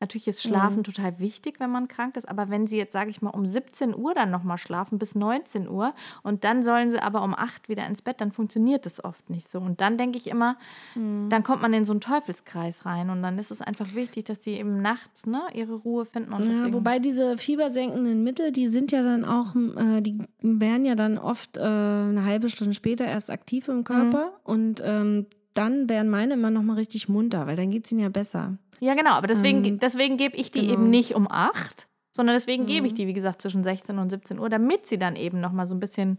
Natürlich 0.00 0.28
ist 0.28 0.42
Schlafen 0.42 0.78
Mhm. 0.78 0.84
total 0.84 1.18
wichtig, 1.18 1.58
wenn 1.58 1.70
man 1.70 1.88
krank 1.88 2.16
ist. 2.16 2.28
Aber 2.28 2.50
wenn 2.50 2.66
sie 2.66 2.76
jetzt, 2.76 2.92
sage 2.92 3.08
ich 3.08 3.22
mal, 3.22 3.30
um 3.30 3.46
17 3.46 3.94
Uhr 3.94 4.12
dann 4.14 4.30
nochmal 4.30 4.58
schlafen, 4.58 4.98
bis 4.98 5.14
19 5.14 5.68
Uhr, 5.68 5.94
und 6.22 6.44
dann 6.44 6.62
sollen 6.62 6.90
sie 6.90 6.98
aber 7.02 7.22
um 7.22 7.34
8 7.34 7.68
wieder 7.70 7.86
ins 7.86 8.02
Bett, 8.02 8.20
dann 8.20 8.30
funktioniert 8.32 8.84
das 8.84 9.02
oft 9.02 9.30
nicht 9.30 9.50
so. 9.50 9.58
Und 9.58 9.80
dann 9.80 9.96
denke 9.96 10.18
ich 10.18 10.26
immer, 10.28 10.56
dann 10.94 11.42
kommt 11.42 11.62
man 11.62 11.72
in 11.72 11.84
so 11.84 11.92
einen 11.92 12.00
Teufelskreis 12.02 12.84
rein. 12.84 13.08
Und 13.10 13.22
dann 13.22 13.38
ist 13.38 13.50
es 13.50 13.62
einfach 13.62 13.94
wichtig, 13.94 14.24
dass 14.24 14.38
die 14.40 14.52
eben 14.52 14.82
nachts 14.82 15.26
ne, 15.26 15.42
ihre 15.54 15.74
Ruhe 15.74 16.04
finden. 16.04 16.32
Und 16.32 16.46
Ja, 16.46 16.72
wobei 16.72 16.98
diese 16.98 17.38
fiebersenkenden 17.38 18.22
Mittel, 18.22 18.52
die 18.52 18.68
sind 18.68 18.92
ja 18.92 19.02
dann 19.02 19.24
auch, 19.24 19.54
äh, 19.54 20.00
die 20.02 20.18
werden 20.42 20.84
ja 20.84 20.94
dann 20.94 21.16
oft 21.18 21.56
äh, 21.56 21.60
eine 21.60 22.24
halbe 22.24 22.48
Stunde 22.50 22.74
später 22.74 23.06
erst 23.06 23.30
aktiv 23.30 23.68
im 23.68 23.82
Körper 23.84 24.32
und 24.44 24.82
ähm, 24.84 25.26
dann 25.56 25.88
werden 25.88 26.10
meine 26.10 26.34
immer 26.34 26.50
noch 26.50 26.62
mal 26.62 26.74
richtig 26.76 27.08
munter, 27.08 27.46
weil 27.46 27.56
dann 27.56 27.70
geht 27.70 27.86
es 27.86 27.92
ihnen 27.92 28.00
ja 28.00 28.08
besser. 28.08 28.58
ja, 28.80 28.94
genau. 28.94 29.12
Aber 29.12 29.26
deswegen, 29.26 29.64
Ähm, 29.64 29.78
deswegen 29.78 30.16
gebe 30.16 30.36
ich 30.36 30.50
die 30.50 30.60
genau. 30.62 30.72
eben 30.74 30.86
nicht 30.86 31.14
um 31.14 31.26
8, 31.30 31.88
sondern 32.12 32.34
deswegen 32.36 32.66
gebe 32.66 32.86
ich 32.86 32.92
Mhm. 32.92 32.96
die, 32.96 33.06
wie 33.06 33.12
gesagt, 33.12 33.42
zwischen 33.42 33.64
16 33.64 33.98
und 33.98 34.10
17 34.10 34.38
Uhr, 34.38 34.48
damit 34.48 34.86
sie 34.86 34.98
dann 34.98 35.16
eben 35.16 35.40
nochmal 35.40 35.66
so 35.66 35.74
ein 35.74 35.80
bisschen 35.80 36.18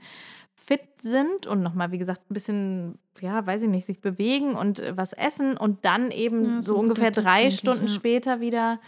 fit 0.56 0.82
sind 1.02 1.46
und 1.46 1.62
nochmal, 1.62 1.92
wie 1.92 2.00
gesagt, 2.00 2.32
ein 2.32 2.34
bisschen, 2.34 2.98
ja, 3.22 3.46
weiß 3.46 3.62
ich 3.64 3.70
nicht, 3.70 3.86
sich 3.86 4.02
bewegen 4.02 4.56
und 4.56 4.80
äh, 4.80 4.98
was 4.98 5.14
essen 5.14 5.56
und 5.56 5.86
dann 5.86 6.10
eben 6.12 6.46
Ja, 6.46 6.62
so 6.62 6.78
ungefähr 6.78 7.12
Tipp, 7.12 7.24
drei 7.24 7.42
denke 7.42 7.54
ich, 7.54 7.60
Stunden 7.60 7.88
ja. 7.88 7.94
später 7.94 8.40
wieder 8.40 8.80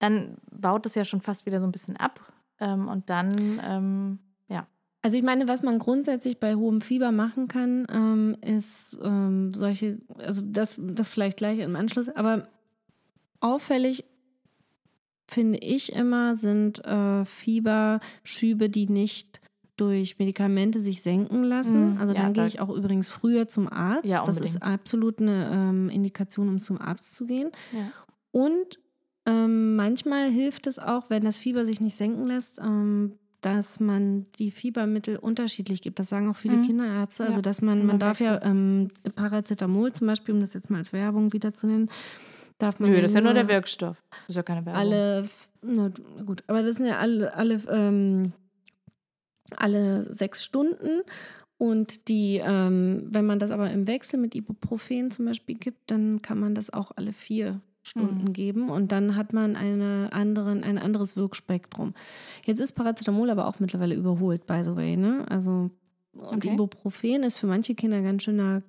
dann 0.00 0.36
baut 0.52 0.86
es 0.86 0.94
ja 0.94 1.04
schon 1.04 1.20
fast 1.20 1.44
wieder 1.46 1.58
so 1.58 1.66
ein 1.66 1.72
bisschen 1.72 1.96
ab. 1.96 2.20
Ähm, 2.60 2.86
und 2.88 3.10
dann, 3.10 3.60
ähm. 3.66 4.18
Also 5.02 5.16
ich 5.16 5.22
meine, 5.22 5.46
was 5.46 5.62
man 5.62 5.78
grundsätzlich 5.78 6.40
bei 6.40 6.56
hohem 6.56 6.80
Fieber 6.80 7.12
machen 7.12 7.46
kann, 7.46 7.86
ähm, 7.90 8.36
ist 8.40 8.98
ähm, 9.02 9.52
solche, 9.52 10.00
also 10.18 10.42
das, 10.44 10.74
das 10.78 11.08
vielleicht 11.08 11.38
gleich 11.38 11.60
im 11.60 11.76
Anschluss, 11.76 12.08
aber 12.08 12.48
auffällig 13.40 14.04
finde 15.28 15.58
ich 15.58 15.92
immer, 15.92 16.34
sind 16.34 16.84
äh, 16.84 17.24
Fieberschübe, 17.24 18.68
die 18.68 18.88
nicht 18.88 19.40
durch 19.76 20.18
Medikamente 20.18 20.80
sich 20.80 21.02
senken 21.02 21.44
lassen. 21.44 21.94
Mm, 21.94 21.98
also 21.98 22.12
ja, 22.12 22.22
dann 22.22 22.32
gehe 22.32 22.46
ich 22.46 22.60
auch 22.60 22.70
übrigens 22.70 23.10
früher 23.10 23.46
zum 23.46 23.68
Arzt. 23.68 24.06
Ja, 24.06 24.24
das 24.24 24.40
ist 24.40 24.62
absolut 24.62 25.20
eine 25.20 25.50
ähm, 25.52 25.88
Indikation, 25.90 26.48
um 26.48 26.58
zum 26.58 26.80
Arzt 26.80 27.14
zu 27.14 27.26
gehen. 27.26 27.50
Ja. 27.72 27.92
Und 28.32 28.80
ähm, 29.26 29.76
manchmal 29.76 30.30
hilft 30.30 30.66
es 30.66 30.78
auch, 30.78 31.10
wenn 31.10 31.22
das 31.22 31.38
Fieber 31.38 31.64
sich 31.64 31.80
nicht 31.80 31.96
senken 31.96 32.24
lässt, 32.24 32.58
ähm, 32.58 33.12
dass 33.40 33.78
man 33.80 34.24
die 34.38 34.50
Fiebermittel 34.50 35.16
unterschiedlich 35.16 35.80
gibt. 35.80 35.98
Das 35.98 36.08
sagen 36.08 36.28
auch 36.28 36.36
viele 36.36 36.56
Mhm. 36.56 36.62
Kinderärzte. 36.64 37.24
Also 37.24 37.40
dass 37.40 37.62
man, 37.62 37.86
man 37.86 37.98
darf 37.98 38.20
ja 38.20 38.42
ähm, 38.42 38.90
Paracetamol 39.14 39.92
zum 39.92 40.06
Beispiel, 40.08 40.34
um 40.34 40.40
das 40.40 40.54
jetzt 40.54 40.70
mal 40.70 40.78
als 40.78 40.92
Werbung 40.92 41.32
wieder 41.32 41.54
zu 41.54 41.66
nennen, 41.68 41.88
darf 42.58 42.80
man 42.80 42.90
Nö, 42.90 43.00
das 43.00 43.12
ist 43.12 43.14
ja 43.14 43.20
nur 43.20 43.34
der 43.34 43.46
Wirkstoff. 43.48 44.02
Das 44.10 44.30
ist 44.30 44.36
ja 44.36 44.42
keine 44.42 44.66
Werbung. 44.66 44.80
alle, 44.80 45.28
na 45.62 45.90
gut, 46.26 46.42
aber 46.48 46.62
das 46.62 46.76
sind 46.76 46.86
ja 46.86 46.98
alle, 46.98 47.32
alle, 47.34 47.60
ähm, 47.70 48.32
alle 49.56 50.12
sechs 50.12 50.44
Stunden. 50.44 51.02
Und 51.58 52.08
die, 52.08 52.40
ähm, 52.44 53.08
wenn 53.10 53.26
man 53.26 53.38
das 53.40 53.50
aber 53.50 53.70
im 53.70 53.86
Wechsel 53.88 54.18
mit 54.20 54.34
Ibuprofen 54.36 55.10
zum 55.10 55.24
Beispiel 55.26 55.56
gibt, 55.56 55.90
dann 55.90 56.22
kann 56.22 56.38
man 56.38 56.54
das 56.54 56.70
auch 56.72 56.92
alle 56.96 57.12
vier 57.12 57.60
Stunden 57.88 58.24
Mhm. 58.26 58.32
geben 58.32 58.68
und 58.70 58.92
dann 58.92 59.16
hat 59.16 59.32
man 59.32 59.56
eine 59.56 60.08
anderen, 60.12 60.62
ein 60.64 60.78
anderes 60.78 61.16
Wirkspektrum. 61.16 61.94
Jetzt 62.44 62.60
ist 62.60 62.72
Paracetamol 62.72 63.30
aber 63.30 63.46
auch 63.46 63.58
mittlerweile 63.60 63.94
überholt, 63.94 64.46
by 64.46 64.62
the 64.64 64.76
way. 64.76 64.96
Ne? 64.96 65.24
Also, 65.28 65.70
und 66.12 66.44
Okay. 66.44 66.52
Ibuprofen 66.54 67.22
ist 67.22 67.38
für 67.38 67.46
manche 67.46 67.74
Kinder 67.74 68.02
ganz 68.02 68.22
schöner 68.24 68.62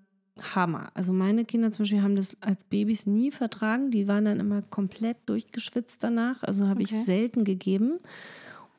Hammer. 0.56 0.90
Also 0.94 1.12
meine 1.12 1.44
Kinder 1.46 1.72
zum 1.72 1.84
Beispiel 1.84 2.02
haben 2.02 2.16
das 2.16 2.38
als 2.42 2.64
Babys 2.64 3.06
nie 3.06 3.30
vertragen. 3.32 3.92
Die 3.92 4.08
waren 4.08 4.24
dann 4.26 4.40
immer 4.40 4.62
komplett 4.62 5.18
durchgeschwitzt 5.26 6.02
danach. 6.04 6.44
Also 6.44 6.68
habe 6.68 6.82
ich 6.82 6.94
Okay. 6.94 7.04
selten 7.04 7.44
gegeben. 7.44 8.00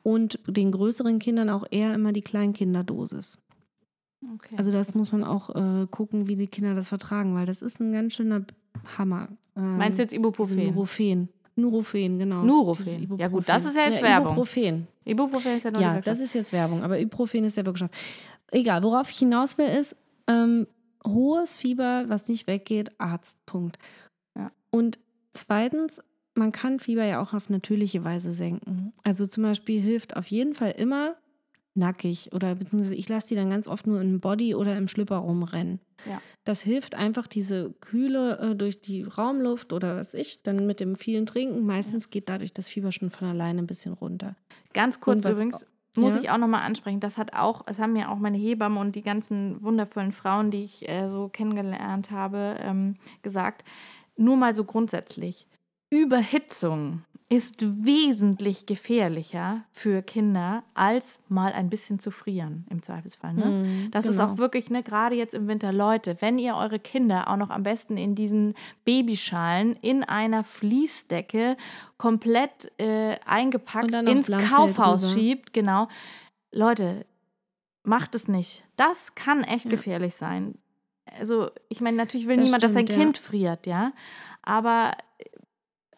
Und 0.03 0.39
den 0.47 0.71
größeren 0.71 1.19
Kindern 1.19 1.49
auch 1.51 1.63
eher 1.69 1.93
immer 1.93 2.13
die 2.13 2.23
Kleinkinderdosis. 2.23 3.37
Okay. 4.35 4.55
Also 4.57 4.71
das 4.71 4.95
muss 4.95 5.11
man 5.11 5.23
auch 5.23 5.49
äh, 5.55 5.85
gucken, 5.87 6.27
wie 6.27 6.35
die 6.35 6.47
Kinder 6.47 6.73
das 6.73 6.89
vertragen, 6.89 7.35
weil 7.35 7.45
das 7.45 7.61
ist 7.61 7.79
ein 7.79 7.91
ganz 7.91 8.13
schöner 8.13 8.43
Hammer. 8.97 9.27
Ähm, 9.55 9.77
Meinst 9.77 9.99
du 9.99 10.03
jetzt 10.03 10.13
Ibuprofen? 10.13 10.57
Nurofen. 10.65 11.29
Nurofen, 11.55 12.19
genau. 12.19 12.43
Nurofen. 12.43 13.17
Ja 13.17 13.27
gut, 13.27 13.47
das 13.47 13.65
ist 13.65 13.75
ja 13.75 13.87
jetzt 13.87 14.01
ja, 14.01 14.07
Werbung. 14.07 14.33
Ibuprofen. 14.33 14.87
Ibuprofen 15.05 15.57
ist 15.57 15.63
ja 15.65 15.71
nur 15.71 15.81
Ja, 15.81 16.01
das 16.01 16.19
ist 16.19 16.33
jetzt 16.33 16.53
Werbung, 16.53 16.83
aber 16.83 16.99
Ibuprofen 16.99 17.43
ist 17.43 17.57
der 17.57 17.65
Wirkstoff. 17.65 17.89
Egal, 18.51 18.83
worauf 18.83 19.09
ich 19.09 19.19
hinaus 19.19 19.57
will, 19.57 19.67
ist 19.67 19.95
ähm, 20.27 20.67
hohes 21.05 21.57
Fieber, 21.57 22.05
was 22.07 22.27
nicht 22.27 22.47
weggeht, 22.47 22.91
Arzt, 22.99 23.37
Punkt. 23.45 23.77
Ja. 24.35 24.51
Und 24.69 24.99
zweitens, 25.33 26.01
man 26.35 26.51
kann 26.51 26.79
Fieber 26.79 27.05
ja 27.05 27.21
auch 27.21 27.33
auf 27.33 27.49
natürliche 27.49 28.03
Weise 28.03 28.31
senken. 28.31 28.93
Also 29.03 29.25
zum 29.25 29.43
Beispiel 29.43 29.81
hilft 29.81 30.15
auf 30.15 30.27
jeden 30.27 30.53
Fall 30.53 30.71
immer 30.71 31.15
nackig 31.73 32.31
oder 32.33 32.55
beziehungsweise 32.55 32.95
ich 32.95 33.07
lasse 33.07 33.29
die 33.29 33.35
dann 33.35 33.49
ganz 33.49 33.67
oft 33.67 33.87
nur 33.87 34.01
im 34.01 34.19
Body 34.19 34.55
oder 34.55 34.75
im 34.77 34.87
Schlüpper 34.87 35.17
rumrennen. 35.17 35.79
Ja. 36.09 36.21
Das 36.43 36.61
hilft 36.61 36.95
einfach 36.95 37.27
diese 37.27 37.71
Kühle 37.79 38.39
äh, 38.39 38.55
durch 38.55 38.81
die 38.81 39.03
Raumluft 39.03 39.71
oder 39.71 39.95
was 39.95 40.13
ich, 40.13 40.43
dann 40.43 40.65
mit 40.65 40.79
dem 40.79 40.95
vielen 40.95 41.25
Trinken. 41.25 41.65
Meistens 41.65 42.09
geht 42.09 42.27
dadurch 42.29 42.53
das 42.53 42.67
Fieber 42.67 42.91
schon 42.91 43.09
von 43.09 43.27
alleine 43.27 43.59
ein 43.61 43.67
bisschen 43.67 43.93
runter. 43.93 44.35
Ganz 44.73 44.99
kurz 44.99 45.23
was- 45.23 45.33
übrigens, 45.35 45.65
muss 45.95 46.15
Ja? 46.15 46.21
ich 46.21 46.29
auch 46.29 46.37
nochmal 46.37 46.61
ansprechen, 46.63 46.99
das 47.01 47.17
hat 47.17 47.33
auch, 47.33 47.63
es 47.67 47.77
haben 47.79 47.95
ja 47.97 48.09
auch 48.09 48.17
meine 48.17 48.37
Hebamme 48.37 48.79
und 48.79 48.95
die 48.95 49.01
ganzen 49.01 49.61
wundervollen 49.61 50.11
Frauen, 50.13 50.49
die 50.49 50.63
ich 50.63 50.87
äh, 50.89 51.09
so 51.09 51.27
kennengelernt 51.29 52.11
habe, 52.11 52.55
ähm, 52.61 52.95
gesagt. 53.21 53.63
Nur 54.17 54.37
mal 54.37 54.53
so 54.53 54.63
grundsätzlich. 54.65 55.47
Überhitzung 55.91 57.03
ist 57.29 57.55
wesentlich 57.85 58.65
gefährlicher 58.65 59.63
für 59.71 60.01
Kinder, 60.01 60.63
als 60.73 61.21
mal 61.29 61.53
ein 61.53 61.69
bisschen 61.69 61.97
zu 61.99 62.11
frieren, 62.11 62.65
im 62.69 62.81
Zweifelsfall. 62.81 63.33
Ne? 63.33 63.45
Mhm, 63.45 63.91
Das 63.91 64.05
ist 64.05 64.17
genau. 64.17 64.33
auch 64.33 64.37
wirklich, 64.37 64.69
ne, 64.69 64.83
gerade 64.83 65.15
jetzt 65.15 65.33
im 65.33 65.47
Winter, 65.47 65.71
Leute, 65.71 66.17
wenn 66.19 66.37
ihr 66.37 66.55
eure 66.55 66.79
Kinder 66.79 67.29
auch 67.29 67.37
noch 67.37 67.49
am 67.49 67.63
besten 67.63 67.95
in 67.95 68.15
diesen 68.15 68.53
Babyschalen 68.83 69.77
in 69.81 70.03
einer 70.03 70.43
Fließdecke 70.43 71.55
komplett 71.97 72.69
äh, 72.77 73.15
eingepackt 73.25 73.93
ins 73.93 74.29
Kaufhaus 74.29 75.03
rüber. 75.05 75.13
schiebt, 75.13 75.53
genau. 75.53 75.87
Leute, 76.51 77.05
macht 77.83 78.13
es 78.13 78.27
nicht. 78.27 78.65
Das 78.75 79.15
kann 79.15 79.43
echt 79.45 79.65
Ja. 79.65 79.71
gefährlich 79.71 80.15
sein. 80.15 80.55
Also, 81.17 81.49
ich 81.69 81.79
meine, 81.79 81.95
natürlich 81.95 82.27
will 82.27 82.35
Das 82.35 82.43
niemand, 82.43 82.63
dass 82.63 82.73
sein 82.73 82.87
stimmt, 82.87 82.97
ja. 82.99 83.05
Kind 83.05 83.17
friert, 83.17 83.67
ja. 83.67 83.93
Aber, 84.43 84.91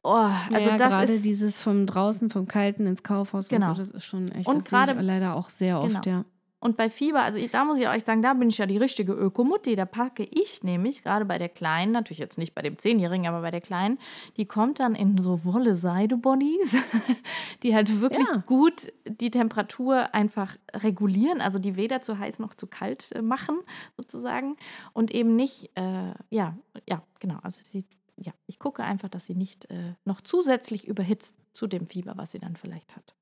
oh, 0.04 0.10
also 0.54 0.70
ja, 0.70 0.78
das 0.78 0.90
gerade 0.92 1.14
ist. 1.14 1.26
dieses 1.26 1.60
vom 1.60 1.86
draußen, 1.86 2.30
vom 2.30 2.48
Kalten 2.48 2.86
ins 2.86 3.04
Kaufhaus 3.04 3.50
Genau. 3.50 3.70
und 3.70 3.76
so, 3.78 3.84
das 3.84 3.92
ist 3.92 4.06
schon 4.06 4.32
echt. 4.32 4.48
Und 4.48 4.66
gerade- 4.66 4.94
leider 5.02 5.36
auch 5.36 5.50
sehr 5.50 5.80
oft, 5.80 6.02
Genau. 6.04 6.18
ja. 6.20 6.26
Und 6.60 6.78
bei 6.78 6.90
Fieber, 6.90 7.22
also 7.24 7.46
da 7.52 7.66
muss 7.66 7.78
ich 7.78 7.90
euch 7.90 8.06
sagen, 8.06 8.22
da 8.22 8.34
bin 8.34 8.48
ich 8.48 8.58
ja 8.58 8.66
die 8.66 8.78
richtige 8.78 9.12
Ökomutti. 9.12 9.76
Da 9.76 9.86
packe 9.86 10.24
ich 10.24 10.64
nämlich, 10.64 11.04
gerade 11.04 11.26
bei 11.26 11.38
der 11.38 11.50
Kleinen, 11.50 11.92
natürlich 11.92 12.20
jetzt 12.20 12.38
nicht 12.38 12.56
bei 12.56 12.62
dem 12.62 12.78
Zehnjährigen, 12.78 13.28
aber 13.28 13.42
bei 13.42 13.52
der 13.52 13.60
Kleinen, 13.60 14.00
die 14.38 14.46
kommt 14.46 14.80
dann 14.80 14.96
in 14.96 15.18
so 15.18 15.44
Wolle-Seide-Bodies, 15.44 16.74
die 17.64 17.76
halt 17.76 18.00
wirklich 18.00 18.30
Ja. 18.32 18.38
gut 18.46 18.94
die 19.06 19.30
Temperatur 19.30 20.14
einfach 20.16 20.56
regulieren, 20.74 21.42
also 21.42 21.60
die 21.60 21.76
weder 21.76 22.02
zu 22.02 22.18
heiß 22.18 22.40
noch 22.40 22.54
zu 22.54 22.68
kalt 22.68 23.12
äh, 23.12 23.22
machen, 23.22 23.58
sozusagen. 23.98 24.56
Und 24.94 25.12
eben 25.12 25.36
nicht, 25.36 25.70
äh, 25.76 26.14
ja, 26.30 26.56
ja, 26.88 27.04
genau. 27.20 27.40
Also 27.44 27.60
sie, 27.64 27.86
ja, 28.18 28.34
ich 28.48 28.60
gucke 28.60 28.84
einfach, 28.84 29.10
dass 29.10 29.26
sie 29.26 29.36
nicht 29.36 29.70
äh, 29.72 29.96
noch 30.06 30.22
zusätzlich 30.22 30.88
überhitzt 30.88 31.36
zu 31.54 31.68
dem 31.68 31.88
Fieber, 31.88 32.18
was 32.18 32.32
sie 32.32 32.40
dann 32.40 32.56
vielleicht 32.56 32.96
hat. 32.96 33.16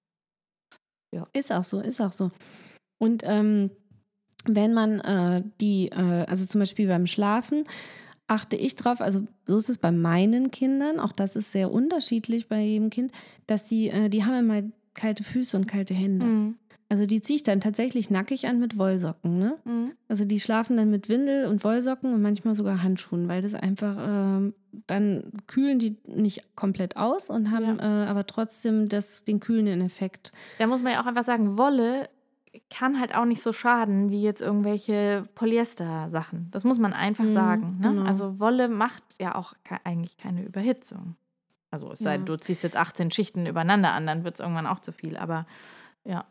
Ist 1.34 1.52
auch 1.52 1.64
so, 1.64 1.80
ist 1.80 2.02
auch 2.02 2.14
so. 2.14 2.32
Und 2.98 3.24
ähm, 3.26 3.72
wenn 4.46 4.74
man 4.74 5.00
äh, 5.00 5.44
die, 5.60 5.90
äh, 5.90 6.26
also 6.28 6.46
zum 6.46 6.60
Beispiel 6.60 6.88
beim 6.88 7.08
Schlafen, 7.08 7.66
achte 8.28 8.56
ich 8.56 8.76
drauf, 8.76 9.02
also 9.02 9.28
so 9.46 9.58
ist 9.58 9.70
es 9.70 9.78
bei 9.78 9.92
meinen 9.92 10.52
Kindern, 10.52 11.00
auch 11.00 11.12
das 11.12 11.36
ist 11.36 11.52
sehr 11.52 11.72
unterschiedlich 11.72 12.48
bei 12.48 12.62
jedem 12.62 12.90
Kind, 12.90 13.12
dass 13.48 13.66
die, 13.66 13.90
äh, 13.90 14.10
die 14.10 14.24
haben 14.24 14.36
immer 14.36 14.64
kalte 14.94 15.24
Füße 15.24 15.58
und 15.58 15.68
kalte 15.68 15.94
Hände. 15.94 16.26
Mhm. 16.26 16.58
Also 16.92 17.06
die 17.06 17.22
ziehe 17.22 17.38
ich 17.38 17.44
dann 17.44 17.62
tatsächlich 17.62 18.10
nackig 18.10 18.48
an 18.48 18.60
mit 18.60 18.78
Wollsocken, 18.78 19.40
ne? 19.40 19.56
Mhm. 19.64 19.94
Also 20.10 20.26
die 20.26 20.42
schlafen 20.42 20.76
dann 20.76 20.90
mit 20.92 21.08
Windel 21.08 21.46
und 21.46 21.64
Wollsocken 21.64 22.14
und 22.14 22.22
manchmal 22.22 22.54
sogar 22.54 22.84
Handschuhen, 22.84 23.30
weil 23.30 23.42
das 23.42 23.54
einfach, 23.54 23.96
ähm, 23.98 24.54
dann 24.88 25.32
kühlen 25.48 25.80
die 25.80 25.96
nicht 26.06 26.54
komplett 26.58 26.98
aus 26.98 27.30
und 27.30 27.50
haben 27.50 27.80
äh, 27.80 27.84
aber 28.10 28.28
trotzdem 28.28 28.90
das, 28.90 29.24
den 29.24 29.40
kühlenden 29.40 29.80
Effekt. 29.80 30.34
Da 30.60 30.68
muss 30.68 30.84
man 30.84 30.92
ja 30.92 31.02
auch 31.02 31.06
einfach 31.06 31.24
sagen, 31.24 31.58
Wolle 31.58 32.10
kann 32.70 33.00
halt 33.00 33.16
auch 33.16 33.24
nicht 33.24 33.42
so 33.42 33.54
schaden 33.54 34.10
wie 34.10 34.22
jetzt 34.22 34.42
irgendwelche 34.42 35.24
Polyester-Sachen. 35.36 36.50
Das 36.52 36.66
muss 36.66 36.78
man 36.80 36.92
einfach 36.92 37.24
Mhm, 37.24 37.30
sagen. 37.30 37.68
Ne? 37.80 37.90
genau. 37.92 38.04
Also 38.04 38.38
Wolle 38.38 38.68
macht 38.68 39.04
ja 39.18 39.36
auch 39.36 39.54
ke 39.64 39.78
eigentlich 39.86 40.18
keine 40.18 40.44
Überhitzung. 40.44 41.16
Also 41.70 41.90
es 41.94 42.00
sei 42.00 42.18
denn, 42.18 42.26
Ja. 42.26 42.26
du 42.26 42.38
ziehst 42.38 42.64
jetzt 42.64 42.76
18 42.76 43.12
Schichten 43.12 43.46
übereinander 43.46 43.94
an, 43.94 44.06
dann 44.06 44.26
wird 44.26 44.34
es 44.36 44.40
irgendwann 44.42 44.68
auch 44.68 44.80
zu 44.82 44.92
viel. 44.92 45.16
Aber 45.16 45.46
ja. 46.04 46.26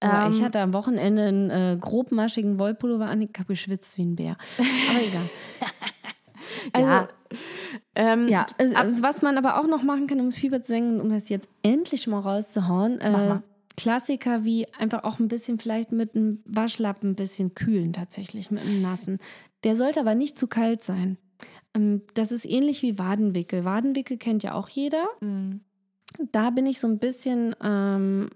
Aber 0.00 0.30
ich 0.30 0.38
Ähm, 0.38 0.44
hatte 0.44 0.60
am 0.60 0.72
Wochenende 0.72 1.22
einen 1.24 1.50
äh, 1.50 1.76
grobmaschigen 1.80 2.58
Wollpullover 2.58 3.06
an, 3.06 3.22
ich 3.22 3.30
habe 3.38 3.46
geschwitzt 3.48 3.96
wie 3.98 4.02
ein 4.04 4.16
Bär. 4.16 4.36
Aber 4.58 5.02
egal. 5.06 5.28
Also, 6.72 6.86
ja. 6.88 7.08
Ähm, 7.94 8.28
Ja, 8.28 8.46
also, 8.58 8.76
also 8.76 9.02
was 9.02 9.22
man 9.22 9.38
aber 9.38 9.58
auch 9.58 9.66
noch 9.66 9.82
machen 9.82 10.06
kann, 10.06 10.20
um 10.20 10.26
das 10.26 10.38
Fieber 10.38 10.60
zu 10.60 10.68
senken, 10.68 11.00
um 11.00 11.08
das 11.10 11.28
jetzt 11.28 11.48
endlich 11.62 12.06
mal 12.06 12.20
rauszuhauen, 12.20 13.00
äh, 13.00 13.10
mal. 13.10 13.42
Klassiker 13.76 14.44
wie 14.44 14.66
einfach 14.74 15.04
auch 15.04 15.18
ein 15.18 15.28
bisschen 15.28 15.58
vielleicht 15.58 15.92
mit 15.92 16.14
einem 16.14 16.42
Waschlappen 16.44 17.10
ein 17.10 17.14
bisschen 17.14 17.54
kühlen 17.54 17.92
tatsächlich, 17.92 18.50
mit 18.50 18.62
einem 18.62 18.80
nassen. 18.82 19.18
Der 19.64 19.76
sollte 19.76 20.00
aber 20.00 20.14
nicht 20.14 20.38
zu 20.38 20.46
kalt 20.46 20.82
sein. 20.84 21.18
Ähm, 21.74 22.02
das 22.14 22.32
ist 22.32 22.44
ähnlich 22.44 22.82
wie 22.82 22.98
Wadenwickel. 22.98 23.64
Wadenwickel 23.64 24.16
kennt 24.18 24.42
ja 24.42 24.54
auch 24.54 24.68
jeder. 24.68 25.04
Mhm. 25.20 25.60
Da 26.32 26.50
bin 26.50 26.66
ich 26.66 26.80
so 26.80 26.86
ein 26.86 26.98
bisschen 26.98 27.54
ähm, 27.62 28.30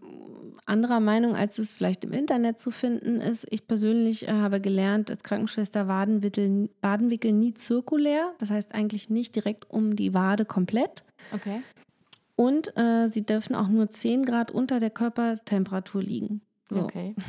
anderer 0.71 1.01
Meinung, 1.01 1.37
als 1.37 1.59
es 1.59 1.75
vielleicht 1.75 2.05
im 2.05 2.13
Internet 2.13 2.59
zu 2.59 2.71
finden 2.71 3.17
ist. 3.17 3.47
Ich 3.51 3.67
persönlich 3.67 4.29
äh, 4.29 4.33
habe 4.33 4.61
gelernt, 4.61 5.11
als 5.11 5.23
Krankenschwester 5.23 5.89
Wadenwickel, 5.89 6.71
Wadenwickel 6.81 7.33
nie 7.33 7.53
zirkulär. 7.55 8.33
Das 8.39 8.51
heißt 8.51 8.75
eigentlich 8.75 9.11
nicht 9.11 9.37
direkt 9.37 9.69
um 9.71 9.97
die 9.97 10.15
Wade 10.15 10.45
komplett. 10.45 11.05
Okay. 11.35 11.61
Und 12.37 12.75
äh, 12.79 13.09
sie 13.09 13.27
dürfen 13.27 13.55
auch 13.55 13.69
nur 13.69 13.91
10 13.91 14.25
Grad 14.25 14.51
unter 14.51 14.79
der 14.81 14.91
Körpertemperatur 14.91 16.03
liegen. 16.03 16.41
So. 16.71 16.83
Okay. 16.83 17.15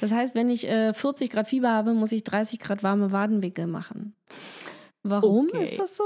Das 0.00 0.12
heißt, 0.12 0.34
wenn 0.34 0.48
ich 0.48 0.66
äh, 0.66 0.94
40 0.94 1.28
Grad 1.28 1.46
Fieber 1.46 1.68
habe, 1.68 1.92
muss 1.92 2.10
ich 2.12 2.24
30 2.24 2.58
Grad 2.58 2.82
warme 2.82 3.12
Wadenwickel 3.12 3.66
machen. 3.66 4.14
Warum 5.02 5.46
Okay. 5.48 5.62
ist 5.62 5.78
das 5.78 5.94
so? 5.94 6.04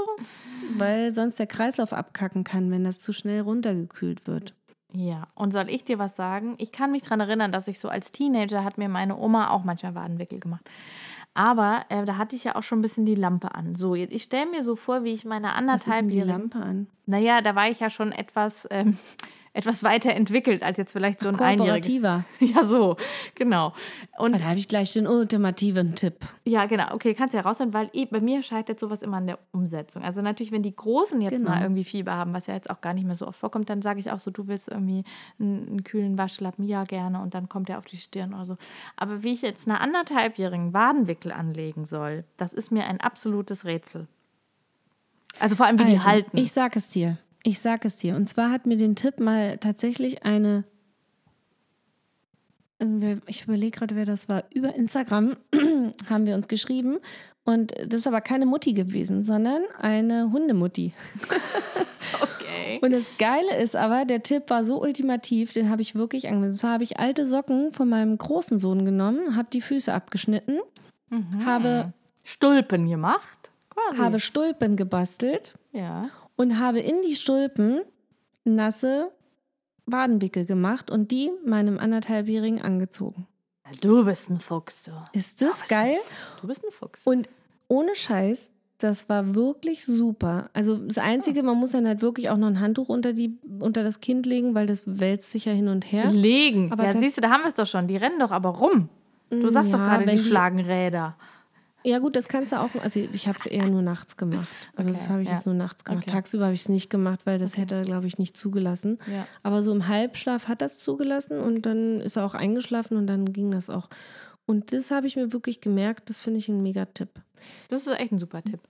Weil 0.77 1.13
sonst 1.13 1.39
der 1.39 1.47
Kreislauf 1.47 1.93
abkacken 1.93 2.43
kann, 2.43 2.71
wenn 2.71 2.83
das 2.83 2.99
zu 2.99 3.13
schnell 3.13 3.39
runtergekühlt 3.41 4.27
wird. 4.27 4.53
Ja, 4.95 5.27
und 5.33 5.51
soll 5.51 5.69
ich 5.69 5.83
dir 5.83 5.97
was 5.97 6.15
sagen? 6.15 6.53
Ich 6.59 6.71
kann 6.71 6.91
mich 6.91 7.01
daran 7.01 7.19
erinnern, 7.19 7.51
dass 7.51 7.67
ich 7.67 7.79
so 7.79 7.89
als 7.89 8.11
Teenager 8.11 8.63
hat 8.63 8.77
mir 8.77 8.89
meine 8.89 9.17
Oma 9.17 9.49
auch 9.49 9.63
manchmal 9.63 9.95
Wadenwickel 9.95 10.39
gemacht. 10.39 10.69
Aber 11.33 11.85
äh, 11.89 12.05
da 12.05 12.17
hatte 12.17 12.35
ich 12.35 12.43
ja 12.43 12.55
auch 12.55 12.61
schon 12.61 12.79
ein 12.79 12.83
bisschen 12.83 13.05
die 13.05 13.15
Lampe 13.15 13.55
an. 13.55 13.73
So, 13.73 13.95
jetzt, 13.95 14.13
ich 14.13 14.23
stelle 14.23 14.49
mir 14.51 14.61
so 14.61 14.75
vor, 14.75 15.03
wie 15.03 15.11
ich 15.11 15.25
meine 15.25 15.47
Was 15.47 15.87
ist 15.87 15.95
denn 15.95 16.09
die. 16.09 16.21
Lampe 16.21 16.59
an? 16.59 16.87
Naja, 17.07 17.41
da 17.41 17.55
war 17.55 17.69
ich 17.69 17.79
ja 17.79 17.89
schon 17.89 18.11
etwas, 18.11 18.67
ähm, 18.69 18.97
etwas 19.55 19.83
weiter 19.83 20.13
entwickelt 20.13 20.63
als 20.63 20.77
jetzt 20.79 20.93
vielleicht 20.93 21.19
so 21.19 21.29
ein 21.29 21.35
einjähriges. 21.39 21.87
Kooperativer. 22.01 22.23
Ja, 22.39 22.63
so, 22.63 22.97
genau. 23.35 23.73
Und 24.17 24.39
Da 24.41 24.45
habe 24.45 24.57
ich 24.57 24.67
gleich 24.67 24.93
den 24.93 25.05
ultimativen 25.07 25.93
Tipp. 25.95 26.15
ja, 26.43 26.65
genau, 26.65 26.93
okay, 26.93 27.13
kannst 27.13 27.33
ja 27.35 27.41
rausholen, 27.41 27.71
weil 27.73 27.89
eh, 27.93 28.05
bei 28.05 28.19
mir 28.19 28.41
scheitert 28.41 28.79
sowas 28.79 29.03
immer 29.03 29.17
an 29.17 29.27
der 29.27 29.37
Umsetzung. 29.51 30.01
Also 30.03 30.21
natürlich, 30.23 30.51
wenn 30.51 30.63
die 30.63 30.75
Großen 30.75 31.21
jetzt 31.21 31.37
Genau. 31.37 31.51
mal 31.51 31.61
irgendwie 31.61 31.83
Fieber 31.83 32.13
haben, 32.13 32.33
was 32.33 32.47
ja 32.47 32.55
jetzt 32.55 32.69
auch 32.71 32.81
gar 32.81 32.93
nicht 32.93 33.05
mehr 33.05 33.15
so 33.15 33.27
oft 33.27 33.39
vorkommt, 33.39 33.69
dann 33.69 33.81
sage 33.83 33.99
ich 33.99 34.09
auch 34.11 34.19
so, 34.19 34.31
du 34.31 34.47
willst 34.47 34.69
irgendwie 34.69 35.03
einen, 35.39 35.67
einen 35.67 35.83
kühlen 35.83 36.17
Waschlappen, 36.17 36.65
ja 36.65 36.83
gerne, 36.83 37.21
und 37.21 37.33
dann 37.35 37.47
kommt 37.47 37.69
der 37.69 37.77
auf 37.77 37.85
die 37.85 37.97
Stirn 37.97 38.33
oder 38.33 38.45
so. 38.45 38.57
Aber 38.97 39.21
wie 39.23 39.33
ich 39.33 39.43
jetzt 39.43 39.67
einer 39.67 39.81
anderthalbjährigen 39.81 40.73
Wadenwickel 40.73 41.31
anlegen 41.31 41.85
soll, 41.85 42.23
das 42.37 42.53
ist 42.55 42.71
mir 42.71 42.85
ein 42.87 42.99
absolutes 43.01 43.65
Rätsel. 43.65 44.07
Also 45.39 45.55
vor 45.55 45.65
allem, 45.65 45.79
wie 45.79 45.85
die 45.85 45.93
Also, 45.93 46.05
halten. 46.05 46.37
Ich 46.37 46.51
sag 46.51 46.75
es 46.75 46.89
dir. 46.89 47.17
Ich 47.43 47.59
sag 47.59 47.83
es 47.85 47.97
dir. 47.97 48.15
Und 48.15 48.27
zwar 48.29 48.51
hat 48.51 48.65
mir 48.65 48.77
den 48.77 48.95
Tipp 48.95 49.19
mal 49.19 49.57
tatsächlich 49.57 50.23
eine. 50.23 50.63
äh, 52.79 53.17
Ich 53.27 53.43
überlege 53.43 53.77
gerade, 53.77 53.95
wer 53.95 54.05
das 54.05 54.29
war. 54.29 54.45
Über 54.53 54.73
Instagram 54.75 55.35
haben 56.09 56.25
wir 56.25 56.35
uns 56.35 56.47
geschrieben. 56.47 56.99
Und 57.45 57.73
das 57.87 58.01
ist 58.01 58.07
aber 58.07 58.21
keine 58.21 58.45
Mutti 58.45 58.71
gewesen, 58.71 59.21
sondern 59.21 59.63
eine 59.77 60.31
Hundemutti. 60.31 60.93
okay. 62.21 62.79
Und 62.81 62.91
das 62.91 63.05
Geile 63.17 63.57
ist 63.61 63.75
aber, 63.75 64.05
der 64.05 64.23
Tipp 64.23 64.49
war 64.49 64.63
so 64.63 64.81
ultimativ, 64.81 65.51
den 65.51 65.69
habe 65.69 65.81
ich 65.81 65.93
wirklich 65.95 66.27
angewendet. 66.29 66.51
Und 66.53 66.57
zwar 66.57 66.71
habe 66.71 66.83
ich 66.85 66.99
alte 66.99 67.27
Socken 67.27 67.73
von 67.73 67.89
meinem 67.89 68.17
großen 68.17 68.57
Sohn 68.57 68.85
genommen, 68.85 69.35
habe 69.35 69.49
die 69.51 69.59
Füße 69.59 69.93
abgeschnitten, 69.93 70.59
habe, 71.43 71.91
Stulpen 72.23 72.87
gemacht, 72.89 73.51
quasi. 73.69 73.97
habe 73.99 74.19
Stulpen 74.21 74.77
gebastelt 74.77 75.55
ja. 75.73 76.09
Und 76.35 76.59
habe 76.59 76.79
in 76.79 77.01
die 77.01 77.15
Stulpen 77.15 77.81
nasse 78.43 79.11
Wadenwickel 79.85 80.45
gemacht 80.45 80.89
und 80.89 81.11
die 81.11 81.31
meinem 81.45 81.77
anderthalbjährigen 81.77 82.61
angezogen. 82.61 83.27
Du 83.81 84.05
bist 84.05 84.29
ein 84.29 84.39
Fuchs, 84.39 84.83
du. 84.83 84.91
Ist 85.13 85.41
das 85.41 85.61
ein 85.63 85.67
geil? 85.69 85.95
Du 86.41 86.47
bist 86.47 86.63
ein 86.65 86.71
Fuchs. 86.71 87.01
Und 87.05 87.27
ohne 87.67 87.95
Scheiß, 87.95 88.51
das 88.77 89.07
war 89.09 89.35
wirklich 89.35 89.85
super. 89.85 90.49
Also 90.53 90.77
das 90.77 90.97
Einzige, 90.97 91.43
man 91.43 91.57
muss 91.57 91.71
dann 91.71 91.87
halt 91.87 92.01
wirklich 92.01 92.29
auch 92.29 92.37
noch 92.37 92.47
ein 92.47 92.59
Handtuch 92.59 92.89
unter, 92.89 93.13
die, 93.13 93.37
unter 93.59 93.83
das 93.83 93.99
Kind 93.99 94.25
legen, 94.25 94.53
weil 94.55 94.67
das 94.67 94.83
wälzt 94.85 95.31
sich 95.31 95.45
ja 95.45 95.53
hin 95.53 95.67
und 95.69 95.91
her. 95.91 96.11
Legen. 96.11 96.71
Aber 96.71 96.83
ja, 96.85 96.91
siehst 96.97 97.17
du, 97.17 97.21
da 97.21 97.29
haben 97.29 97.41
wir 97.41 97.47
es 97.47 97.53
doch 97.55 97.65
schon. 97.67 97.87
Die 97.87 97.97
rennen 97.97 98.19
doch 98.19 98.31
aber 98.31 98.49
rum. 98.49 98.89
Du 99.29 99.49
sagst 99.49 99.73
doch 99.73 99.79
Ja, 99.79 99.85
gerade, 99.85 100.05
die 100.05 100.11
die- 100.17 100.23
schlagen 100.23 100.59
Räder. 100.59 101.15
Ja 101.85 101.99
gut, 101.99 102.15
das 102.15 102.27
kannst 102.27 102.53
du 102.53 102.59
auch, 102.59 102.69
also 102.81 102.99
ich 102.99 103.27
habe 103.27 103.37
es 103.37 103.45
eher 103.45 103.67
nur 103.67 103.81
nachts 103.81 104.15
gemacht. 104.17 104.47
Also 104.75 104.89
das 104.91 105.03
Okay, 105.03 105.11
habe 105.11 105.21
ich 105.23 105.29
ja. 105.29 105.35
jetzt 105.35 105.45
nur 105.45 105.55
nachts 105.55 105.83
gemacht. 105.83 106.03
Okay. 106.03 106.11
Tagsüber 106.11 106.45
habe 106.45 106.53
ich 106.53 106.61
es 106.61 106.69
nicht 106.69 106.89
gemacht, 106.89 107.25
weil 107.25 107.37
das 107.37 107.57
hätte 107.57 107.75
er, 107.75 107.81
glaube 107.83 108.07
ich, 108.07 108.17
nicht 108.17 108.37
zugelassen. 108.37 108.99
Ja. 109.11 109.27
Aber 109.43 109.61
so 109.61 109.73
im 109.73 109.87
Halbschlaf 109.87 110.47
hat 110.47 110.61
es 110.61 110.77
zugelassen 110.77 111.39
und 111.39 111.65
dann 111.65 111.99
ist 112.01 112.15
er 112.15 112.25
auch 112.25 112.35
eingeschlafen 112.35 112.97
und 112.97 113.07
dann 113.07 113.33
ging 113.33 113.51
das 113.51 113.69
auch. 113.69 113.89
Und 114.45 114.71
das 114.73 114.91
habe 114.91 115.07
ich 115.07 115.15
mir 115.15 115.33
wirklich 115.33 115.61
gemerkt, 115.61 116.09
das 116.09 116.19
finde 116.19 116.39
ich 116.39 116.47
ein 116.49 116.61
Mega-Tipp. 116.61 117.09
Das 117.67 117.85
ist 117.87 117.99
echt 117.99 118.11
ein 118.11 118.19
super 118.19 118.41
Tipp. 118.41 118.61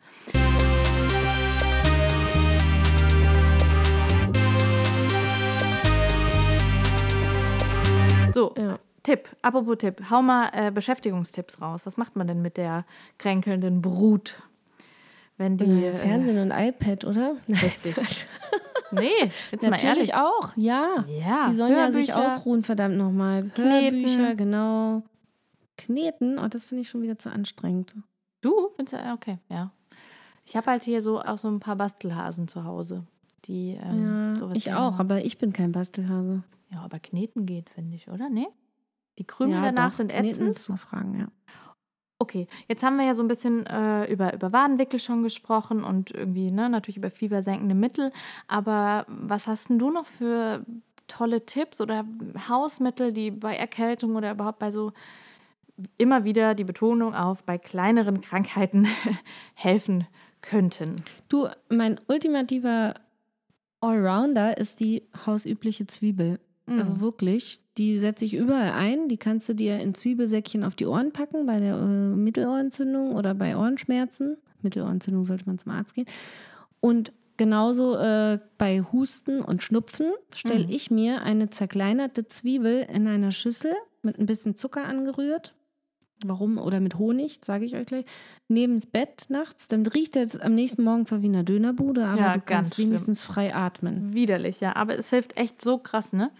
Tipp, 9.03 9.27
apropos 9.41 9.77
Tipp, 9.77 10.01
hau 10.09 10.21
mal 10.21 10.49
äh, 10.53 10.71
Beschäftigungstipps 10.71 11.61
raus. 11.61 11.85
Was 11.85 11.97
macht 11.97 12.15
man 12.15 12.25
denn 12.27 12.41
mit 12.41 12.57
der 12.57 12.85
kränkelnden 13.17 13.81
Brut? 13.81 14.41
Wenn 15.37 15.57
die. 15.57 15.85
Äh, 15.85 15.95
Fernsehen 15.95 16.37
und 16.39 16.51
iPad, 16.51 17.03
oder? 17.05 17.35
Richtig. 17.49 17.95
nee, 18.91 19.09
jetzt 19.51 19.63
mal 19.63 19.71
Natürlich 19.71 20.13
ehrlich. 20.13 20.15
auch, 20.15 20.53
ja. 20.55 21.03
Ja, 21.07 21.47
Die 21.49 21.55
sollen 21.55 21.73
ja 21.73 21.91
sich 21.91 22.09
Hörbücher. 22.09 22.25
ausruhen, 22.25 22.63
verdammt 22.63 22.95
nochmal. 22.97 23.43
Kneten. 23.49 23.97
Hörbücher, 23.99 24.35
genau. 24.35 25.03
Kneten, 25.77 26.39
oh, 26.39 26.47
das 26.47 26.65
finde 26.65 26.83
ich 26.83 26.89
schon 26.89 27.01
wieder 27.01 27.17
zu 27.17 27.29
anstrengend. 27.31 27.95
Du? 28.41 28.69
Findest 28.75 28.93
du, 28.93 29.11
okay, 29.13 29.39
ja. 29.49 29.71
Ich 30.45 30.55
habe 30.55 30.69
halt 30.71 30.83
hier 30.83 31.01
so 31.01 31.19
auch 31.21 31.37
so 31.37 31.47
ein 31.47 31.59
paar 31.59 31.75
Bastelhasen 31.75 32.47
zu 32.47 32.63
Hause. 32.63 33.05
Die 33.45 33.77
ähm, 33.83 34.33
Ja, 34.33 34.37
sowas 34.39 34.57
ich 34.57 34.71
auch, 34.73 34.91
machen. 34.91 34.99
aber 35.01 35.25
ich 35.25 35.37
bin 35.37 35.51
kein 35.51 35.71
Bastelhase. 35.71 36.43
Ja, 36.71 36.81
aber 36.81 36.99
kneten 36.99 37.45
geht, 37.45 37.69
finde 37.69 37.95
ich, 37.95 38.07
oder? 38.09 38.29
Nee? 38.29 38.47
Die 39.17 39.25
Krümel 39.25 39.55
ja, 39.55 39.61
danach 39.63 39.91
doch, 39.91 39.97
sind 39.97 40.13
ätzend. 40.13 40.57
zu 40.57 40.75
fragen, 40.75 41.19
ja. 41.19 41.27
Okay, 42.19 42.47
jetzt 42.69 42.83
haben 42.83 42.95
wir 42.97 43.05
ja 43.05 43.15
so 43.15 43.23
ein 43.23 43.27
bisschen 43.27 43.65
äh, 43.65 44.05
über, 44.11 44.33
über 44.33 44.53
Wadenwickel 44.53 44.99
schon 44.99 45.23
gesprochen 45.23 45.83
und 45.83 46.11
irgendwie 46.11 46.51
ne, 46.51 46.69
natürlich 46.69 46.97
über 46.97 47.11
fiebersenkende 47.11 47.75
Mittel. 47.75 48.13
Aber 48.47 49.05
was 49.09 49.45
hast 49.45 49.69
denn 49.69 49.77
du 49.77 49.91
noch 49.91 50.05
für 50.05 50.65
tolle 51.07 51.45
Tipps 51.45 51.81
oder 51.81 52.05
Hausmittel, 52.47 53.11
die 53.11 53.29
bei 53.29 53.55
Erkältung 53.55 54.15
oder 54.15 54.31
überhaupt 54.31 54.59
bei 54.59 54.71
so 54.71 54.93
immer 55.97 56.23
wieder 56.23 56.55
die 56.55 56.63
Betonung 56.63 57.13
auf 57.13 57.43
bei 57.43 57.57
kleineren 57.57 58.21
Krankheiten 58.21 58.87
helfen 59.53 60.07
könnten? 60.41 60.95
Du, 61.27 61.49
mein 61.69 61.99
ultimativer 62.07 62.93
Allrounder 63.81 64.57
ist 64.57 64.79
die 64.79 65.03
hausübliche 65.25 65.87
Zwiebel. 65.87 66.39
Mhm. 66.65 66.79
Also 66.79 66.99
wirklich, 67.01 67.59
die 67.77 67.97
setze 67.97 68.25
ich 68.25 68.33
überall 68.35 68.71
ein. 68.71 69.07
Die 69.09 69.17
kannst 69.17 69.49
du 69.49 69.53
dir 69.55 69.79
in 69.79 69.93
Zwiebelsäckchen 69.95 70.63
auf 70.63 70.75
die 70.75 70.85
Ohren 70.85 71.11
packen 71.11 71.45
bei 71.45 71.59
der 71.59 71.75
äh, 71.75 72.15
Mittelohrentzündung 72.15 73.15
oder 73.15 73.33
bei 73.33 73.57
Ohrenschmerzen. 73.57 74.37
Mittelohrentzündung 74.61 75.23
sollte 75.25 75.45
man 75.45 75.57
zum 75.59 75.71
Arzt 75.73 75.93
gehen. 75.93 76.05
Und 76.79 77.11
genauso 77.37 77.95
äh, 77.97 78.39
bei 78.57 78.81
Husten 78.93 79.41
und 79.41 79.61
Schnupfen 79.63 80.07
stelle 80.33 80.65
Mhm. 80.65 80.71
ich 80.71 80.91
mir 80.91 81.21
eine 81.23 81.49
zerkleinerte 81.49 82.27
Zwiebel 82.27 82.85
in 82.93 83.07
einer 83.07 83.31
Schüssel 83.31 83.73
mit 84.01 84.19
ein 84.19 84.25
bisschen 84.25 84.55
Zucker 84.55 84.85
angerührt. 84.85 85.53
Warum? 86.25 86.57
Oder 86.57 86.79
mit 86.79 86.95
Honig, 86.97 87.39
sage 87.43 87.65
ich 87.65 87.75
euch 87.75 87.85
gleich. 87.85 88.05
Neben's 88.47 88.85
Bett 88.85 89.25
nachts. 89.29 89.67
Dann 89.67 89.85
riecht 89.85 90.15
er 90.15 90.27
am 90.43 90.53
nächsten 90.55 90.83
Morgen 90.83 91.05
zwar 91.05 91.21
wie 91.21 91.25
in 91.27 91.33
einer 91.35 91.43
Dönerbude, 91.43 92.05
aber 92.05 92.19
Ja, 92.19 92.33
du 92.35 92.41
kannst 92.41 92.75
schlimm. 92.75 92.87
wenigstens 92.89 93.25
frei 93.25 93.53
atmen. 93.53 94.13
Widerlich, 94.13 94.59
ja. 94.61 94.75
Aber 94.75 94.97
es 94.97 95.09
hilft 95.09 95.35
echt 95.37 95.61
so 95.61 95.77
krass, 95.77 96.13
ne? 96.13 96.31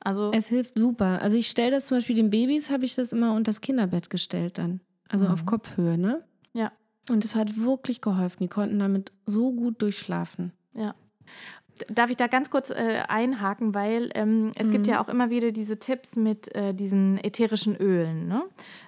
Also, 0.00 0.30
Es 0.32 0.46
hilft 0.48 0.78
super. 0.78 1.20
Also 1.20 1.36
ich 1.36 1.48
stelle 1.48 1.72
das 1.72 1.86
zum 1.86 1.96
Beispiel 1.98 2.16
den 2.16 2.30
Babys, 2.30 2.70
habe 2.70 2.84
ich 2.84 2.94
das 2.94 3.12
immer 3.12 3.32
unter 3.32 3.50
das 3.50 3.60
Kinderbett 3.60 4.08
gestellt 4.10 4.58
dann. 4.58 4.80
Also 5.08 5.26
auf 5.26 5.44
Kopfhöhe, 5.46 5.98
ne? 5.98 6.22
ja. 6.52 6.72
Und 7.08 7.24
es 7.24 7.34
hat 7.36 7.56
wirklich 7.56 8.00
geholfen. 8.00 8.38
Die 8.42 8.48
konnten 8.48 8.78
damit 8.80 9.12
so 9.26 9.52
gut 9.52 9.80
durchschlafen. 9.80 10.52
Ja. 10.74 10.94
Darf 11.88 12.10
ich 12.10 12.16
da 12.16 12.26
ganz 12.26 12.50
kurz 12.50 12.70
äh, 12.70 13.02
einhaken, 13.08 13.74
weil 13.74 14.10
ähm, 14.14 14.52
es 14.56 14.66
Mhm. 14.68 14.70
gibt 14.72 14.86
ja 14.86 15.00
auch 15.02 15.08
immer 15.08 15.30
wieder 15.30 15.52
diese 15.52 15.78
Tipps 15.78 16.16
mit 16.16 16.54
äh, 16.54 16.72
diesen 16.74 17.18
ätherischen 17.18 17.76
Ölen. 17.76 18.28
Ne? 18.28 18.42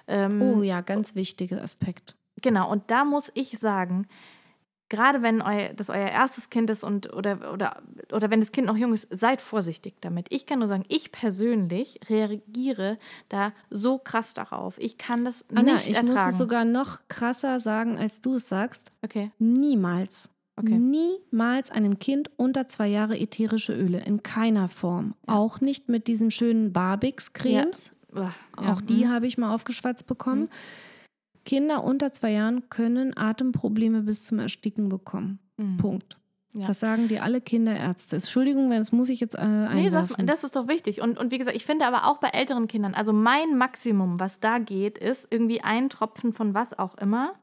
Ähm, 0.07 0.41
Oh 0.41 0.61
ja, 0.63 0.81
ganz 0.81 1.15
wichtiger 1.15 1.61
Aspekt. 1.61 2.15
Genau, 2.41 2.71
und 2.71 2.89
da 2.91 3.03
muss 3.05 3.31
ich 3.35 3.59
sagen, 3.59 4.07
gerade 4.87 5.21
wenn 5.21 5.41
eu, 5.41 5.73
das 5.75 5.89
euer 5.89 6.07
erstes 6.09 6.49
Kind 6.49 6.69
ist 6.69 6.83
und 6.83 7.13
oder, 7.13 7.53
oder, 7.53 7.81
oder 8.11 8.29
wenn 8.31 8.39
das 8.39 8.51
Kind 8.51 8.65
noch 8.67 8.77
jung 8.77 8.93
ist, 8.93 9.07
seid 9.11 9.39
vorsichtig 9.41 9.95
damit. 10.01 10.27
Ich 10.29 10.45
kann 10.47 10.59
nur 10.59 10.67
sagen, 10.67 10.85
ich 10.87 11.11
persönlich 11.11 11.99
reagiere 12.09 12.97
da 13.27 13.51
so 13.69 13.99
krass 13.99 14.33
darauf. 14.33 14.77
Ich 14.79 14.97
kann 14.97 15.25
das 15.25 15.45
Anna, 15.53 15.73
nicht 15.73 15.89
ich 15.89 15.95
ertragen. 15.97 16.11
muss 16.13 16.29
es 16.31 16.37
sogar 16.37 16.65
noch 16.65 16.99
krasser 17.07 17.59
sagen, 17.59 17.97
als 17.97 18.21
du 18.21 18.35
es 18.35 18.49
sagst. 18.49 18.91
okay. 19.03 19.31
Niemals. 19.37 20.29
Okay. 20.59 20.77
Niemals 20.77 21.71
einem 21.71 21.99
Kind 21.99 22.29
unter 22.37 22.67
zwei 22.67 22.87
Jahre 22.87 23.17
ätherische 23.17 23.73
Öle. 23.73 24.01
In 24.01 24.23
keiner 24.23 24.67
Form. 24.67 25.15
Auch 25.25 25.61
nicht 25.61 25.89
mit 25.89 26.07
diesen 26.07 26.31
schönen 26.31 26.73
Barbix-Cremes. 26.73 27.93
Ja, 28.13 28.33
Auch 28.57 28.81
die 28.81 29.05
mhm. 29.05 29.09
habe 29.09 29.27
ich 29.27 29.37
mal 29.37 29.53
aufgeschwatzt 29.53 30.07
bekommen. 30.07 30.49
Kinder 31.45 31.83
unter 31.83 32.11
zwei 32.11 32.31
Jahren 32.31 32.69
können 32.69 33.15
Atemprobleme 33.15 34.01
bis 34.01 34.23
zum 34.23 34.39
Ersticken 34.39 34.89
bekommen. 34.89 35.39
Mhm. 35.57 35.77
Punkt. 35.77 36.17
Ja. 36.55 36.65
Das 36.65 36.79
sagen 36.79 37.07
dir 37.07 37.23
alle 37.23 37.41
Kinderärzte. 37.41 38.15
Entschuldigung, 38.15 38.71
das 38.71 38.91
muss 38.91 39.09
ich 39.09 39.19
jetzt 39.19 39.35
äh, 39.35 39.47
Nee, 39.47 39.85
einwerfen. 39.85 40.25
das 40.25 40.43
ist 40.43 40.55
doch 40.55 40.67
wichtig. 40.67 40.99
Und, 41.01 41.19
und 41.19 41.31
wie 41.31 41.37
gesagt, 41.37 41.55
ich 41.55 41.63
finde 41.65 41.85
aber 41.85 42.07
auch 42.07 42.17
bei 42.17 42.29
älteren 42.29 42.67
Kindern, 42.67 42.95
also 42.95 43.13
mein 43.13 43.55
Maximum, 43.55 44.19
was 44.19 44.39
da 44.39 44.57
geht, 44.57 44.97
ist 44.97 45.27
irgendwie 45.29 45.61
ein 45.61 45.89
Tropfen 45.89 46.33
von 46.33 46.55
was 46.55 46.77
auch 46.77 46.97
immer 46.97 47.33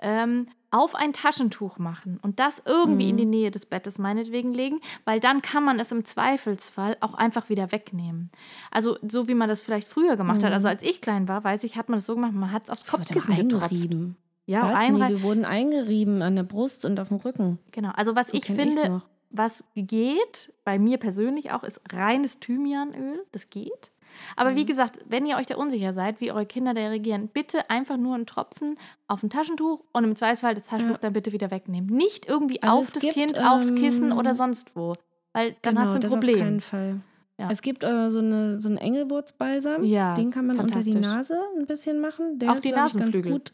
ähm, 0.00 0.48
auf 0.76 0.94
ein 0.94 1.12
Taschentuch 1.12 1.78
machen 1.78 2.18
und 2.22 2.38
das 2.38 2.62
irgendwie 2.66 3.04
Mhm. 3.04 3.10
in 3.10 3.16
die 3.16 3.24
Nähe 3.24 3.50
des 3.50 3.64
Bettes 3.66 3.98
meinetwegen 3.98 4.52
legen, 4.52 4.80
weil 5.04 5.20
dann 5.20 5.40
kann 5.42 5.64
man 5.64 5.80
es 5.80 5.90
im 5.92 6.04
Zweifelsfall 6.04 6.96
auch 7.00 7.14
einfach 7.14 7.48
wieder 7.48 7.72
wegnehmen. 7.72 8.30
Also 8.70 8.98
so 9.06 9.26
wie 9.28 9.34
man 9.34 9.48
das 9.48 9.62
vielleicht 9.62 9.88
früher 9.88 10.16
gemacht 10.16 10.42
hat. 10.42 10.50
Mhm. 10.50 10.54
Also 10.54 10.68
als 10.68 10.82
ich 10.82 11.00
klein 11.00 11.28
war, 11.28 11.42
weiß 11.44 11.64
ich, 11.64 11.76
hat 11.76 11.88
man 11.88 11.98
das 11.98 12.06
so 12.06 12.14
gemacht, 12.14 12.32
man 12.32 12.52
hat 12.52 12.64
es 12.64 12.70
aufs 12.70 12.86
Kopfkissen 12.86 13.34
eingerieben. 13.34 14.16
Ja, 14.48 14.72
einreiben. 14.72 15.16
wir 15.16 15.22
wurden 15.22 15.44
eingerieben 15.44 16.22
an 16.22 16.36
der 16.36 16.44
Brust 16.44 16.84
und 16.84 17.00
auf 17.00 17.08
dem 17.08 17.16
Rücken. 17.16 17.58
Genau. 17.72 17.90
Also 17.96 18.14
was 18.14 18.28
So 18.28 18.34
ich 18.36 18.44
finde, 18.44 19.02
was 19.30 19.64
geht, 19.74 20.52
bei 20.64 20.78
mir 20.78 20.98
persönlich 20.98 21.50
auch, 21.52 21.64
ist 21.64 21.80
reines 21.92 22.38
Thymianöl. 22.38 23.24
Das 23.32 23.50
geht. 23.50 23.90
Aber 24.36 24.50
Mhm. 24.52 24.56
wie 24.56 24.66
gesagt, 24.66 24.98
wenn 25.08 25.26
ihr 25.26 25.36
euch 25.36 25.46
da 25.46 25.56
unsicher 25.56 25.92
seid, 25.94 26.20
wie 26.20 26.30
eure 26.32 26.46
Kinder 26.46 26.74
da 26.74 26.80
reagieren, 26.88 27.28
bitte 27.28 27.68
einfach 27.70 27.96
nur 27.96 28.14
einen 28.14 28.26
Tropfen 28.26 28.78
auf 29.08 29.22
ein 29.22 29.30
Taschentuch 29.30 29.82
und 29.92 30.04
im 30.04 30.16
Zweifelsfall 30.16 30.54
das 30.54 30.66
Taschentuch 30.66 30.96
Ja. 30.96 31.00
dann 31.02 31.12
bitte 31.12 31.32
wieder 31.32 31.50
wegnehmen. 31.50 31.88
Nicht 31.94 32.26
irgendwie 32.28 32.62
Also 32.62 32.76
auf 32.78 32.90
das 32.92 33.02
gibt, 33.02 33.14
Kind, 33.14 33.38
aufs 33.38 33.74
Kissen 33.74 34.10
ähm, 34.12 34.18
oder 34.18 34.34
sonst 34.34 34.74
wo. 34.74 34.92
Weil 35.32 35.54
dann 35.62 35.74
genau, 35.74 35.80
hast 35.86 35.92
du 35.92 35.98
ein 35.98 36.00
das 36.02 36.12
Auf 36.12 36.18
Problem. 36.20 36.38
keinen 36.38 36.60
Fall. 36.60 37.00
Ja. 37.38 37.50
Es 37.50 37.60
gibt 37.60 37.84
äh, 37.84 38.08
so, 38.08 38.20
eine, 38.20 38.60
so 38.60 38.68
einen 38.70 38.78
Engelwurzbalsam. 38.78 39.84
Ja, 39.84 40.14
Den 40.14 40.30
kann 40.30 40.46
man 40.46 40.58
unter 40.58 40.80
die. 40.80 40.94
Nase 40.94 41.38
ein 41.58 41.66
bisschen 41.66 42.00
machen. 42.00 42.38
Der 42.38 42.50
Auf 42.50 42.56
ist, 42.56 42.64
die 42.64 42.68
glaub 42.68 42.86
ich, 42.86 42.92
ganz 42.94 42.94
Nasenflügel. 42.94 43.32
gut. 43.32 43.52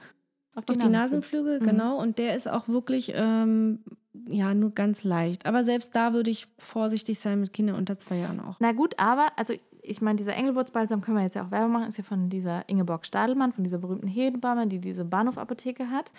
Auf 0.54 0.68
Auf 0.68 0.76
die 0.76 0.88
Nasenflügel, 0.88 1.60
Mhm. 1.60 1.64
genau. 1.64 1.98
Und 1.98 2.18
der 2.18 2.36
ist 2.36 2.48
auch 2.48 2.68
wirklich, 2.68 3.10
ähm, 3.16 3.80
ja, 4.28 4.54
nur 4.54 4.70
ganz 4.70 5.02
leicht. 5.02 5.46
Aber 5.46 5.64
selbst 5.64 5.96
da 5.96 6.12
würde 6.12 6.30
ich 6.30 6.46
vorsichtig 6.58 7.18
sein 7.18 7.40
mit 7.40 7.52
Kindern 7.52 7.74
unter 7.76 7.98
zwei 7.98 8.18
Jahren 8.18 8.38
auch. 8.38 8.56
Na 8.60 8.70
gut, 8.72 8.94
aber, 8.98 9.28
also 9.36 9.54
ich 9.82 10.00
meine, 10.00 10.16
dieser 10.16 10.36
Engelwurzbalsam 10.36 11.00
können 11.00 11.16
wir 11.16 11.24
jetzt 11.24 11.34
ja 11.34 11.44
auch 11.44 11.50
Werbung 11.50 11.72
machen, 11.72 11.88
ist 11.88 11.98
ja 11.98 12.04
von 12.04 12.28
dieser 12.28 12.68
Ingeborg 12.68 13.04
Stadelmann, 13.04 13.52
von 13.52 13.64
dieser 13.64 13.78
berühmten 13.78 14.06
Hebamme, 14.06 14.68
die 14.68 14.80
diese 14.80 15.04
Bahnhofapotheke 15.04 15.90
hat. 15.90 16.12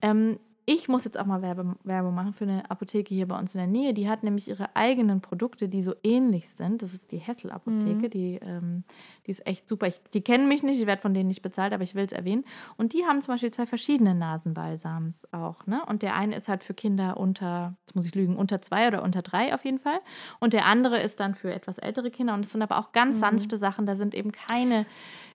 Ähm, 0.00 0.38
ich 0.72 0.88
muss 0.88 1.04
jetzt 1.04 1.18
auch 1.18 1.26
mal 1.26 1.42
Werbe, 1.42 1.74
Werbung 1.82 2.14
machen 2.14 2.32
für 2.32 2.44
eine 2.44 2.70
Apotheke 2.70 3.12
hier 3.12 3.26
bei 3.26 3.36
uns 3.36 3.54
in 3.54 3.58
der 3.58 3.66
Nähe. 3.66 3.92
Die 3.92 4.08
hat 4.08 4.22
nämlich 4.22 4.46
ihre 4.46 4.76
eigenen 4.76 5.20
Produkte, 5.20 5.68
die 5.68 5.82
so 5.82 5.94
ähnlich 6.04 6.48
sind. 6.48 6.80
Das 6.80 6.94
ist 6.94 7.10
die 7.10 7.16
Hessel-Apotheke. 7.16 8.06
Mhm. 8.06 8.10
Die, 8.10 8.38
ähm, 8.40 8.84
die 9.26 9.32
ist 9.32 9.44
echt 9.48 9.68
super. 9.68 9.88
Ich, 9.88 10.00
die 10.14 10.20
kennen 10.20 10.46
mich 10.46 10.62
nicht, 10.62 10.80
ich 10.80 10.86
werde 10.86 11.02
von 11.02 11.12
denen 11.12 11.26
nicht 11.26 11.42
bezahlt, 11.42 11.72
aber 11.72 11.82
ich 11.82 11.96
will 11.96 12.04
es 12.04 12.12
erwähnen. 12.12 12.44
Und 12.76 12.92
die 12.92 13.04
haben 13.04 13.20
zum 13.20 13.34
Beispiel 13.34 13.50
zwei 13.50 13.66
verschiedene 13.66 14.14
Nasenbalsams 14.14 15.26
auch. 15.32 15.66
Ne? 15.66 15.82
Und 15.86 16.02
der 16.02 16.14
eine 16.14 16.36
ist 16.36 16.46
halt 16.46 16.62
für 16.62 16.72
Kinder 16.72 17.16
unter, 17.16 17.74
jetzt 17.80 17.96
muss 17.96 18.06
ich 18.06 18.14
lügen, 18.14 18.36
unter 18.36 18.62
zwei 18.62 18.86
oder 18.86 19.02
unter 19.02 19.22
drei 19.22 19.52
auf 19.52 19.64
jeden 19.64 19.80
Fall. 19.80 19.98
Und 20.38 20.52
der 20.52 20.66
andere 20.66 21.00
ist 21.00 21.18
dann 21.18 21.34
für 21.34 21.52
etwas 21.52 21.78
ältere 21.78 22.12
Kinder. 22.12 22.34
Und 22.34 22.44
es 22.44 22.52
sind 22.52 22.62
aber 22.62 22.78
auch 22.78 22.92
ganz 22.92 23.18
sanfte 23.18 23.56
Sachen. 23.56 23.86
Da 23.86 23.96
sind 23.96 24.14
eben 24.14 24.30
keine 24.30 24.86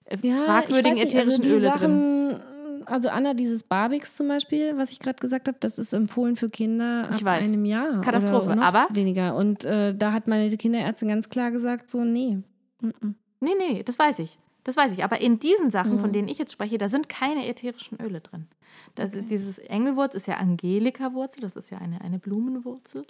äh, 0.05 0.17
fragwürdigen 0.17 0.93
nicht, 0.93 1.07
ätherischen 1.07 1.41
die 1.41 1.49
Öle 1.49 1.71
drin. 1.71 2.39
Also 2.85 3.09
Anna, 3.09 3.33
dieses 3.33 3.63
Barbix 3.63 4.15
zum 4.15 4.27
Beispiel, 4.27 4.77
was 4.77 4.91
ich 4.91 4.99
gerade 4.99 5.19
gesagt 5.19 5.47
habe, 5.47 5.57
das 5.59 5.77
ist 5.79 5.93
empfohlen 5.93 6.35
für 6.35 6.49
Kinder 6.49 7.09
ab 7.11 7.25
einem 7.25 7.65
Jahr. 7.65 8.01
Katastrophe, 8.01 8.51
aber- 8.61 8.87
weniger. 8.91 9.35
Und 9.35 9.65
äh, 9.65 9.93
da 9.95 10.11
hat 10.13 10.27
meine 10.27 10.55
Kinderärztin 10.55 11.07
ganz 11.09 11.29
klar 11.29 11.51
gesagt, 11.51 11.89
so 11.89 12.03
nee. 12.03 12.37
Mm-mm. 12.81 13.13
Nee, 13.39 13.51
nee, 13.57 13.83
das 13.83 13.97
weiß 13.99 14.19
ich. 14.19 14.37
Das 14.63 14.77
weiß 14.77 14.93
ich. 14.93 15.03
Aber 15.03 15.21
in 15.21 15.37
diesen 15.39 15.69
Sachen, 15.71 15.99
von 15.99 16.09
Mhm. 16.09 16.13
denen 16.13 16.27
ich 16.27 16.37
jetzt 16.39 16.51
spreche, 16.51 16.77
da 16.77 16.87
sind 16.87 17.07
keine 17.09 17.47
ätherischen 17.47 17.99
Öle 18.01 18.19
drin. 18.21 18.47
Das, 18.95 19.11
Okay. 19.11 19.25
Dieses 19.29 19.57
Engelwurz 19.59 20.15
ist 20.15 20.27
ja 20.27 20.35
Angelika-Wurzel, 20.37 21.41
das 21.41 21.55
ist 21.55 21.69
ja 21.69 21.77
eine, 21.77 22.01
eine 22.01 22.17
Blumenwurzel. 22.19 23.05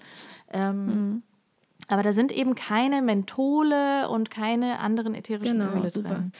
Ähm, 0.51 0.85
Mhm. 0.85 1.23
Aber 1.87 2.01
da 2.03 2.13
sind 2.13 2.31
eben 2.31 2.55
keine 2.55 3.01
Menthole 3.01 4.09
und 4.09 4.31
keine 4.31 4.79
anderen 4.79 5.13
ätherischen 5.13 5.59
Genau, 5.59 5.73
Öle 5.79 5.89
super. 5.91 6.09
drin. 6.15 6.31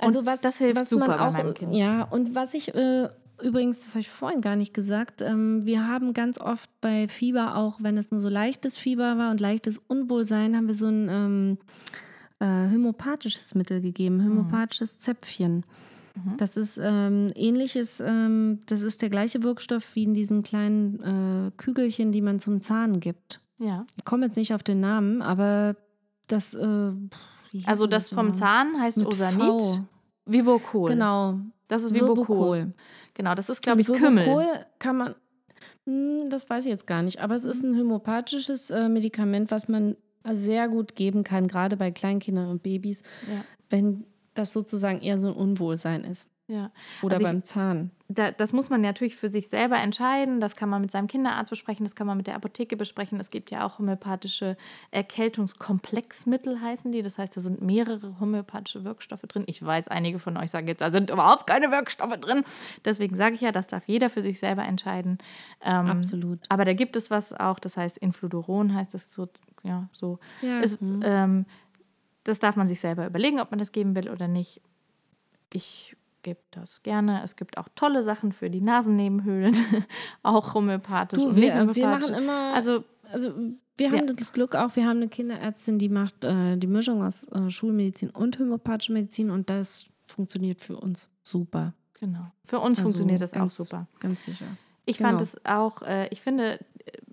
Also 0.00 0.20
Und 0.20 0.26
was, 0.26 0.40
das 0.40 0.58
hilft 0.58 0.76
was 0.76 0.88
super 0.88 1.08
man 1.08 1.18
bei 1.18 1.28
auch, 1.28 1.32
meinem 1.32 1.54
Kind. 1.54 1.74
Ja, 1.74 2.02
und 2.04 2.34
was 2.34 2.54
ich 2.54 2.74
äh, 2.74 3.08
übrigens, 3.42 3.80
das 3.80 3.90
habe 3.90 4.00
ich 4.00 4.08
vorhin 4.08 4.40
gar 4.40 4.56
nicht 4.56 4.74
gesagt, 4.74 5.20
ähm, 5.20 5.66
wir 5.66 5.86
haben 5.86 6.14
ganz 6.14 6.40
oft 6.40 6.70
bei 6.80 7.08
Fieber 7.08 7.56
auch, 7.56 7.78
wenn 7.80 7.96
es 7.96 8.10
nur 8.10 8.20
so 8.20 8.28
leichtes 8.28 8.78
Fieber 8.78 9.18
war 9.18 9.30
und 9.30 9.40
leichtes 9.40 9.78
Unwohlsein, 9.78 10.56
haben 10.56 10.66
wir 10.66 10.74
so 10.74 10.88
ein 10.88 11.08
ähm, 11.08 11.58
äh, 12.38 12.70
homöopathisches 12.72 13.54
Mittel 13.54 13.80
gegeben, 13.80 14.24
homöopathisches 14.24 14.98
Zäpfchen. 14.98 15.64
Mhm. 16.14 16.36
Das 16.36 16.56
ist 16.56 16.78
ähm, 16.82 17.30
ähnliches, 17.34 18.00
ähm, 18.00 18.60
das 18.66 18.80
ist 18.80 19.02
der 19.02 19.10
gleiche 19.10 19.42
Wirkstoff 19.42 19.94
wie 19.94 20.04
in 20.04 20.14
diesen 20.14 20.42
kleinen 20.42 21.00
äh, 21.00 21.50
Kügelchen, 21.56 22.12
die 22.12 22.22
man 22.22 22.40
zum 22.40 22.60
Zahn 22.60 23.00
gibt. 23.00 23.40
Ja. 23.58 23.86
Ich 23.96 24.04
komme 24.04 24.26
jetzt 24.26 24.36
nicht 24.36 24.54
auf 24.54 24.62
den 24.62 24.80
Namen, 24.80 25.22
aber 25.22 25.76
das. 26.26 26.56
Äh, 27.52 27.62
Also 27.66 27.86
das 27.86 28.08
vom 28.10 28.28
nochmal? 28.28 28.34
Zahn 28.34 28.80
heißt 28.80 28.98
Mit 28.98 29.06
Osanit. 29.06 29.40
V. 29.40 29.78
Vibocol. 30.26 30.90
Genau. 30.90 31.38
Das 31.68 31.82
ist 31.82 31.94
Vibocol. 31.94 32.72
Genau, 33.14 33.34
das 33.34 33.48
ist, 33.48 33.62
glaube 33.62 33.80
ich, 33.80 33.86
Kümmel. 33.86 34.24
Vibocol 34.26 34.46
kann 34.78 34.96
man. 34.96 35.14
Hm, 35.86 36.30
Das 36.30 36.48
weiß 36.48 36.64
ich 36.64 36.70
jetzt 36.70 36.86
gar 36.86 37.02
nicht, 37.02 37.20
aber 37.20 37.34
es 37.34 37.44
ist 37.44 37.62
ein 37.62 37.76
homöopathisches 37.78 38.70
äh, 38.70 38.88
Medikament, 38.88 39.50
was 39.50 39.68
man 39.68 39.96
sehr 40.32 40.68
gut 40.68 40.96
geben 40.96 41.24
kann, 41.24 41.48
gerade 41.48 41.76
bei 41.76 41.90
Kleinkindern 41.90 42.48
und 42.50 42.62
Babys, 42.62 43.02
Ja. 43.28 43.44
wenn 43.70 44.04
das 44.34 44.52
sozusagen 44.52 45.00
eher 45.00 45.18
so 45.18 45.28
ein 45.28 45.34
Unwohlsein 45.34 46.04
ist. 46.04 46.28
Ja. 46.46 46.70
Oder 47.02 47.14
Also 47.16 47.26
ich- 47.26 47.32
beim 47.32 47.44
Zahn. 47.44 47.90
Da, 48.12 48.32
das 48.32 48.52
muss 48.52 48.70
man 48.70 48.80
natürlich 48.80 49.14
für 49.14 49.30
sich 49.30 49.48
selber 49.48 49.76
entscheiden. 49.76 50.40
Das 50.40 50.56
kann 50.56 50.68
man 50.68 50.82
mit 50.82 50.90
seinem 50.90 51.06
Kinderarzt 51.06 51.50
besprechen, 51.50 51.84
das 51.84 51.94
kann 51.94 52.08
man 52.08 52.16
mit 52.16 52.26
der 52.26 52.34
Apotheke 52.34 52.76
besprechen. 52.76 53.20
Es 53.20 53.30
gibt 53.30 53.52
ja 53.52 53.64
auch 53.64 53.78
homöopathische 53.78 54.56
Erkältungskomplexmittel, 54.90 56.60
heißen 56.60 56.90
die. 56.90 57.02
Das 57.02 57.18
heißt, 57.18 57.36
da 57.36 57.40
sind 57.40 57.62
mehrere 57.62 58.18
homöopathische 58.18 58.82
Wirkstoffe 58.82 59.22
drin. 59.22 59.44
Ich 59.46 59.64
weiß, 59.64 59.86
einige 59.86 60.18
von 60.18 60.36
euch 60.36 60.50
sagen 60.50 60.66
jetzt, 60.66 60.80
da 60.80 60.90
sind 60.90 61.10
überhaupt 61.10 61.46
keine 61.46 61.70
Wirkstoffe 61.70 62.16
drin. 62.16 62.42
Deswegen 62.84 63.14
sage 63.14 63.36
ich 63.36 63.42
ja, 63.42 63.52
das 63.52 63.68
darf 63.68 63.84
jeder 63.86 64.10
für 64.10 64.22
sich 64.22 64.40
selber 64.40 64.64
entscheiden. 64.64 65.18
Ähm, 65.62 65.86
Absolut. 65.86 66.40
Aber 66.48 66.64
da 66.64 66.72
gibt 66.72 66.96
es 66.96 67.12
was 67.12 67.32
auch, 67.32 67.60
das 67.60 67.76
heißt 67.76 67.96
Infludoron, 67.98 68.74
heißt 68.74 68.92
das 68.92 69.12
so, 69.12 69.28
ja, 69.62 69.88
so. 69.92 70.18
Ja, 70.42 70.60
Es, 70.60 70.80
hm. 70.80 71.00
ähm, 71.04 71.46
das 72.24 72.40
darf 72.40 72.56
man 72.56 72.66
sich 72.66 72.80
selber 72.80 73.06
überlegen, 73.06 73.38
ob 73.38 73.52
man 73.52 73.60
das 73.60 73.70
geben 73.70 73.94
will 73.94 74.10
oder 74.10 74.26
nicht. 74.26 74.60
Ich 75.52 75.96
gebe 76.22 76.40
das 76.50 76.82
gerne. 76.82 77.22
Es 77.22 77.36
gibt 77.36 77.58
auch 77.58 77.68
tolle 77.74 78.02
Sachen 78.02 78.32
für 78.32 78.50
die 78.50 78.60
Nasennebenhöhlen, 78.60 79.54
auch 80.22 80.54
homöopathisch 80.54 81.18
Du, 81.20 81.28
und 81.28 81.36
wir, 81.36 81.64
nicht 81.64 81.76
wir 81.76 81.86
machen 81.88 82.14
immer. 82.14 82.52
also 82.54 82.84
Also 83.12 83.32
wir 83.76 83.90
haben 83.90 84.08
Ja. 84.08 84.12
das 84.14 84.32
Glück 84.32 84.54
auch, 84.54 84.76
wir 84.76 84.84
haben 84.86 84.98
eine 84.98 85.08
Kinderärztin, 85.08 85.78
die 85.78 85.88
macht 85.88 86.24
äh, 86.24 86.56
die 86.56 86.66
Mischung 86.66 87.02
aus 87.02 87.26
äh, 87.32 87.50
Schulmedizin 87.50 88.10
und 88.10 88.38
homöopathischer 88.38 88.92
Medizin 88.92 89.30
und 89.30 89.48
das 89.50 89.86
funktioniert 90.06 90.60
für 90.60 90.76
uns 90.76 91.10
super. 91.22 91.72
genau. 91.98 92.30
Für 92.44 92.58
uns 92.60 92.78
Also 92.78 92.82
funktioniert 92.88 93.20
das 93.20 93.32
auch 93.32 93.36
ganz- 93.38 93.56
super. 93.56 93.86
Ganz 94.00 94.24
sicher. 94.24 94.46
Ich 94.86 94.98
Genau. 94.98 95.10
fand 95.10 95.20
es 95.22 95.36
auch, 95.44 95.82
äh, 95.82 96.08
ich 96.08 96.20
finde, 96.20 96.58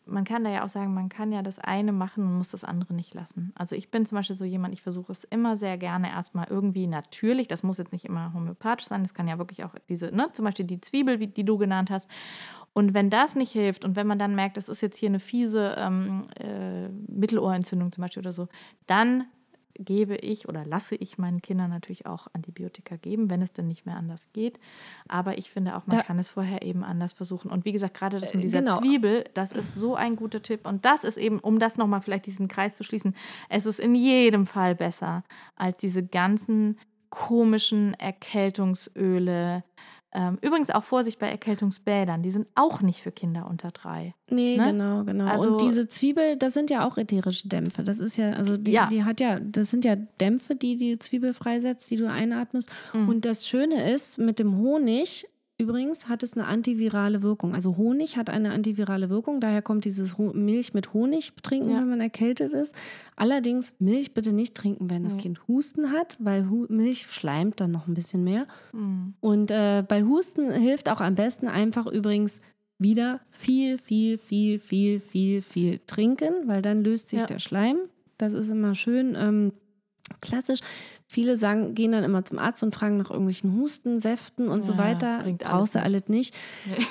man 0.07 0.23
kann 0.23 0.43
da 0.43 0.49
ja 0.49 0.63
auch 0.63 0.69
sagen, 0.69 0.93
man 0.93 1.09
kann 1.09 1.31
ja 1.31 1.41
das 1.41 1.59
eine 1.59 1.91
machen 1.91 2.25
und 2.25 2.37
muss 2.37 2.49
das 2.49 2.63
andere 2.63 2.93
nicht 2.93 3.13
lassen. 3.13 3.51
Also 3.55 3.75
ich 3.75 3.91
bin 3.91 4.05
zum 4.05 4.17
Beispiel 4.17 4.35
so 4.35 4.45
jemand, 4.45 4.73
ich 4.73 4.81
versuche 4.81 5.11
es 5.11 5.23
immer 5.23 5.57
sehr 5.57 5.77
gerne 5.77 6.09
erstmal 6.09 6.47
irgendwie 6.49 6.87
natürlich, 6.87 7.47
das 7.47 7.63
muss 7.63 7.77
jetzt 7.77 7.91
nicht 7.91 8.05
immer 8.05 8.33
homöopathisch 8.33 8.87
sein, 8.87 9.03
das 9.03 9.13
kann 9.13 9.27
ja 9.27 9.37
wirklich 9.37 9.63
auch 9.63 9.75
diese, 9.89 10.15
ne, 10.15 10.29
zum 10.33 10.45
Beispiel 10.45 10.65
die 10.65 10.81
Zwiebel, 10.81 11.19
wie, 11.19 11.27
die 11.27 11.45
du 11.45 11.57
genannt 11.57 11.89
hast. 11.89 12.09
Und 12.73 12.93
wenn 12.93 13.09
das 13.09 13.35
nicht 13.35 13.51
hilft 13.51 13.83
und 13.85 13.95
wenn 13.95 14.07
man 14.07 14.19
dann 14.19 14.35
merkt, 14.35 14.57
das 14.57 14.69
ist 14.69 14.81
jetzt 14.81 14.97
hier 14.97 15.09
eine 15.09 15.19
fiese 15.19 15.75
ähm, 15.77 16.23
äh, 16.35 16.89
Mittelohrentzündung 17.07 17.91
zum 17.91 18.03
Beispiel 18.03 18.21
oder 18.21 18.31
so, 18.31 18.47
dann 18.85 19.25
gebe 19.79 20.15
ich 20.15 20.47
oder 20.49 20.65
lasse 20.65 20.95
ich 20.95 21.17
meinen 21.17 21.41
Kindern 21.41 21.69
natürlich 21.69 22.05
auch 22.05 22.27
Antibiotika 22.33 22.95
geben, 22.95 23.29
wenn 23.29 23.41
es 23.41 23.53
denn 23.53 23.67
nicht 23.67 23.85
mehr 23.85 23.95
anders 23.95 24.27
geht. 24.33 24.59
Aber 25.07 25.37
ich 25.37 25.49
finde 25.51 25.75
auch, 25.75 25.85
man 25.87 25.97
Da- 25.97 26.03
kann 26.03 26.19
es 26.19 26.29
vorher 26.29 26.61
eben 26.63 26.83
anders 26.83 27.13
versuchen. 27.13 27.51
Und 27.51 27.65
wie 27.65 27.71
gesagt, 27.71 27.93
gerade 27.95 28.19
das 28.19 28.33
mit 28.33 28.43
Äh, 28.43 28.45
dieser 28.47 28.59
genau. 28.61 28.79
Zwiebel, 28.79 29.25
das 29.33 29.51
ist 29.51 29.75
so 29.75 29.95
ein 29.95 30.15
guter 30.15 30.41
Tipp. 30.41 30.65
Und 30.67 30.85
das 30.85 31.03
ist 31.03 31.17
eben, 31.17 31.39
um 31.39 31.59
das 31.59 31.77
nochmal 31.77 32.01
vielleicht 32.01 32.25
diesen 32.25 32.47
Kreis 32.47 32.75
zu 32.75 32.83
schließen, 32.83 33.15
es 33.49 33.65
ist 33.65 33.79
in 33.79 33.95
jedem 33.95 34.45
Fall 34.45 34.75
besser 34.75 35.23
als 35.55 35.77
diese 35.77 36.03
ganzen 36.05 36.77
komischen 37.09 37.93
Erkältungsöle. 37.95 39.63
Ähm, 40.13 40.37
übrigens 40.41 40.69
auch 40.69 40.83
Vorsicht 40.85 41.19
bei 41.19 41.29
Erkältungsbädern, 41.29 42.23
die 42.23 42.31
sind 42.31 42.47
auch 42.55 42.81
nicht 42.81 43.01
für 43.01 43.11
Kinder 43.11 43.45
unter 43.49 43.71
drei. 43.71 44.15
Nee, 44.29 44.55
Ne? 44.57 44.71
genau, 44.71 45.03
genau. 45.03 45.25
Also- 45.25 45.51
und 45.53 45.61
diese 45.61 45.87
Zwiebel, 45.87 46.37
das 46.37 46.53
sind 46.53 46.69
ja 46.69 46.87
auch 46.87 46.97
ätherische 46.97 47.47
Dämpfe. 47.49 47.83
Das 47.83 47.99
ist 47.99 48.15
ja, 48.17 48.31
also 48.31 48.55
die, 48.57 48.71
Ja. 48.71 48.87
die 48.87 49.03
hat 49.03 49.19
ja, 49.19 49.39
das 49.39 49.69
sind 49.69 49.83
ja 49.83 49.95
Dämpfe, 49.95 50.55
die 50.55 50.77
die 50.77 50.97
Zwiebel 50.97 51.33
freisetzt, 51.33 51.91
die 51.91 51.97
du 51.97 52.09
einatmest. 52.09 52.69
Mhm. 52.93 53.09
Und 53.09 53.25
das 53.25 53.45
Schöne 53.47 53.91
ist, 53.91 54.17
mit 54.17 54.39
dem 54.39 54.57
Honig 54.57 55.27
übrigens 55.59 56.07
hat 56.07 56.21
es 56.23 56.33
eine 56.33 56.45
antivirale 56.47 57.23
Wirkung. 57.23 57.53
Also 57.55 57.77
Honig 57.77 58.15
hat 58.17 58.29
eine 58.29 58.51
antivirale 58.51 59.09
Wirkung, 59.09 59.39
daher 59.41 59.61
kommt 59.61 59.85
dieses 59.85 60.17
Ho 60.17 60.31
Milch 60.33 60.73
mit 60.73 60.93
Honig 60.93 61.33
trinken, 61.41 61.71
Ja. 61.71 61.79
wenn 61.79 61.89
man 61.89 62.01
erkältet 62.01 62.53
ist. 62.53 62.75
Allerdings 63.15 63.73
Milch 63.79 64.13
bitte 64.13 64.33
nicht 64.33 64.55
trinken, 64.55 64.89
wenn 64.89 65.03
das 65.03 65.15
Nee. 65.15 65.21
Kind 65.23 65.47
Husten 65.47 65.91
hat, 65.91 66.17
weil 66.19 66.49
Hu 66.49 66.65
Milch 66.69 67.07
schleimt 67.07 67.59
dann 67.59 67.71
noch 67.71 67.87
ein 67.87 67.93
bisschen 67.93 68.23
mehr. 68.23 68.45
Mhm. 68.73 69.13
Und 69.19 69.51
äh, 69.51 69.83
bei 69.87 70.03
Husten 70.03 70.51
hilft 70.51 70.89
auch 70.89 71.01
am 71.01 71.15
besten 71.15 71.47
einfach 71.47 71.87
übrigens 71.87 72.39
wieder 72.79 73.21
viel, 73.31 73.79
viel, 73.79 74.19
viel, 74.19 74.59
viel, 74.59 74.99
viel, 74.99 75.41
viel 75.41 75.79
trinken, 75.87 76.33
weil 76.47 76.61
dann 76.61 76.83
löst 76.83 77.09
sich 77.09 77.21
Ja. 77.21 77.25
der 77.25 77.39
Schleim. 77.39 77.77
Das 78.19 78.33
ist 78.33 78.49
immer 78.49 78.75
schön 78.75 79.15
ähm, 79.19 79.53
klassisch. 80.21 80.59
Viele 81.09 81.37
sagen, 81.37 81.73
gehen 81.73 81.93
dann 81.93 82.03
immer 82.03 82.25
zum 82.25 82.37
Arzt 82.37 82.61
und 82.63 82.75
fragen 82.75 82.97
nach 82.97 83.09
irgendwelchen 83.09 83.53
Husten, 83.55 83.99
Säften 83.99 84.49
und 84.49 84.63
so 84.63 84.73
Ja, 84.73 84.77
weiter. 84.77 85.19
bringt 85.23 85.39
Brauchst 85.43 85.75
du 85.75 85.81
alles 85.81 86.09
nicht. 86.09 86.35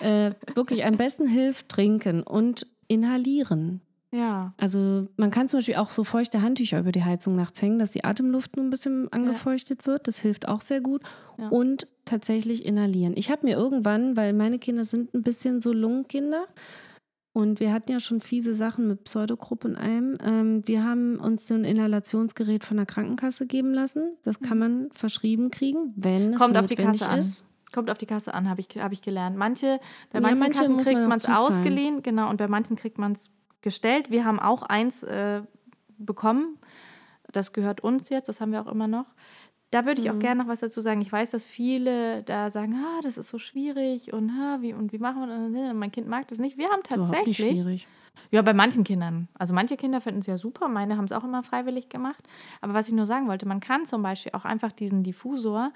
Äh, 0.03 0.33
wirklich 0.55 0.85
am 0.87 0.97
besten 0.97 1.27
hilft 1.29 1.69
trinken 1.69 2.23
und 2.23 2.67
inhalieren. 2.89 3.83
Ja. 4.13 4.55
Also 4.57 5.09
man 5.17 5.31
kann 5.31 5.49
zum 5.49 5.59
Beispiel 5.59 5.75
auch 5.75 5.93
so 5.93 6.03
feuchte 6.05 6.41
Handtücher 6.41 6.79
über 6.79 6.93
die 6.93 7.05
Heizung 7.05 7.37
nachts 7.37 7.61
hängen, 7.61 7.79
dass 7.79 7.91
die 7.91 8.05
Atemluft 8.05 8.57
nur 8.57 8.65
ein 8.65 8.71
bisschen 8.71 9.13
angefeuchtet 9.13 9.87
wird. 9.87 10.09
Das 10.09 10.19
hilft 10.19 10.49
auch 10.49 10.63
sehr 10.63 10.81
gut. 10.81 11.03
Ja. 11.37 11.49
Und 11.49 11.87
tatsächlich 12.07 12.65
inhalieren. 12.65 13.15
Ich 13.17 13.31
habe 13.31 13.45
mir 13.47 13.57
irgendwann, 13.57 14.17
weil 14.17 14.33
meine 14.33 14.59
Kinder 14.59 14.85
sind 14.85 15.13
ein 15.13 15.23
bisschen 15.23 15.61
so 15.61 15.73
Lungenkinder 15.73 16.47
und 17.37 17.61
wir 17.61 17.71
hatten 17.71 17.93
ja 17.93 18.01
schon 18.01 18.23
fiese 18.23 18.55
Sachen 18.55 18.89
mit 18.89 19.05
Pseudogruppe 19.05 19.69
und 19.69 19.77
allem. 19.77 20.15
Ähm, 20.25 20.67
wir 20.67 20.83
haben 20.83 21.21
uns 21.21 21.47
so 21.47 21.53
ein 21.53 21.65
Inhalationsgerät 21.65 22.65
von 22.65 22.79
der 22.79 22.87
Krankenkasse 22.87 23.47
geben 23.47 23.75
lassen. 23.75 24.17
Das 24.23 24.41
kann 24.41 24.59
man 24.59 24.89
verschrieben 24.93 25.51
kriegen, 25.51 25.93
wenn 25.97 26.29
es 26.31 26.37
Mhm. 26.37 26.39
Kommt 26.39 26.57
auf 26.57 26.65
die 26.65 26.77
Kasse 26.77 27.07
an. 27.07 27.19
ist. 27.19 27.45
Kommt 27.75 27.91
auf 27.91 27.99
die 27.99 28.07
Kasse 28.07 28.33
an, 28.33 28.49
habe 28.49 28.63
ich, 28.63 28.69
hab 28.79 28.91
ich 28.93 29.03
gelernt. 29.03 29.37
Manche, 29.37 29.81
bei 30.13 30.19
Ja, 30.19 30.21
manchen 30.23 30.39
manche 30.39 30.61
Kassen 30.61 30.77
kriegt 30.79 31.01
man 31.09 31.19
es 31.19 31.27
ausgeliehen, 31.27 32.03
genau, 32.03 32.31
und 32.31 32.39
bei 32.39 32.49
manchen 32.49 32.75
kriegt 32.75 32.97
man 32.97 33.13
es 33.13 33.29
gestellt. 33.61 34.11
Wir 34.11 34.25
haben 34.25 34.41
auch 34.41 34.63
eins 34.63 35.03
äh, 35.03 35.43
bekommen. 35.99 36.57
Das 37.33 37.53
gehört 37.53 37.83
uns 37.83 38.09
jetzt, 38.09 38.31
das 38.31 38.41
haben 38.41 38.53
wir 38.53 38.63
auch 38.63 38.73
immer 38.73 38.89
noch. 38.89 39.05
Da 39.73 39.85
würde 39.85 40.01
ich 40.01 40.11
auch 40.11 40.15
Mhm. 40.15 40.21
gerne 40.21 40.43
noch 40.43 40.49
was 40.49 40.61
dazu 40.61 40.81
sagen. 40.81 41.01
Ich 41.01 41.11
weiß, 41.11 41.31
dass 41.33 41.45
viele 41.47 42.23
da 42.23 42.51
sagen, 42.51 42.75
ah, 42.75 43.01
das 43.03 43.19
ist 43.19 43.29
so 43.29 43.39
schwierig 43.39 44.13
und, 44.13 44.31
ah, 44.31 44.59
wie, 44.61 44.73
und 44.73 44.93
wie 44.93 44.99
machen 44.99 45.21
wir 45.23 45.27
das? 45.67 45.75
Mein 45.75 45.91
Kind 45.91 46.07
mag 46.09 46.29
das 46.29 46.39
nicht. 46.39 46.57
Wir 46.57 46.69
haben 46.71 46.83
tatsächlich, 46.85 47.37
schwierig. 47.37 47.89
ja, 48.31 48.43
bei 48.43 48.55
manchen 48.55 48.85
Kindern. 48.85 49.29
Also 49.35 49.55
manche 49.55 49.77
Kinder 49.77 50.01
finden 50.01 50.21
es 50.21 50.27
ja 50.27 50.37
super, 50.37 50.69
meine 50.69 50.97
haben 50.97 51.05
es 51.07 51.13
auch 51.13 51.25
immer 51.25 51.43
freiwillig 51.43 51.89
gemacht. 51.89 52.25
Aber 52.61 52.75
was 52.75 52.87
ich 52.87 52.95
nur 52.95 53.07
sagen 53.07 53.27
wollte, 53.27 53.47
man 53.47 53.59
kann 53.59 53.87
zum 53.87 54.03
Beispiel 54.03 54.33
auch 54.35 54.45
einfach 54.45 54.71
diesen 54.71 55.03
Diffusor, 55.03 55.73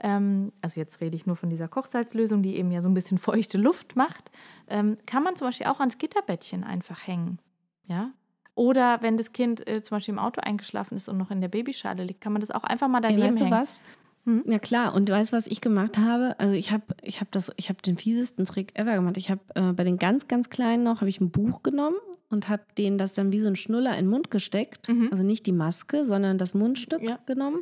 ähm, 0.00 0.50
also 0.62 0.80
jetzt 0.80 1.02
rede 1.02 1.14
ich 1.14 1.26
nur 1.26 1.36
von 1.36 1.50
dieser 1.50 1.68
Kochsalzlösung, 1.68 2.42
die 2.42 2.56
eben 2.56 2.70
ja 2.70 2.80
so 2.80 2.88
ein 2.88 2.94
bisschen 2.94 3.18
feuchte 3.48 3.58
Luft 3.58 3.94
macht, 3.94 4.30
ähm, 4.68 4.96
kann 5.04 5.22
man 5.22 5.36
zum 5.36 5.48
Beispiel 5.48 5.66
auch 5.66 5.80
ans 5.80 5.98
Gitterbettchen 5.98 6.64
einfach 6.64 7.06
hängen. 7.06 7.38
Ja. 7.86 8.10
Oder 8.54 9.02
wenn 9.02 9.16
das 9.16 9.32
Kind 9.32 9.66
äh, 9.68 9.82
zum 9.82 9.96
Beispiel 9.96 10.12
im 10.14 10.18
Auto 10.20 10.40
eingeschlafen 10.40 10.94
ist 10.96 11.08
und 11.08 11.18
noch 11.18 11.30
in 11.30 11.40
der 11.40 11.48
Babyschale 11.48 12.04
liegt, 12.04 12.20
kann 12.20 12.32
man 12.32 12.40
das 12.40 12.50
auch 12.50 12.62
einfach 12.64 12.88
mal 12.88 12.98
Ey, 13.04 13.10
daneben 13.10 13.22
weißt 13.24 13.40
du 13.40 13.44
hängen. 13.46 13.50
was? 13.56 13.80
Hm? 14.26 14.42
Ja 14.46 14.58
klar, 14.58 14.94
und 14.94 15.08
du 15.08 15.12
weißt, 15.12 15.32
was 15.32 15.46
ich 15.46 15.60
gemacht 15.60 15.98
habe? 15.98 16.38
Also 16.38 16.54
ich 16.54 16.70
habe 16.70 16.84
ich 17.02 17.20
hab 17.20 17.30
das, 17.32 17.50
ich 17.56 17.68
habe 17.68 17.82
den 17.82 17.98
fiesesten 17.98 18.44
Trick 18.46 18.78
ever 18.78 18.94
gemacht. 18.94 19.16
Ich 19.18 19.30
habe 19.30 19.40
äh, 19.54 19.72
bei 19.72 19.84
den 19.84 19.98
ganz, 19.98 20.28
ganz 20.28 20.48
Kleinen 20.50 20.82
noch, 20.84 21.00
habe 21.00 21.08
ich 21.10 21.20
ein 21.20 21.30
Buch 21.30 21.62
genommen 21.62 21.96
und 22.30 22.48
habe 22.48 22.62
denen 22.78 22.96
das 22.96 23.14
dann 23.14 23.32
wie 23.32 23.40
so 23.40 23.48
ein 23.48 23.56
Schnuller 23.56 23.90
in 23.98 24.04
den 24.06 24.08
Mund 24.10 24.30
gesteckt. 24.30 24.88
Mhm. 24.88 25.08
Also 25.10 25.24
nicht 25.24 25.44
die 25.46 25.52
Maske, 25.52 26.04
sondern 26.04 26.38
das 26.38 26.54
Mundstück 26.54 27.02
Ja. 27.02 27.18
genommen. 27.26 27.60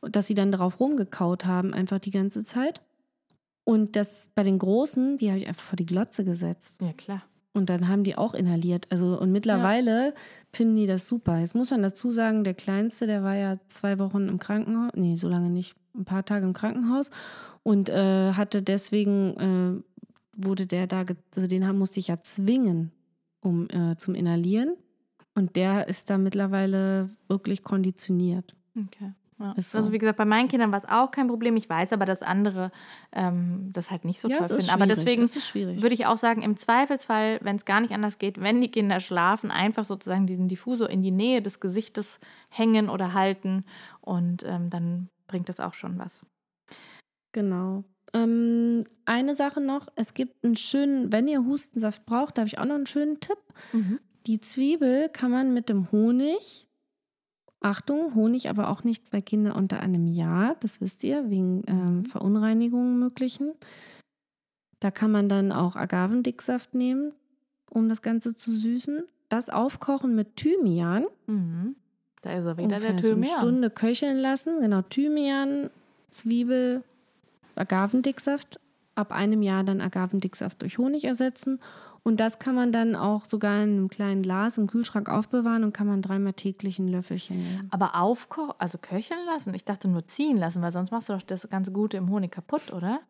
Und 0.00 0.14
dass 0.16 0.26
sie 0.28 0.34
dann 0.34 0.52
darauf 0.52 0.78
rumgekaut 0.80 1.44
haben, 1.44 1.74
einfach 1.74 1.98
die 1.98 2.10
ganze 2.12 2.44
Zeit. 2.44 2.82
Und 3.64 3.96
das 3.96 4.30
bei 4.34 4.42
den 4.44 4.58
Großen, 4.58 5.16
die 5.16 5.28
habe 5.30 5.40
ich 5.40 5.48
einfach 5.48 5.62
vor 5.64 5.76
die 5.76 5.86
Glotze 5.86 6.24
gesetzt. 6.24 6.80
Ja, 6.80 6.92
klar. 6.92 7.22
Und 7.52 7.68
dann 7.68 7.88
haben 7.88 8.04
die 8.04 8.16
auch 8.16 8.34
inhaliert. 8.34 8.86
Also, 8.90 9.18
und 9.20 9.32
mittlerweile 9.32 10.14
finden 10.52 10.76
die 10.76 10.86
das 10.86 11.06
super. 11.08 11.38
Jetzt 11.40 11.54
muss 11.56 11.70
man 11.72 11.82
dazu 11.82 12.10
sagen, 12.12 12.44
der 12.44 12.54
Kleinste, 12.54 13.06
der 13.08 13.24
war 13.24 13.34
ja 13.34 13.58
zwei 13.68 13.98
Wochen 13.98 14.28
im 14.28 14.38
Krankenhaus. 14.38 14.92
Nee, 14.94 15.16
so 15.16 15.28
lange 15.28 15.50
nicht. 15.50 15.74
Ein 15.96 16.04
paar 16.04 16.24
Tage 16.24 16.46
im 16.46 16.52
Krankenhaus. 16.52 17.10
Und 17.64 17.88
äh, 17.90 18.32
hatte 18.34 18.62
deswegen, 18.62 19.36
äh, 19.76 19.82
wurde 20.36 20.66
der 20.66 20.86
da, 20.86 21.04
also 21.34 21.48
den 21.48 21.66
haben- 21.66 21.78
musste 21.78 21.98
ich 21.98 22.06
ja 22.08 22.22
zwingen, 22.22 22.92
um 23.40 23.68
äh, 23.70 23.96
zum 23.96 24.14
Inhalieren. 24.14 24.76
Und 25.34 25.56
der 25.56 25.88
ist 25.88 26.08
da 26.08 26.18
mittlerweile 26.18 27.10
wirklich 27.28 27.64
konditioniert. 27.64 28.54
Okay. 28.76 29.12
Ja. 29.40 29.54
So. 29.56 29.78
Also 29.78 29.90
wie 29.90 29.98
gesagt, 29.98 30.18
bei 30.18 30.26
meinen 30.26 30.48
Kindern 30.48 30.70
war 30.70 30.78
es 30.78 30.84
auch 30.84 31.10
kein 31.10 31.28
Problem. 31.28 31.56
Ich 31.56 31.68
weiß 31.68 31.94
aber, 31.94 32.04
dass 32.04 32.22
andere 32.22 32.70
ähm, 33.10 33.70
das 33.72 33.90
halt 33.90 34.04
nicht 34.04 34.20
so 34.20 34.28
toll 34.28 34.36
es 34.38 34.50
ist 34.50 34.66
finden. 34.66 34.70
Aber 34.70 34.86
deswegen 34.86 35.22
würde 35.22 35.94
ich 35.94 36.04
auch 36.04 36.18
sagen, 36.18 36.42
im 36.42 36.58
Zweifelsfall, 36.58 37.38
wenn 37.42 37.56
es 37.56 37.64
gar 37.64 37.80
nicht 37.80 37.92
anders 37.92 38.18
geht, 38.18 38.38
wenn 38.40 38.60
die 38.60 38.70
Kinder 38.70 39.00
schlafen, 39.00 39.50
einfach 39.50 39.84
sozusagen 39.84 40.26
diesen 40.26 40.46
Diffusor 40.46 40.90
in 40.90 41.02
die 41.02 41.10
Nähe 41.10 41.40
des 41.40 41.58
Gesichtes 41.58 42.20
hängen 42.50 42.90
oder 42.90 43.14
halten 43.14 43.64
und 44.02 44.44
ähm, 44.46 44.68
dann 44.68 45.08
bringt 45.26 45.48
das 45.48 45.58
auch 45.58 45.74
schon 45.74 45.98
was. 45.98 46.26
Genau. 47.32 47.84
Ähm, 48.12 48.84
eine 49.06 49.34
Sache 49.34 49.62
noch, 49.62 49.88
es 49.96 50.12
gibt 50.12 50.44
einen 50.44 50.56
schönen, 50.56 51.12
wenn 51.12 51.28
ihr 51.28 51.46
Hustensaft 51.46 52.04
braucht, 52.04 52.36
da 52.36 52.42
habe 52.42 52.48
ich 52.48 52.58
auch 52.58 52.66
noch 52.66 52.74
einen 52.74 52.86
schönen 52.86 53.20
Tipp. 53.20 53.38
Die 54.26 54.40
Zwiebel 54.40 55.08
kann 55.08 55.30
man 55.30 55.54
mit 55.54 55.68
dem 55.68 55.90
Honig, 55.92 56.66
Achtung, 57.60 58.14
Honig 58.14 58.48
aber 58.48 58.68
auch 58.70 58.84
nicht 58.84 59.10
bei 59.10 59.20
Kindern 59.20 59.52
unter 59.52 59.80
einem 59.80 60.06
Jahr, 60.06 60.56
das 60.60 60.80
wisst 60.80 61.04
ihr, 61.04 61.28
wegen 61.28 61.62
ähm, 61.66 62.04
Verunreinigungen 62.06 62.98
möglichen. 62.98 63.52
Da 64.80 64.90
kann 64.90 65.10
man 65.12 65.28
dann 65.28 65.52
auch 65.52 65.76
Agavendicksaft 65.76 66.74
nehmen, 66.74 67.12
um 67.68 67.88
das 67.88 68.00
Ganze 68.00 68.34
zu 68.34 68.50
süßen. 68.52 69.02
Das 69.28 69.50
aufkochen 69.50 70.14
mit 70.14 70.36
Thymian, 70.36 71.04
Mhm. 71.26 71.76
Da 72.22 72.32
ist 72.36 72.44
er 72.44 72.56
wieder 72.58 72.66
ungefähr 72.66 72.92
der 72.92 73.02
so 73.02 73.08
eine 73.08 73.14
Thymian. 73.22 73.38
Stunde 73.38 73.70
köcheln 73.70 74.18
lassen. 74.18 74.60
Genau, 74.60 74.82
Thymian, 74.82 75.70
Zwiebel, 76.10 76.82
Agavendicksaft. 77.54 78.60
Ab 78.94 79.12
einem 79.12 79.40
Jahr 79.40 79.64
dann 79.64 79.80
Agavendicksaft 79.80 80.60
durch 80.60 80.76
Honig 80.76 81.04
ersetzen. 81.04 81.60
Und 82.02 82.18
das 82.20 82.38
kann 82.38 82.54
man 82.54 82.72
dann 82.72 82.96
auch 82.96 83.24
sogar 83.26 83.56
in 83.62 83.70
einem 83.70 83.88
kleinen 83.88 84.22
Glas 84.22 84.56
im 84.58 84.66
Kühlschrank 84.66 85.08
aufbewahren 85.08 85.64
und 85.64 85.72
kann 85.72 85.86
man 85.86 86.00
dreimal 86.02 86.32
täglich 86.32 86.78
ein 86.78 86.88
Löffelchen 86.88 87.42
nehmen. 87.42 87.68
Aber 87.70 87.94
aufkochen, 88.00 88.54
also 88.58 88.78
köcheln 88.78 89.20
lassen? 89.26 89.52
Ich 89.54 89.64
dachte 89.64 89.86
nur 89.88 90.06
ziehen 90.06 90.36
lassen, 90.36 90.62
weil 90.62 90.72
sonst 90.72 90.90
machst 90.90 91.08
du 91.08 91.12
doch 91.12 91.22
das 91.22 91.48
ganze 91.50 91.72
Gute 91.72 91.96
im 91.98 92.10
Honig 92.10 92.30
kaputt, 92.32 92.72
oder? 92.72 93.00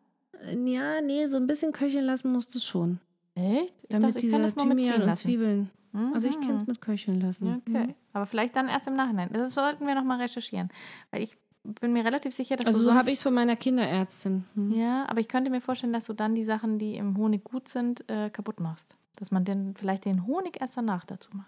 Äh, 0.45 0.57
Ja, 0.69 1.01
nee, 1.01 1.27
so 1.27 1.37
ein 1.37 1.47
bisschen 1.47 1.71
köcheln 1.71 2.05
lassen 2.05 2.31
musst 2.31 2.53
du 2.53 2.59
schon. 2.59 2.99
Echt? 3.35 3.73
Ich 3.83 3.89
Damit 3.89 4.09
dachte, 4.09 4.17
ich 4.17 4.21
diese 4.23 4.33
kann 4.33 4.41
das 4.43 4.55
Thymian 4.55 5.01
und 5.01 5.07
lassen. 5.07 5.21
Zwiebeln. 5.23 5.69
Also 6.13 6.27
ich 6.29 6.37
Mhm. 6.37 6.41
kenne 6.41 6.55
es 6.55 6.67
mit 6.67 6.79
köcheln 6.81 7.19
lassen. 7.19 7.61
Okay, 7.67 7.95
aber 8.13 8.25
vielleicht 8.25 8.55
dann 8.55 8.69
erst 8.69 8.87
im 8.87 8.95
Nachhinein. 8.95 9.29
Das 9.33 9.53
sollten 9.53 9.85
wir 9.87 9.93
nochmal 9.95 10.21
recherchieren. 10.21 10.69
Weil 11.11 11.21
ich 11.23 11.37
bin 11.63 11.93
mir 11.93 12.03
relativ 12.05 12.33
sicher, 12.33 12.55
dass 12.55 12.67
Also 12.67 12.79
du 12.79 12.83
so 12.83 12.89
sonst... 12.89 12.99
habe 13.01 13.11
ich 13.11 13.17
es 13.17 13.23
von 13.23 13.33
meiner 13.33 13.55
Kinderärztin. 13.55 14.45
Hm. 14.55 14.71
Ja, 14.71 15.05
aber 15.09 15.19
ich 15.19 15.27
könnte 15.27 15.51
mir 15.51 15.61
vorstellen, 15.61 15.93
dass 15.93 16.05
du 16.05 16.13
dann 16.13 16.35
die 16.35 16.43
Sachen, 16.43 16.79
die 16.79 16.95
im 16.95 17.17
Honig 17.17 17.43
gut 17.43 17.67
sind, 17.67 18.09
äh, 18.09 18.29
kaputt 18.29 18.59
machst. 18.59 18.95
Dass 19.17 19.31
man 19.31 19.45
den, 19.45 19.75
vielleicht 19.75 20.05
den 20.05 20.25
Honig 20.25 20.59
erst 20.59 20.77
danach 20.77 21.05
dazu 21.05 21.29
macht. 21.33 21.47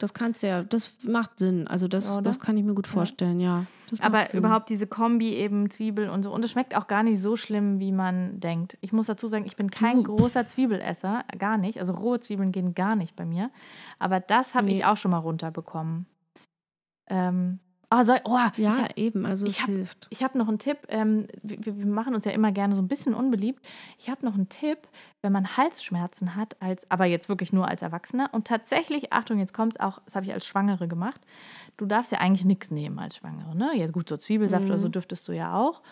Das 0.00 0.12
kannst 0.12 0.42
du 0.42 0.48
ja, 0.48 0.62
das 0.64 1.04
macht 1.04 1.38
Sinn. 1.38 1.66
Also 1.66 1.88
das, 1.88 2.10
Oder? 2.10 2.20
das 2.20 2.38
kann 2.40 2.58
ich 2.58 2.64
mir 2.64 2.74
gut 2.74 2.86
vorstellen, 2.86 3.40
ja. 3.40 3.64
Das 3.88 4.02
Aber 4.02 4.26
Sinn. 4.26 4.40
überhaupt 4.40 4.68
diese 4.68 4.86
Kombi 4.86 5.30
eben 5.32 5.70
Zwiebel 5.70 6.10
und 6.10 6.24
so. 6.24 6.34
Und 6.34 6.44
es 6.44 6.50
schmeckt 6.50 6.76
auch 6.76 6.88
gar 6.88 7.02
nicht 7.02 7.22
so 7.22 7.36
schlimm, 7.36 7.78
wie 7.80 7.92
man 7.92 8.38
denkt. 8.38 8.76
Ich 8.82 8.92
muss 8.92 9.06
dazu 9.06 9.28
sagen, 9.28 9.46
ich 9.46 9.56
bin 9.56 9.70
kein 9.70 10.02
Du. 10.02 10.16
großer 10.16 10.46
Zwiebelesser. 10.46 11.24
Gar 11.38 11.56
nicht. 11.56 11.78
Also 11.78 11.94
rohe 11.94 12.20
Zwiebeln 12.20 12.52
gehen 12.52 12.74
gar 12.74 12.96
nicht 12.96 13.16
bei 13.16 13.24
mir. 13.24 13.50
Aber 13.98 14.20
das 14.20 14.54
habe 14.54 14.66
Nee. 14.66 14.78
ich 14.78 14.84
auch 14.84 14.98
schon 14.98 15.12
mal 15.12 15.18
runterbekommen. 15.18 16.04
Ähm, 17.08 17.60
oh, 17.90 18.02
soll, 18.02 18.18
oh, 18.24 18.36
Ja, 18.36 18.50
ich 18.56 18.68
hab, 18.68 18.98
eben, 18.98 19.26
also 19.26 19.46
ich 19.46 19.56
es 19.56 19.62
hab- 19.62 19.68
hilft. 19.68 20.06
Ich 20.10 20.22
habe 20.22 20.36
noch 20.38 20.48
einen 20.48 20.58
Tipp. 20.58 20.78
Ähm, 20.88 21.26
wir, 21.42 21.76
wir 21.78 21.86
machen 21.86 22.14
uns 22.14 22.24
ja 22.24 22.32
immer 22.32 22.52
gerne 22.52 22.74
so 22.74 22.82
ein 22.82 22.88
bisschen 22.88 23.14
unbeliebt. 23.14 23.64
Ich 23.98 24.08
habe 24.10 24.24
noch 24.24 24.34
einen 24.34 24.48
Tipp, 24.48 24.78
wenn 25.22 25.32
man 25.32 25.56
Halsschmerzen 25.56 26.36
hat, 26.36 26.56
als, 26.60 26.90
aber 26.90 27.04
jetzt 27.06 27.28
wirklich 27.28 27.52
nur 27.52 27.66
als 27.68 27.82
Erwachsener. 27.82 28.28
Und 28.32 28.46
tatsächlich, 28.46 29.12
Achtung, 29.12 29.38
jetzt 29.38 29.54
kommt 29.54 29.80
auch, 29.80 30.00
das 30.04 30.14
habe 30.14 30.26
ich 30.26 30.32
als 30.32 30.46
Schwangere 30.46 30.88
gemacht. 30.88 31.20
Du 31.76 31.86
darfst 31.86 32.12
ja 32.12 32.18
eigentlich 32.18 32.44
nichts 32.44 32.70
nehmen 32.70 32.98
als 32.98 33.16
Schwangere. 33.16 33.56
Ne? 33.56 33.70
Ja, 33.74 33.86
gut, 33.88 34.08
so 34.08 34.16
Zwiebelsaft 34.16 34.64
Mhm. 34.64 34.70
oder 34.70 34.78
so 34.78 34.88
dürftest 34.88 35.26
du 35.28 35.32
ja 35.32 35.54
auch. 35.54 35.82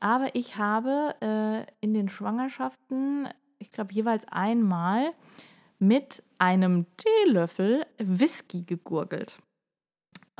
Aber 0.00 0.34
ich 0.34 0.56
habe 0.58 1.14
äh, 1.22 1.64
in 1.80 1.94
den 1.94 2.08
Schwangerschaften, 2.08 3.28
ich 3.58 3.70
glaube, 3.72 3.92
jeweils 3.94 4.26
einmal 4.28 5.12
mit 5.78 6.22
einem 6.38 6.86
Teelöffel 6.96 7.84
Whisky 7.98 8.62
gegurgelt. 8.62 9.38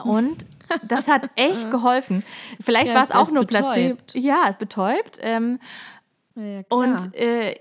Und 0.05 0.47
das 0.87 1.09
hat 1.09 1.31
echt 1.37 1.71
geholfen. 1.71 2.23
Vielleicht 2.61 2.89
Ja, 2.89 2.95
war 2.97 3.05
es 3.05 3.11
auch 3.13 3.31
nur 3.31 3.45
Placebo. 3.47 3.97
Ja, 4.15 4.45
es 4.51 4.57
betäubt. 4.57 5.19
Ähm, 5.23 5.59
Ja, 6.35 6.63
und 6.69 7.15
äh, 7.15 7.55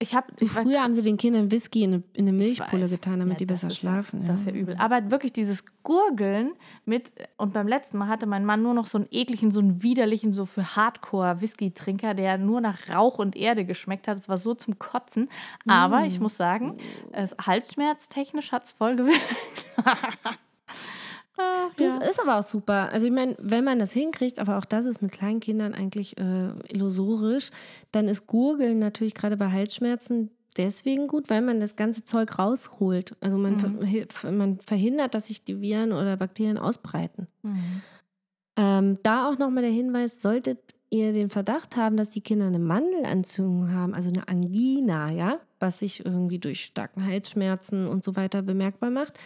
ich 0.00 0.14
habe. 0.14 0.26
Früher 0.44 0.82
haben 0.82 0.92
sie 0.92 1.02
den 1.02 1.16
Kindern 1.16 1.50
Whisky 1.50 1.82
in 1.84 1.94
eine, 1.94 2.02
in 2.12 2.28
eine 2.28 2.36
Milchpulle 2.36 2.88
getan, 2.88 3.20
damit 3.20 3.34
Ja, 3.34 3.38
die 3.38 3.46
besser 3.46 3.68
ist 3.68 3.74
ja- 3.82 3.90
schlafen. 3.90 4.24
Das 4.26 4.40
ist 4.40 4.46
ja 4.46 4.52
übel. 4.52 4.76
Aber 4.78 5.10
wirklich 5.10 5.32
dieses 5.32 5.64
Gurgeln 5.82 6.52
mit, 6.84 7.12
und 7.36 7.52
beim 7.54 7.66
letzten 7.66 7.98
Mal 7.98 8.08
hatte 8.08 8.26
mein 8.26 8.44
Mann 8.44 8.62
nur 8.62 8.74
noch 8.74 8.86
so 8.86 8.98
einen 8.98 9.06
ekligen, 9.10 9.50
so 9.50 9.60
einen 9.60 9.82
widerlichen, 9.82 10.32
so 10.34 10.44
für 10.46 10.76
Hardcore-Whisky-Trinker, 10.76 12.14
der 12.14 12.38
nur 12.38 12.60
nach 12.60 12.88
Rauch 12.92 13.18
und 13.18 13.34
Erde 13.34 13.64
geschmeckt 13.64 14.06
hat. 14.06 14.18
Es 14.18 14.28
war 14.28 14.36
so 14.38 14.54
zum 14.54 14.78
Kotzen. 14.78 15.30
Aber 15.66 16.00
Mm. 16.00 16.04
ich 16.04 16.20
muss 16.20 16.36
sagen, 16.36 16.76
es, 17.12 17.34
halsschmerztechnisch 17.44 18.52
hat 18.52 18.64
es 18.66 18.72
voll 18.72 18.96
gewirkt. 18.96 19.66
Ach, 21.36 21.70
Das 21.76 21.94
ja. 21.94 22.02
ist 22.02 22.20
aber 22.20 22.38
auch 22.38 22.42
super. 22.42 22.90
Also 22.92 23.06
ich 23.06 23.12
meine, 23.12 23.36
wenn 23.40 23.64
man 23.64 23.78
das 23.78 23.92
hinkriegt, 23.92 24.38
aber 24.38 24.58
auch 24.58 24.64
das 24.64 24.84
ist 24.84 25.02
mit 25.02 25.12
kleinen 25.12 25.40
Kindern 25.40 25.74
eigentlich 25.74 26.16
äh, 26.16 26.50
illusorisch, 26.68 27.50
dann 27.92 28.08
ist 28.08 28.26
Gurgeln 28.26 28.78
natürlich 28.78 29.14
gerade 29.14 29.36
bei 29.36 29.50
Halsschmerzen 29.50 30.30
deswegen 30.56 31.08
gut, 31.08 31.30
weil 31.30 31.42
man 31.42 31.60
das 31.60 31.76
ganze 31.76 32.04
Zeug 32.04 32.38
rausholt. 32.38 33.16
Also 33.20 33.38
man, 33.38 33.58
ver 34.08 34.32
man 34.32 34.58
verhindert, 34.60 35.14
dass 35.14 35.26
sich 35.26 35.44
die 35.44 35.60
Viren 35.60 35.92
oder 35.92 36.16
Bakterien 36.16 36.58
ausbreiten. 36.58 37.26
Mhm. 37.42 37.82
Ähm, 38.56 38.98
da 39.02 39.28
auch 39.28 39.38
nochmal 39.38 39.64
der 39.64 39.72
Hinweis, 39.72 40.22
solltet 40.22 40.58
ihr 40.90 41.12
den 41.12 41.28
Verdacht 41.28 41.76
haben, 41.76 41.96
dass 41.96 42.10
die 42.10 42.20
Kinder 42.20 42.46
eine 42.46 42.60
Mandelentzündung 42.60 43.72
haben, 43.72 43.94
also 43.94 44.10
eine 44.10 44.28
Angina, 44.28 45.10
ja, 45.10 45.40
was 45.58 45.80
sich 45.80 46.04
irgendwie 46.04 46.38
durch 46.38 46.64
starken 46.64 47.04
Halsschmerzen 47.04 47.88
und 47.88 48.04
so 48.04 48.14
weiter 48.14 48.42
bemerkbar 48.42 48.90
macht, 48.90 49.18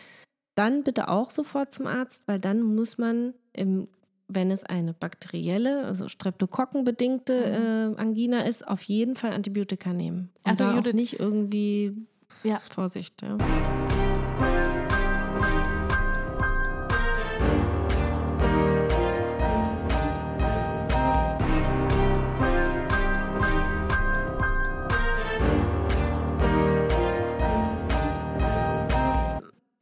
dann 0.58 0.82
bitte 0.82 1.08
auch 1.08 1.30
sofort 1.30 1.72
zum 1.72 1.86
Arzt, 1.86 2.24
weil 2.26 2.40
dann 2.40 2.60
muss 2.62 2.98
man, 2.98 3.32
im, 3.52 3.86
wenn 4.26 4.50
es 4.50 4.64
eine 4.64 4.92
bakterielle, 4.92 5.84
also 5.84 6.08
streptokokkenbedingte 6.08 7.94
äh, 7.96 8.00
Angina 8.00 8.40
ist, 8.42 8.66
auf 8.66 8.82
jeden 8.82 9.14
Fall 9.14 9.32
Antibiotika 9.32 9.92
nehmen. 9.92 10.30
Und 10.42 10.60
Judith. 10.60 10.94
nicht 10.94 11.20
irgendwie 11.20 11.94
Ja. 12.42 12.60
Vorsicht. 12.70 13.22
Ja. 13.22 13.38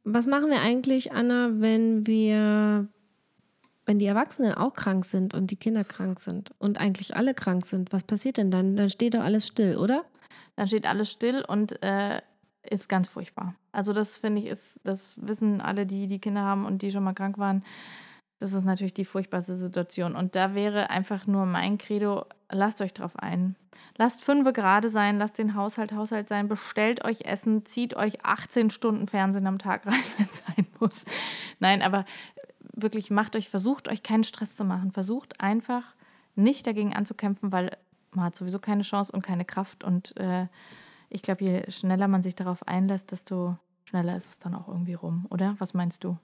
Was 0.09 0.25
machen 0.25 0.49
wir 0.49 0.61
eigentlich, 0.61 1.11
Anna, 1.11 1.49
wenn 1.59 2.07
wir, 2.07 2.87
wenn 3.85 3.99
die 3.99 4.05
Erwachsenen 4.05 4.53
auch 4.53 4.73
krank 4.73 5.03
sind 5.03 5.33
und 5.33 5.51
die 5.51 5.57
Kinder 5.57 5.83
krank 5.83 6.21
sind 6.21 6.51
und 6.59 6.79
eigentlich 6.79 7.17
alle 7.17 7.33
krank 7.33 7.65
sind? 7.65 7.91
Was 7.91 8.05
passiert 8.05 8.37
denn 8.37 8.49
dann? 8.49 8.77
Dann 8.77 8.89
steht 8.89 9.15
doch 9.15 9.23
alles 9.25 9.45
still, 9.45 9.75
oder? 9.75 10.05
Dann 10.55 10.69
steht 10.69 10.85
alles 10.85 11.11
still 11.11 11.43
und 11.45 11.83
äh, 11.83 12.21
ist 12.63 12.87
ganz 12.87 13.09
furchtbar. 13.09 13.55
Also 13.73 13.91
das 13.91 14.17
finde 14.19 14.43
ich 14.43 14.47
ist, 14.47 14.79
das 14.85 15.19
wissen 15.27 15.59
alle, 15.59 15.85
die 15.85 16.07
die 16.07 16.19
Kinder 16.19 16.41
haben 16.41 16.65
und 16.65 16.83
die 16.83 16.91
schon 16.91 17.03
mal 17.03 17.11
krank 17.11 17.37
waren. 17.37 17.65
Das 18.39 18.53
ist 18.53 18.63
natürlich 18.63 18.93
die 18.93 19.03
furchtbarste 19.03 19.57
Situation. 19.57 20.15
Und 20.15 20.37
da 20.37 20.55
wäre 20.55 20.89
einfach 20.89 21.27
nur 21.27 21.45
mein 21.45 21.77
Credo, 21.77 22.25
lasst 22.51 22.81
euch 22.81 22.93
drauf 22.93 23.17
ein. 23.17 23.55
Lasst 23.97 24.21
fünfe 24.21 24.53
gerade 24.53 24.89
sein, 24.89 25.17
lasst 25.17 25.37
den 25.37 25.55
Haushalt 25.55 25.91
Haushalt 25.91 26.29
sein, 26.29 26.47
bestellt 26.47 27.03
euch 27.05 27.25
Essen, 27.25 27.65
zieht 27.65 27.95
euch 27.95 28.23
18 28.23 28.69
Stunden 28.69 29.07
Fernsehen 29.07 29.47
am 29.47 29.59
Tag 29.59 29.85
rein, 29.85 30.03
wenn 30.17 30.27
es 30.27 30.37
sein 30.37 30.67
muss. 30.79 31.05
Nein, 31.59 31.81
aber 31.81 32.05
wirklich 32.73 33.09
macht 33.09 33.35
euch, 33.35 33.49
versucht 33.49 33.89
euch 33.89 34.03
keinen 34.03 34.23
Stress 34.23 34.55
zu 34.55 34.63
machen. 34.63 34.91
Versucht 34.91 35.41
einfach 35.41 35.83
nicht 36.35 36.67
dagegen 36.67 36.95
anzukämpfen, 36.95 37.51
weil 37.51 37.75
man 38.11 38.25
hat 38.25 38.35
sowieso 38.35 38.59
keine 38.59 38.83
Chance 38.83 39.11
und 39.11 39.21
keine 39.21 39.45
Kraft. 39.45 39.83
Und 39.83 40.15
äh, 40.17 40.47
ich 41.09 41.21
glaube, 41.21 41.43
je 41.43 41.71
schneller 41.71 42.07
man 42.07 42.21
sich 42.21 42.35
darauf 42.35 42.67
einlässt, 42.67 43.11
desto 43.11 43.57
schneller 43.85 44.15
ist 44.15 44.27
es 44.27 44.39
dann 44.39 44.53
auch 44.53 44.67
irgendwie 44.67 44.93
rum, 44.93 45.25
oder? 45.29 45.55
Was 45.59 45.73
meinst 45.73 46.03
du? 46.03 46.17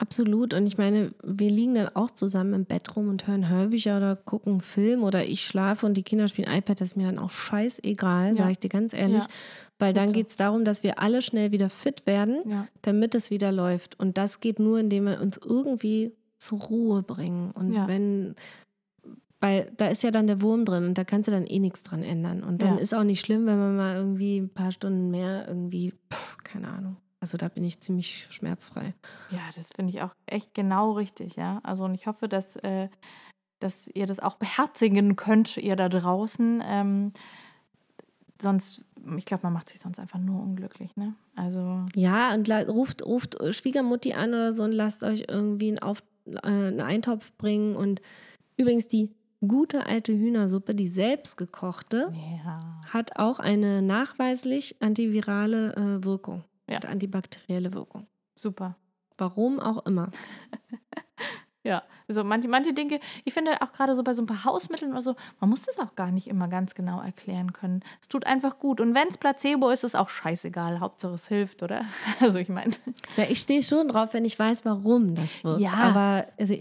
Absolut. 0.00 0.54
Und 0.54 0.66
ich 0.66 0.78
meine, 0.78 1.12
wir 1.24 1.50
liegen 1.50 1.74
dann 1.74 1.88
auch 1.94 2.12
zusammen 2.12 2.54
im 2.54 2.64
Bett 2.64 2.94
rum 2.94 3.08
und 3.08 3.26
hören 3.26 3.48
Hörbücher 3.48 3.96
oder 3.96 4.14
gucken 4.14 4.52
einen 4.52 4.60
Film 4.60 5.02
oder 5.02 5.24
ich 5.26 5.44
schlafe 5.44 5.84
und 5.86 5.94
die 5.94 6.04
Kinder 6.04 6.28
spielen 6.28 6.48
iPad. 6.48 6.80
Das 6.80 6.90
ist 6.90 6.96
mir 6.96 7.06
dann 7.06 7.18
auch 7.18 7.30
scheißegal, 7.30 8.28
Ja. 8.28 8.34
sage 8.36 8.52
ich 8.52 8.58
dir 8.60 8.68
ganz 8.68 8.92
ehrlich. 8.94 9.22
Ja. 9.24 9.28
Weil 9.80 9.92
dann 9.92 10.10
so. 10.10 10.14
geht 10.14 10.28
es 10.28 10.36
darum, 10.36 10.64
dass 10.64 10.84
wir 10.84 11.00
alle 11.00 11.20
schnell 11.20 11.50
wieder 11.50 11.68
fit 11.68 12.06
werden, 12.06 12.38
Ja. 12.48 12.68
damit 12.82 13.16
es 13.16 13.30
wieder 13.30 13.50
läuft. 13.50 13.98
Und 13.98 14.18
das 14.18 14.38
geht 14.38 14.60
nur, 14.60 14.78
indem 14.78 15.04
wir 15.06 15.20
uns 15.20 15.36
irgendwie 15.36 16.12
zur 16.38 16.60
Ruhe 16.60 17.02
bringen. 17.02 17.50
Und 17.50 17.72
Ja. 17.72 17.88
wenn, 17.88 18.36
weil 19.40 19.70
da 19.76 19.88
ist 19.88 20.04
ja 20.04 20.12
dann 20.12 20.28
der 20.28 20.40
Wurm 20.42 20.64
drin 20.64 20.84
und 20.84 20.94
da 20.96 21.02
kannst 21.02 21.26
du 21.26 21.32
dann 21.32 21.44
eh 21.44 21.58
nichts 21.58 21.82
dran 21.82 22.04
ändern. 22.04 22.44
Und 22.44 22.62
dann 22.62 22.78
ist 22.78 22.94
auch 22.94 23.02
nicht 23.04 23.20
schlimm, 23.20 23.46
wenn 23.46 23.58
man 23.58 23.76
mal 23.76 23.96
irgendwie 23.96 24.38
ein 24.38 24.48
paar 24.48 24.70
Stunden 24.70 25.10
mehr 25.10 25.46
irgendwie, 25.48 25.92
pff, 26.12 26.36
keine 26.44 26.68
Ahnung. 26.68 26.96
Also 27.20 27.36
da 27.36 27.48
bin 27.48 27.64
ich 27.64 27.80
ziemlich 27.80 28.26
schmerzfrei. 28.30 28.94
Ja, 29.30 29.40
das 29.56 29.72
finde 29.74 29.92
ich 29.92 30.02
auch 30.02 30.14
echt 30.26 30.54
genau 30.54 30.92
richtig, 30.92 31.36
ja. 31.36 31.60
Also 31.64 31.84
und 31.84 31.94
ich 31.94 32.06
hoffe, 32.06 32.28
dass, 32.28 32.56
äh, 32.56 32.88
dass 33.58 33.88
ihr 33.88 34.06
das 34.06 34.20
auch 34.20 34.36
beherzigen 34.36 35.16
könnt, 35.16 35.56
ihr 35.56 35.74
da 35.74 35.88
draußen. 35.88 36.62
Ähm, 36.64 37.12
sonst, 38.40 38.84
ich 39.16 39.24
glaube, 39.24 39.42
man 39.44 39.52
macht 39.52 39.68
sich 39.68 39.80
sonst 39.80 39.98
einfach 39.98 40.18
nur 40.18 40.40
unglücklich, 40.40 40.96
ne? 40.96 41.14
Also, 41.34 41.84
Ja, 41.94 42.34
und 42.34 42.48
ruft, 42.50 43.04
ruft 43.04 43.36
Schwiegermutti 43.52 44.12
an 44.14 44.30
oder 44.30 44.52
so 44.52 44.62
und 44.64 44.72
lasst 44.72 45.02
euch 45.02 45.24
irgendwie 45.28 45.68
einen, 45.68 45.78
Auf, 45.80 46.02
äh, 46.26 46.38
einen 46.46 46.80
Eintopf 46.80 47.32
bringen. 47.36 47.76
Und 47.76 48.00
übrigens 48.56 48.88
die 48.88 49.10
gute 49.46 49.86
alte 49.86 50.12
Hühnersuppe, 50.12 50.74
die 50.74 50.88
selbstgekochte, 50.88 52.12
ja. 52.44 52.80
hat 52.92 53.16
auch 53.16 53.38
eine 53.38 53.82
nachweislich 53.82 54.76
antivirale 54.80 55.74
äh, 55.74 56.04
Wirkung. 56.04 56.44
Ja. 56.68 56.76
Und 56.76 56.86
antibakterielle 56.86 57.72
Wirkung. 57.74 58.06
Super. 58.34 58.76
Warum 59.16 59.58
auch 59.60 59.84
immer. 59.86 60.10
Ja, 61.64 61.82
also 62.08 62.24
manche, 62.24 62.48
manche 62.48 62.72
Dinge, 62.72 63.00
ich 63.24 63.34
finde 63.34 63.60
auch 63.62 63.72
gerade 63.72 63.94
so 63.94 64.02
bei 64.02 64.14
so 64.14 64.22
ein 64.22 64.26
paar 64.26 64.44
Hausmitteln 64.44 64.92
oder 64.92 65.02
so, 65.02 65.14
man 65.40 65.50
muss 65.50 65.62
das 65.62 65.78
auch 65.78 65.94
gar 65.94 66.10
nicht 66.10 66.26
immer 66.26 66.48
ganz 66.48 66.74
genau 66.74 67.00
erklären 67.02 67.52
können. 67.52 67.82
Es 68.00 68.08
tut 68.08 68.26
einfach 68.26 68.58
gut. 68.58 68.80
Und 68.80 68.94
wenn 68.94 69.08
es 69.08 69.18
Placebo 69.18 69.70
ist, 69.70 69.84
ist 69.84 69.96
auch 69.96 70.08
scheißegal. 70.08 70.80
Hauptsache 70.80 71.14
es 71.14 71.28
hilft, 71.28 71.62
oder? 71.62 71.82
Also 72.20 72.38
ich 72.38 72.48
meine, 72.48 72.72
Ja, 73.16 73.24
ich 73.28 73.38
stehe 73.40 73.62
schon 73.62 73.88
drauf, 73.88 74.12
wenn 74.12 74.24
ich 74.24 74.38
weiß, 74.38 74.64
warum 74.64 75.14
das 75.14 75.42
wirkt. 75.44 75.60
Ja. 75.60 75.72
Aber 75.72 76.26
also, 76.38 76.54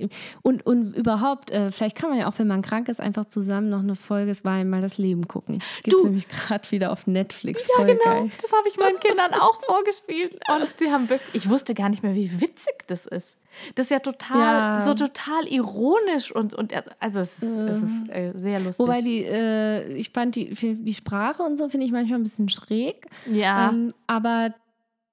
und, 0.43 0.65
und 0.65 0.93
überhaupt, 0.93 1.51
äh, 1.51 1.71
vielleicht 1.71 1.95
kann 1.97 2.09
man 2.09 2.19
ja 2.19 2.27
auch, 2.27 2.37
wenn 2.37 2.47
man 2.47 2.61
krank 2.61 2.89
ist, 2.89 2.99
einfach 3.01 3.25
zusammen 3.25 3.69
noch 3.69 3.79
eine 3.79 3.95
Folge 3.95 4.31
Es 4.31 4.43
war 4.45 4.53
einmal 4.53 4.81
das 4.81 4.97
Leben 4.97 5.27
gucken. 5.27 5.59
Gibt 5.83 5.97
es 5.97 6.03
nämlich 6.03 6.27
gerade 6.27 6.69
wieder 6.71 6.91
auf 6.91 7.07
Netflix. 7.07 7.67
Ja, 7.77 7.85
genau. 7.85 8.03
geil. 8.03 8.31
Das 8.41 8.51
habe 8.51 8.67
ich 8.67 8.77
meinen 8.77 8.99
Kindern 8.99 9.33
auch 9.33 9.59
vorgespielt. 9.63 10.35
Und 10.49 10.67
sie 10.77 10.91
haben 10.91 11.09
wirklich, 11.09 11.33
ich 11.43 11.49
wusste 11.49 11.73
gar 11.73 11.89
nicht 11.89 12.03
mehr, 12.03 12.13
wie 12.15 12.41
witzig 12.41 12.83
das 12.87 13.05
ist. 13.05 13.37
Das 13.75 13.87
ist 13.87 13.91
ja 13.91 13.99
total, 13.99 14.39
Ja. 14.79 14.83
so 14.83 14.93
total 14.93 15.36
ironisch 15.45 16.31
und, 16.33 16.53
und 16.55 16.73
also 16.99 17.19
es 17.19 17.43
ist, 17.43 17.57
es 17.57 17.81
ist 17.83 18.09
äh, 18.09 18.31
sehr 18.35 18.59
lustig. 18.59 18.79
Wobei 18.79 19.01
die, 19.01 19.23
äh, 19.23 19.93
ich 19.93 20.09
fand 20.11 20.35
die, 20.35 20.53
die 20.55 20.93
Sprache 20.93 21.43
und 21.43 21.57
so 21.57 21.69
finde 21.69 21.85
ich 21.85 21.91
manchmal 21.91 22.19
ein 22.19 22.23
bisschen 22.23 22.49
schräg. 22.49 23.05
ja, 23.29 23.69
Ähm, 23.69 23.93
aber 24.07 24.55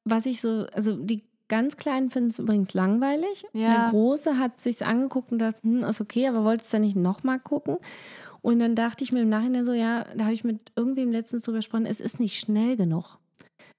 was 0.04 0.24
ich 0.26 0.40
so, 0.40 0.66
also 0.72 0.96
die 0.96 1.22
ganz 1.48 1.76
Kleinen 1.76 2.10
finden 2.10 2.30
es 2.30 2.38
übrigens 2.38 2.72
langweilig. 2.72 3.44
Ja. 3.52 3.82
Der 3.82 3.90
Große 3.90 4.38
hat 4.38 4.60
sich's 4.60 4.80
angeguckt 4.82 5.30
und 5.30 5.38
dachte, 5.38 5.60
hm, 5.62 5.84
ist 5.84 6.00
okay, 6.00 6.26
aber 6.26 6.42
wollte 6.44 6.64
es 6.64 6.70
dann 6.70 6.80
nicht 6.80 6.96
nochmal 6.96 7.38
gucken. 7.38 7.76
Und 8.40 8.58
dann 8.60 8.74
dachte 8.74 9.04
ich 9.04 9.12
mir 9.12 9.20
im 9.22 9.28
Nachhinein 9.28 9.64
so, 9.64 9.72
ja, 9.72 10.04
da 10.16 10.24
habe 10.24 10.34
ich 10.34 10.44
mit 10.44 10.72
irgendwem 10.76 11.10
letztens 11.12 11.42
drüber 11.42 11.58
gesprochen, 11.58 11.86
es 11.86 12.00
ist 12.00 12.18
nicht 12.20 12.38
schnell 12.38 12.76
genug. 12.76 13.18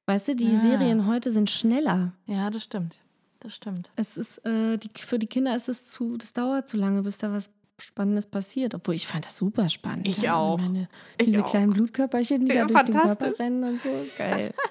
Weißt 0.07 0.27
du, 0.27 0.35
die 0.35 0.55
Ah. 0.57 0.61
Serien 0.61 1.07
heute 1.07 1.31
sind 1.31 1.49
schneller. 1.49 2.13
ja, 2.27 2.49
das 2.51 2.63
stimmt. 2.63 2.99
Das 3.45 3.55
stimmt. 3.55 3.91
Es 3.95 4.17
ist, 4.17 4.39
äh, 4.43 4.77
die, 4.79 4.89
für 4.99 5.19
die 5.19 5.27
Kinder 5.27 5.55
ist 5.55 5.69
es 5.69 5.91
zu, 5.91 6.17
das 6.17 6.33
dauert 6.33 6.67
zu 6.67 6.77
lange, 6.77 7.03
bis 7.03 7.19
da 7.19 7.31
was 7.31 7.51
Spannendes 7.79 8.25
passiert. 8.25 8.73
Obwohl 8.73 8.95
ich 8.95 9.05
fand 9.05 9.27
das 9.27 9.37
super 9.37 9.69
spannend. 9.69 10.07
Ich 10.07 10.17
ja. 10.17 10.35
auch. 10.35 10.57
meine, 10.57 10.89
Ich 11.19 11.27
diese 11.27 11.43
auch. 11.43 11.49
kleinen 11.51 11.71
Blutkörperchen, 11.73 12.47
die 12.47 12.53
Ja, 12.55 12.65
da 12.65 12.73
durch 12.73 12.83
den 12.85 12.95
Körper 12.95 13.37
rennen 13.39 13.63
und 13.63 13.81
so. 13.83 13.89
Geil. 14.17 14.53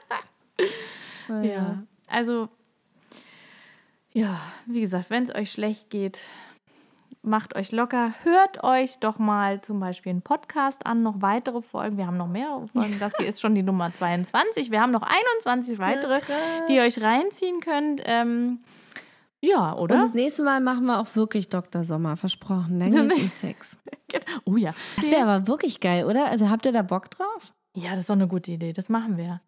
Naja. 1.28 1.52
Ja. 1.52 1.82
Also, 2.08 2.50
ja, 4.12 4.38
wie 4.66 4.82
gesagt, 4.82 5.08
wenn 5.08 5.22
es 5.24 5.34
euch 5.34 5.50
schlecht 5.52 5.88
geht, 5.88 6.20
macht 7.24 7.56
euch 7.56 7.72
locker. 7.72 8.12
Hört 8.22 8.62
euch 8.62 8.98
doch 8.98 9.18
mal 9.18 9.60
zum 9.60 9.80
Beispiel 9.80 10.10
einen 10.10 10.22
Podcast 10.22 10.86
an, 10.86 11.02
noch 11.02 11.20
weitere 11.20 11.62
Folgen. 11.62 11.96
Wir 11.96 12.06
haben 12.06 12.16
noch 12.16 12.28
mehrere 12.28 12.66
Folgen. 12.68 12.98
Das 13.00 13.16
hier 13.16 13.26
ist 13.26 13.40
schon 13.40 13.54
die 13.54 13.62
Nummer 13.62 13.92
22. 13.92 14.70
Wir 14.70 14.80
haben 14.80 14.92
noch 14.92 15.02
21 15.02 15.78
weitere, 15.78 16.20
die 16.68 16.76
ihr 16.76 16.82
euch 16.82 17.00
reinziehen 17.00 17.60
könnt. 17.60 18.02
Ähm, 18.04 18.60
ja, 19.40 19.72
Und 19.72 19.84
oder? 19.92 20.02
das 20.02 20.14
nächste 20.14 20.42
Mal 20.42 20.60
machen 20.60 20.86
wir 20.86 21.00
auch 21.00 21.16
wirklich 21.16 21.48
Dr. 21.48 21.84
Sommer, 21.84 22.16
versprochen. 22.16 22.78
Dann 22.78 22.90
geht's 22.90 23.22
um 23.22 23.28
Sex. 23.28 23.78
Oh 24.44 24.56
ja. 24.56 24.70
Das 24.96 25.10
wäre 25.10 25.26
aber 25.26 25.46
wirklich 25.48 25.80
geil, 25.80 26.04
oder? 26.04 26.26
Also 26.26 26.48
habt 26.48 26.66
ihr 26.66 26.72
da 26.72 26.82
Bock 26.82 27.10
drauf? 27.10 27.52
Ja, 27.74 27.90
das 27.90 28.00
ist 28.00 28.10
doch 28.10 28.14
eine 28.14 28.28
gute 28.28 28.52
Idee. 28.52 28.72
Das 28.72 28.88
machen 28.88 29.16
wir. 29.16 29.40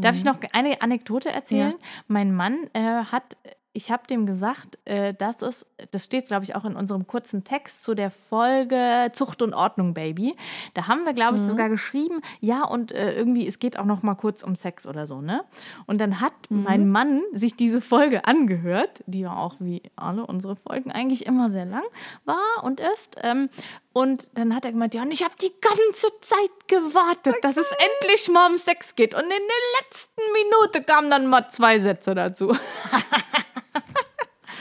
Darf 0.00 0.16
ich 0.16 0.24
noch 0.24 0.38
eine 0.52 0.82
Anekdote 0.82 1.30
erzählen? 1.30 1.74
Mein 2.08 2.34
Mann 2.34 2.68
äh, 2.72 2.80
hat, 2.80 3.36
ich 3.74 3.90
habe 3.90 4.06
dem 4.06 4.24
gesagt, 4.24 4.78
äh, 4.84 5.12
dass 5.14 5.42
es, 5.42 5.66
das 5.90 6.04
steht, 6.04 6.28
glaube 6.28 6.44
ich, 6.44 6.54
auch 6.54 6.64
in 6.64 6.76
unserem 6.76 7.08
kurzen 7.08 7.42
Text 7.42 7.82
zu 7.82 7.94
der 7.94 8.10
Folge 8.10 9.10
Zucht 9.12 9.42
und 9.42 9.52
Ordnung, 9.52 9.94
Baby. 9.94 10.36
Da 10.74 10.86
haben 10.86 11.04
wir, 11.04 11.12
glaube 11.12 11.36
ich, 11.36 11.42
sogar 11.42 11.68
geschrieben, 11.68 12.20
ja, 12.40 12.64
und 12.64 12.92
äh, 12.92 13.14
irgendwie, 13.16 13.46
es 13.46 13.58
geht 13.58 13.78
auch 13.78 13.84
noch 13.84 14.02
mal 14.02 14.14
kurz 14.14 14.44
um 14.44 14.54
Sex 14.54 14.86
oder 14.86 15.06
so, 15.06 15.20
ne? 15.20 15.44
Und 15.86 16.00
dann 16.00 16.20
hat 16.20 16.32
mein 16.48 16.88
Mann 16.88 17.22
sich 17.32 17.56
diese 17.56 17.80
Folge 17.80 18.24
angehört, 18.26 19.02
die 19.06 19.20
ja 19.20 19.36
auch 19.36 19.56
wie 19.58 19.82
alle 19.96 20.24
unsere 20.24 20.54
Folgen 20.54 20.92
eigentlich 20.92 21.26
immer 21.26 21.50
sehr 21.50 21.64
lang 21.66 21.84
war 22.24 22.62
und 22.62 22.78
ist. 22.78 23.16
Ähm, 23.22 23.48
und 23.92 24.30
dann 24.34 24.54
hat 24.54 24.64
er 24.64 24.72
gemeint, 24.72 24.94
ja, 24.94 25.02
und 25.02 25.12
ich 25.12 25.22
habe 25.22 25.34
die 25.40 25.52
ganze 25.60 26.08
Zeit 26.20 26.68
gewartet, 26.68 27.36
dass 27.42 27.56
es 27.56 27.66
endlich 28.00 28.28
mal 28.28 28.50
um 28.50 28.56
Sex 28.56 28.94
geht. 28.94 29.14
Und 29.14 29.22
in 29.22 29.28
der 29.30 29.80
letzten 29.80 30.22
Minute 30.32 30.82
kamen 30.82 31.10
dann 31.10 31.26
mal 31.26 31.48
zwei 31.48 31.80
Sätze 31.80 32.14
dazu. 32.14 32.56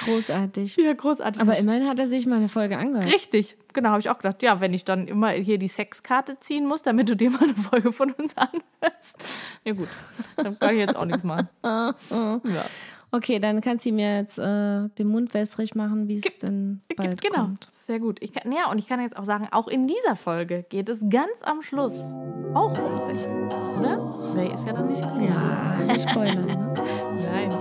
Großartig. 0.06 0.76
Ja, 0.78 0.94
großartig. 0.94 1.42
Aber 1.42 1.58
immerhin 1.58 1.88
hat 1.88 2.00
er 2.00 2.08
sich 2.08 2.26
mal 2.26 2.36
eine 2.36 2.50
Folge 2.50 2.78
angehört. 2.78 3.12
Richtig, 3.14 3.58
genau, 3.74 3.90
habe 3.90 4.00
ich 4.00 4.10
auch 4.10 4.18
gedacht. 4.18 4.42
Ja, 4.44 4.62
wenn 4.62 4.74
ich 4.74 4.86
dann 4.86 5.08
immer 5.08 5.30
hier 5.32 5.58
die 5.58 5.68
Sexkarte 5.68 6.40
ziehen 6.40 6.66
muss, 6.68 6.82
damit 6.82 7.10
du 7.10 7.16
dir 7.16 7.30
mal 7.30 7.44
eine 7.44 7.56
Folge 7.56 7.92
von 7.92 8.12
uns 8.12 8.36
anhörst. 8.38 9.16
Ja 9.64 9.74
gut, 9.74 9.88
dann 10.38 10.58
kann 10.60 10.74
ich 10.76 10.80
jetzt 10.82 10.96
auch 10.96 11.06
nichts 11.06 11.24
machen. 11.24 11.48
Ja. 11.64 12.66
Okay, 13.12 13.38
dann 13.38 13.62
kannst 13.62 13.86
du 13.86 13.92
mir 13.92 14.18
jetzt 14.18 14.40
äh, 14.40 14.90
den 14.98 15.08
Mund 15.08 15.36
wässrig 15.36 15.76
machen, 15.76 16.08
wie 16.08 16.16
es 16.16 16.38
denn 16.40 16.82
bald 16.98 17.22
genau, 17.22 17.44
kommt. 17.44 17.68
sehr 17.72 18.00
gut. 18.00 18.18
Ich 18.24 18.34
kann, 18.34 18.52
ja, 18.52 18.72
und 18.72 18.80
ich 18.80 18.88
kann 18.88 19.00
jetzt 19.00 19.18
auch 19.18 19.26
sagen, 19.26 19.48
auch 19.52 19.68
in 19.68 19.86
dieser 19.86 20.16
Folge 20.16 20.66
geht 20.68 20.90
es 20.90 20.98
ganz 21.12 21.44
am 21.44 21.62
Schluss 21.62 22.00
auch 22.56 22.76
um 22.76 23.00
Sex, 23.00 23.34
oder? 23.80 24.34
Ray 24.36 24.52
ist 24.52 24.66
ja 24.66 24.74
dann 24.74 24.88
nicht 24.88 25.02
Ja, 25.02 25.78
nicht 25.94 26.10
spoilern. 26.10 26.46
Ne? 26.48 26.74
Nein. 27.32 27.52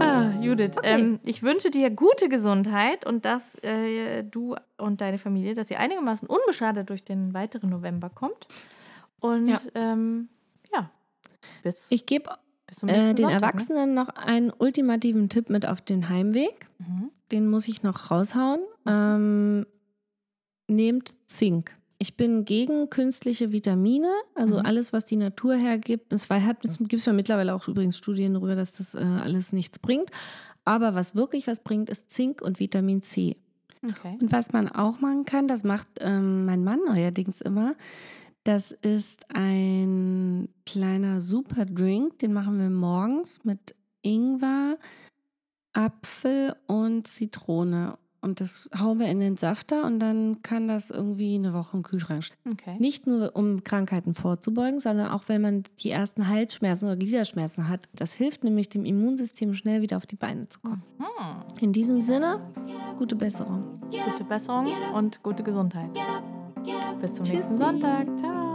Ah, 0.00 0.32
Judith, 0.40 0.76
ähm, 0.82 1.20
ich 1.24 1.42
wünsche 1.42 1.70
dir 1.70 1.90
gute 1.90 2.28
Gesundheit 2.28 3.06
und 3.06 3.24
dass 3.24 3.42
äh, 3.62 4.22
du 4.24 4.56
und 4.78 5.00
deine 5.00 5.18
Familie, 5.18 5.54
dass 5.54 5.70
ihr 5.70 5.78
einigermaßen 5.78 6.28
unbeschadet 6.28 6.88
durch 6.90 7.04
den 7.04 7.34
weiteren 7.34 7.70
November 7.70 8.10
kommt. 8.10 8.46
Und 9.20 9.48
Ja. 9.48 9.58
ähm, 9.74 10.28
ja, 10.74 10.90
bis, 11.62 11.90
Ich 11.92 12.06
gebe 12.06 12.30
äh, 12.30 12.34
den 12.34 12.76
Sonntag, 12.76 13.18
ne? 13.18 13.32
Erwachsenen 13.32 13.94
noch 13.94 14.08
einen 14.08 14.50
ultimativen 14.56 15.28
Tipp 15.28 15.50
mit 15.50 15.66
auf 15.66 15.80
den 15.80 16.08
Heimweg. 16.08 16.68
Mhm. 16.78 17.10
Den 17.30 17.48
muss 17.48 17.68
ich 17.68 17.82
noch 17.82 18.10
raushauen. 18.10 18.60
Ähm, 18.86 19.66
nehmt 20.68 21.14
Zink. 21.26 21.76
Ich 22.02 22.16
bin 22.16 22.44
gegen 22.44 22.90
künstliche 22.90 23.52
Vitamine, 23.52 24.12
also 24.34 24.58
Mhm. 24.58 24.66
alles, 24.66 24.92
was 24.92 25.04
die 25.04 25.14
Natur 25.14 25.54
hergibt. 25.54 26.12
Es 26.12 26.28
gibt 26.28 26.94
es 26.94 27.04
ja 27.04 27.12
mittlerweile 27.12 27.54
auch 27.54 27.68
übrigens 27.68 27.96
Studien 27.96 28.34
darüber, 28.34 28.56
dass 28.56 28.72
das 28.72 28.96
äh, 28.96 28.98
alles 28.98 29.52
nichts 29.52 29.78
bringt. 29.78 30.10
Aber 30.64 30.96
was 30.96 31.14
wirklich 31.14 31.46
was 31.46 31.60
bringt, 31.60 31.88
ist 31.88 32.10
Zink 32.10 32.42
und 32.42 32.58
Vitamin 32.58 33.02
C. 33.02 33.36
Okay. 33.88 34.18
Und 34.20 34.32
was 34.32 34.52
man 34.52 34.68
auch 34.68 34.98
machen 34.98 35.24
kann, 35.26 35.46
das 35.46 35.62
macht 35.62 35.86
ähm, 36.00 36.44
mein 36.44 36.64
Mann 36.64 36.80
neuerdings 36.84 37.40
immer. 37.40 37.76
Das 38.42 38.72
ist 38.72 39.24
ein 39.32 40.48
kleiner 40.66 41.20
Superdrink, 41.20 42.18
den 42.18 42.32
machen 42.32 42.58
wir 42.58 42.68
morgens 42.70 43.44
mit 43.44 43.76
Ingwer, 44.02 44.76
Apfel 45.72 46.56
und 46.66 47.06
Zitrone. 47.06 47.96
Und 48.22 48.40
das 48.40 48.70
hauen 48.78 49.00
wir 49.00 49.08
in 49.08 49.18
den 49.18 49.36
Safter 49.36 49.84
und 49.84 49.98
dann 49.98 50.42
kann 50.42 50.68
das 50.68 50.90
irgendwie 50.90 51.34
eine 51.34 51.52
Woche 51.54 51.76
im 51.76 51.82
Kühlschrank 51.82 52.22
stehen. 52.22 52.38
okay. 52.52 52.76
Nicht 52.78 53.06
nur, 53.06 53.34
um 53.34 53.64
Krankheiten 53.64 54.14
vorzubeugen, 54.14 54.78
sondern 54.78 55.08
auch, 55.08 55.24
wenn 55.26 55.42
man 55.42 55.64
die 55.80 55.90
ersten 55.90 56.28
Halsschmerzen 56.28 56.86
oder 56.86 56.96
Gliederschmerzen 56.96 57.68
hat. 57.68 57.88
Das 57.94 58.14
hilft 58.14 58.44
nämlich 58.44 58.68
dem 58.68 58.84
Immunsystem 58.84 59.54
schnell 59.54 59.82
wieder 59.82 59.96
auf 59.96 60.06
die 60.06 60.16
Beine 60.16 60.48
zu 60.48 60.60
kommen. 60.60 60.84
Hm. 60.98 61.42
In 61.60 61.72
diesem 61.72 62.00
Sinne, 62.00 62.40
gute 62.96 63.16
Besserung. 63.16 63.64
Gute 63.90 64.24
Besserung 64.24 64.68
und 64.94 65.22
gute 65.22 65.42
Gesundheit. 65.42 65.90
Bis 67.00 67.14
zum 67.14 67.26
nächsten 67.26 67.52
Tschüssi. 67.52 67.56
Sonntag. 67.56 68.06
Ciao. 68.16 68.51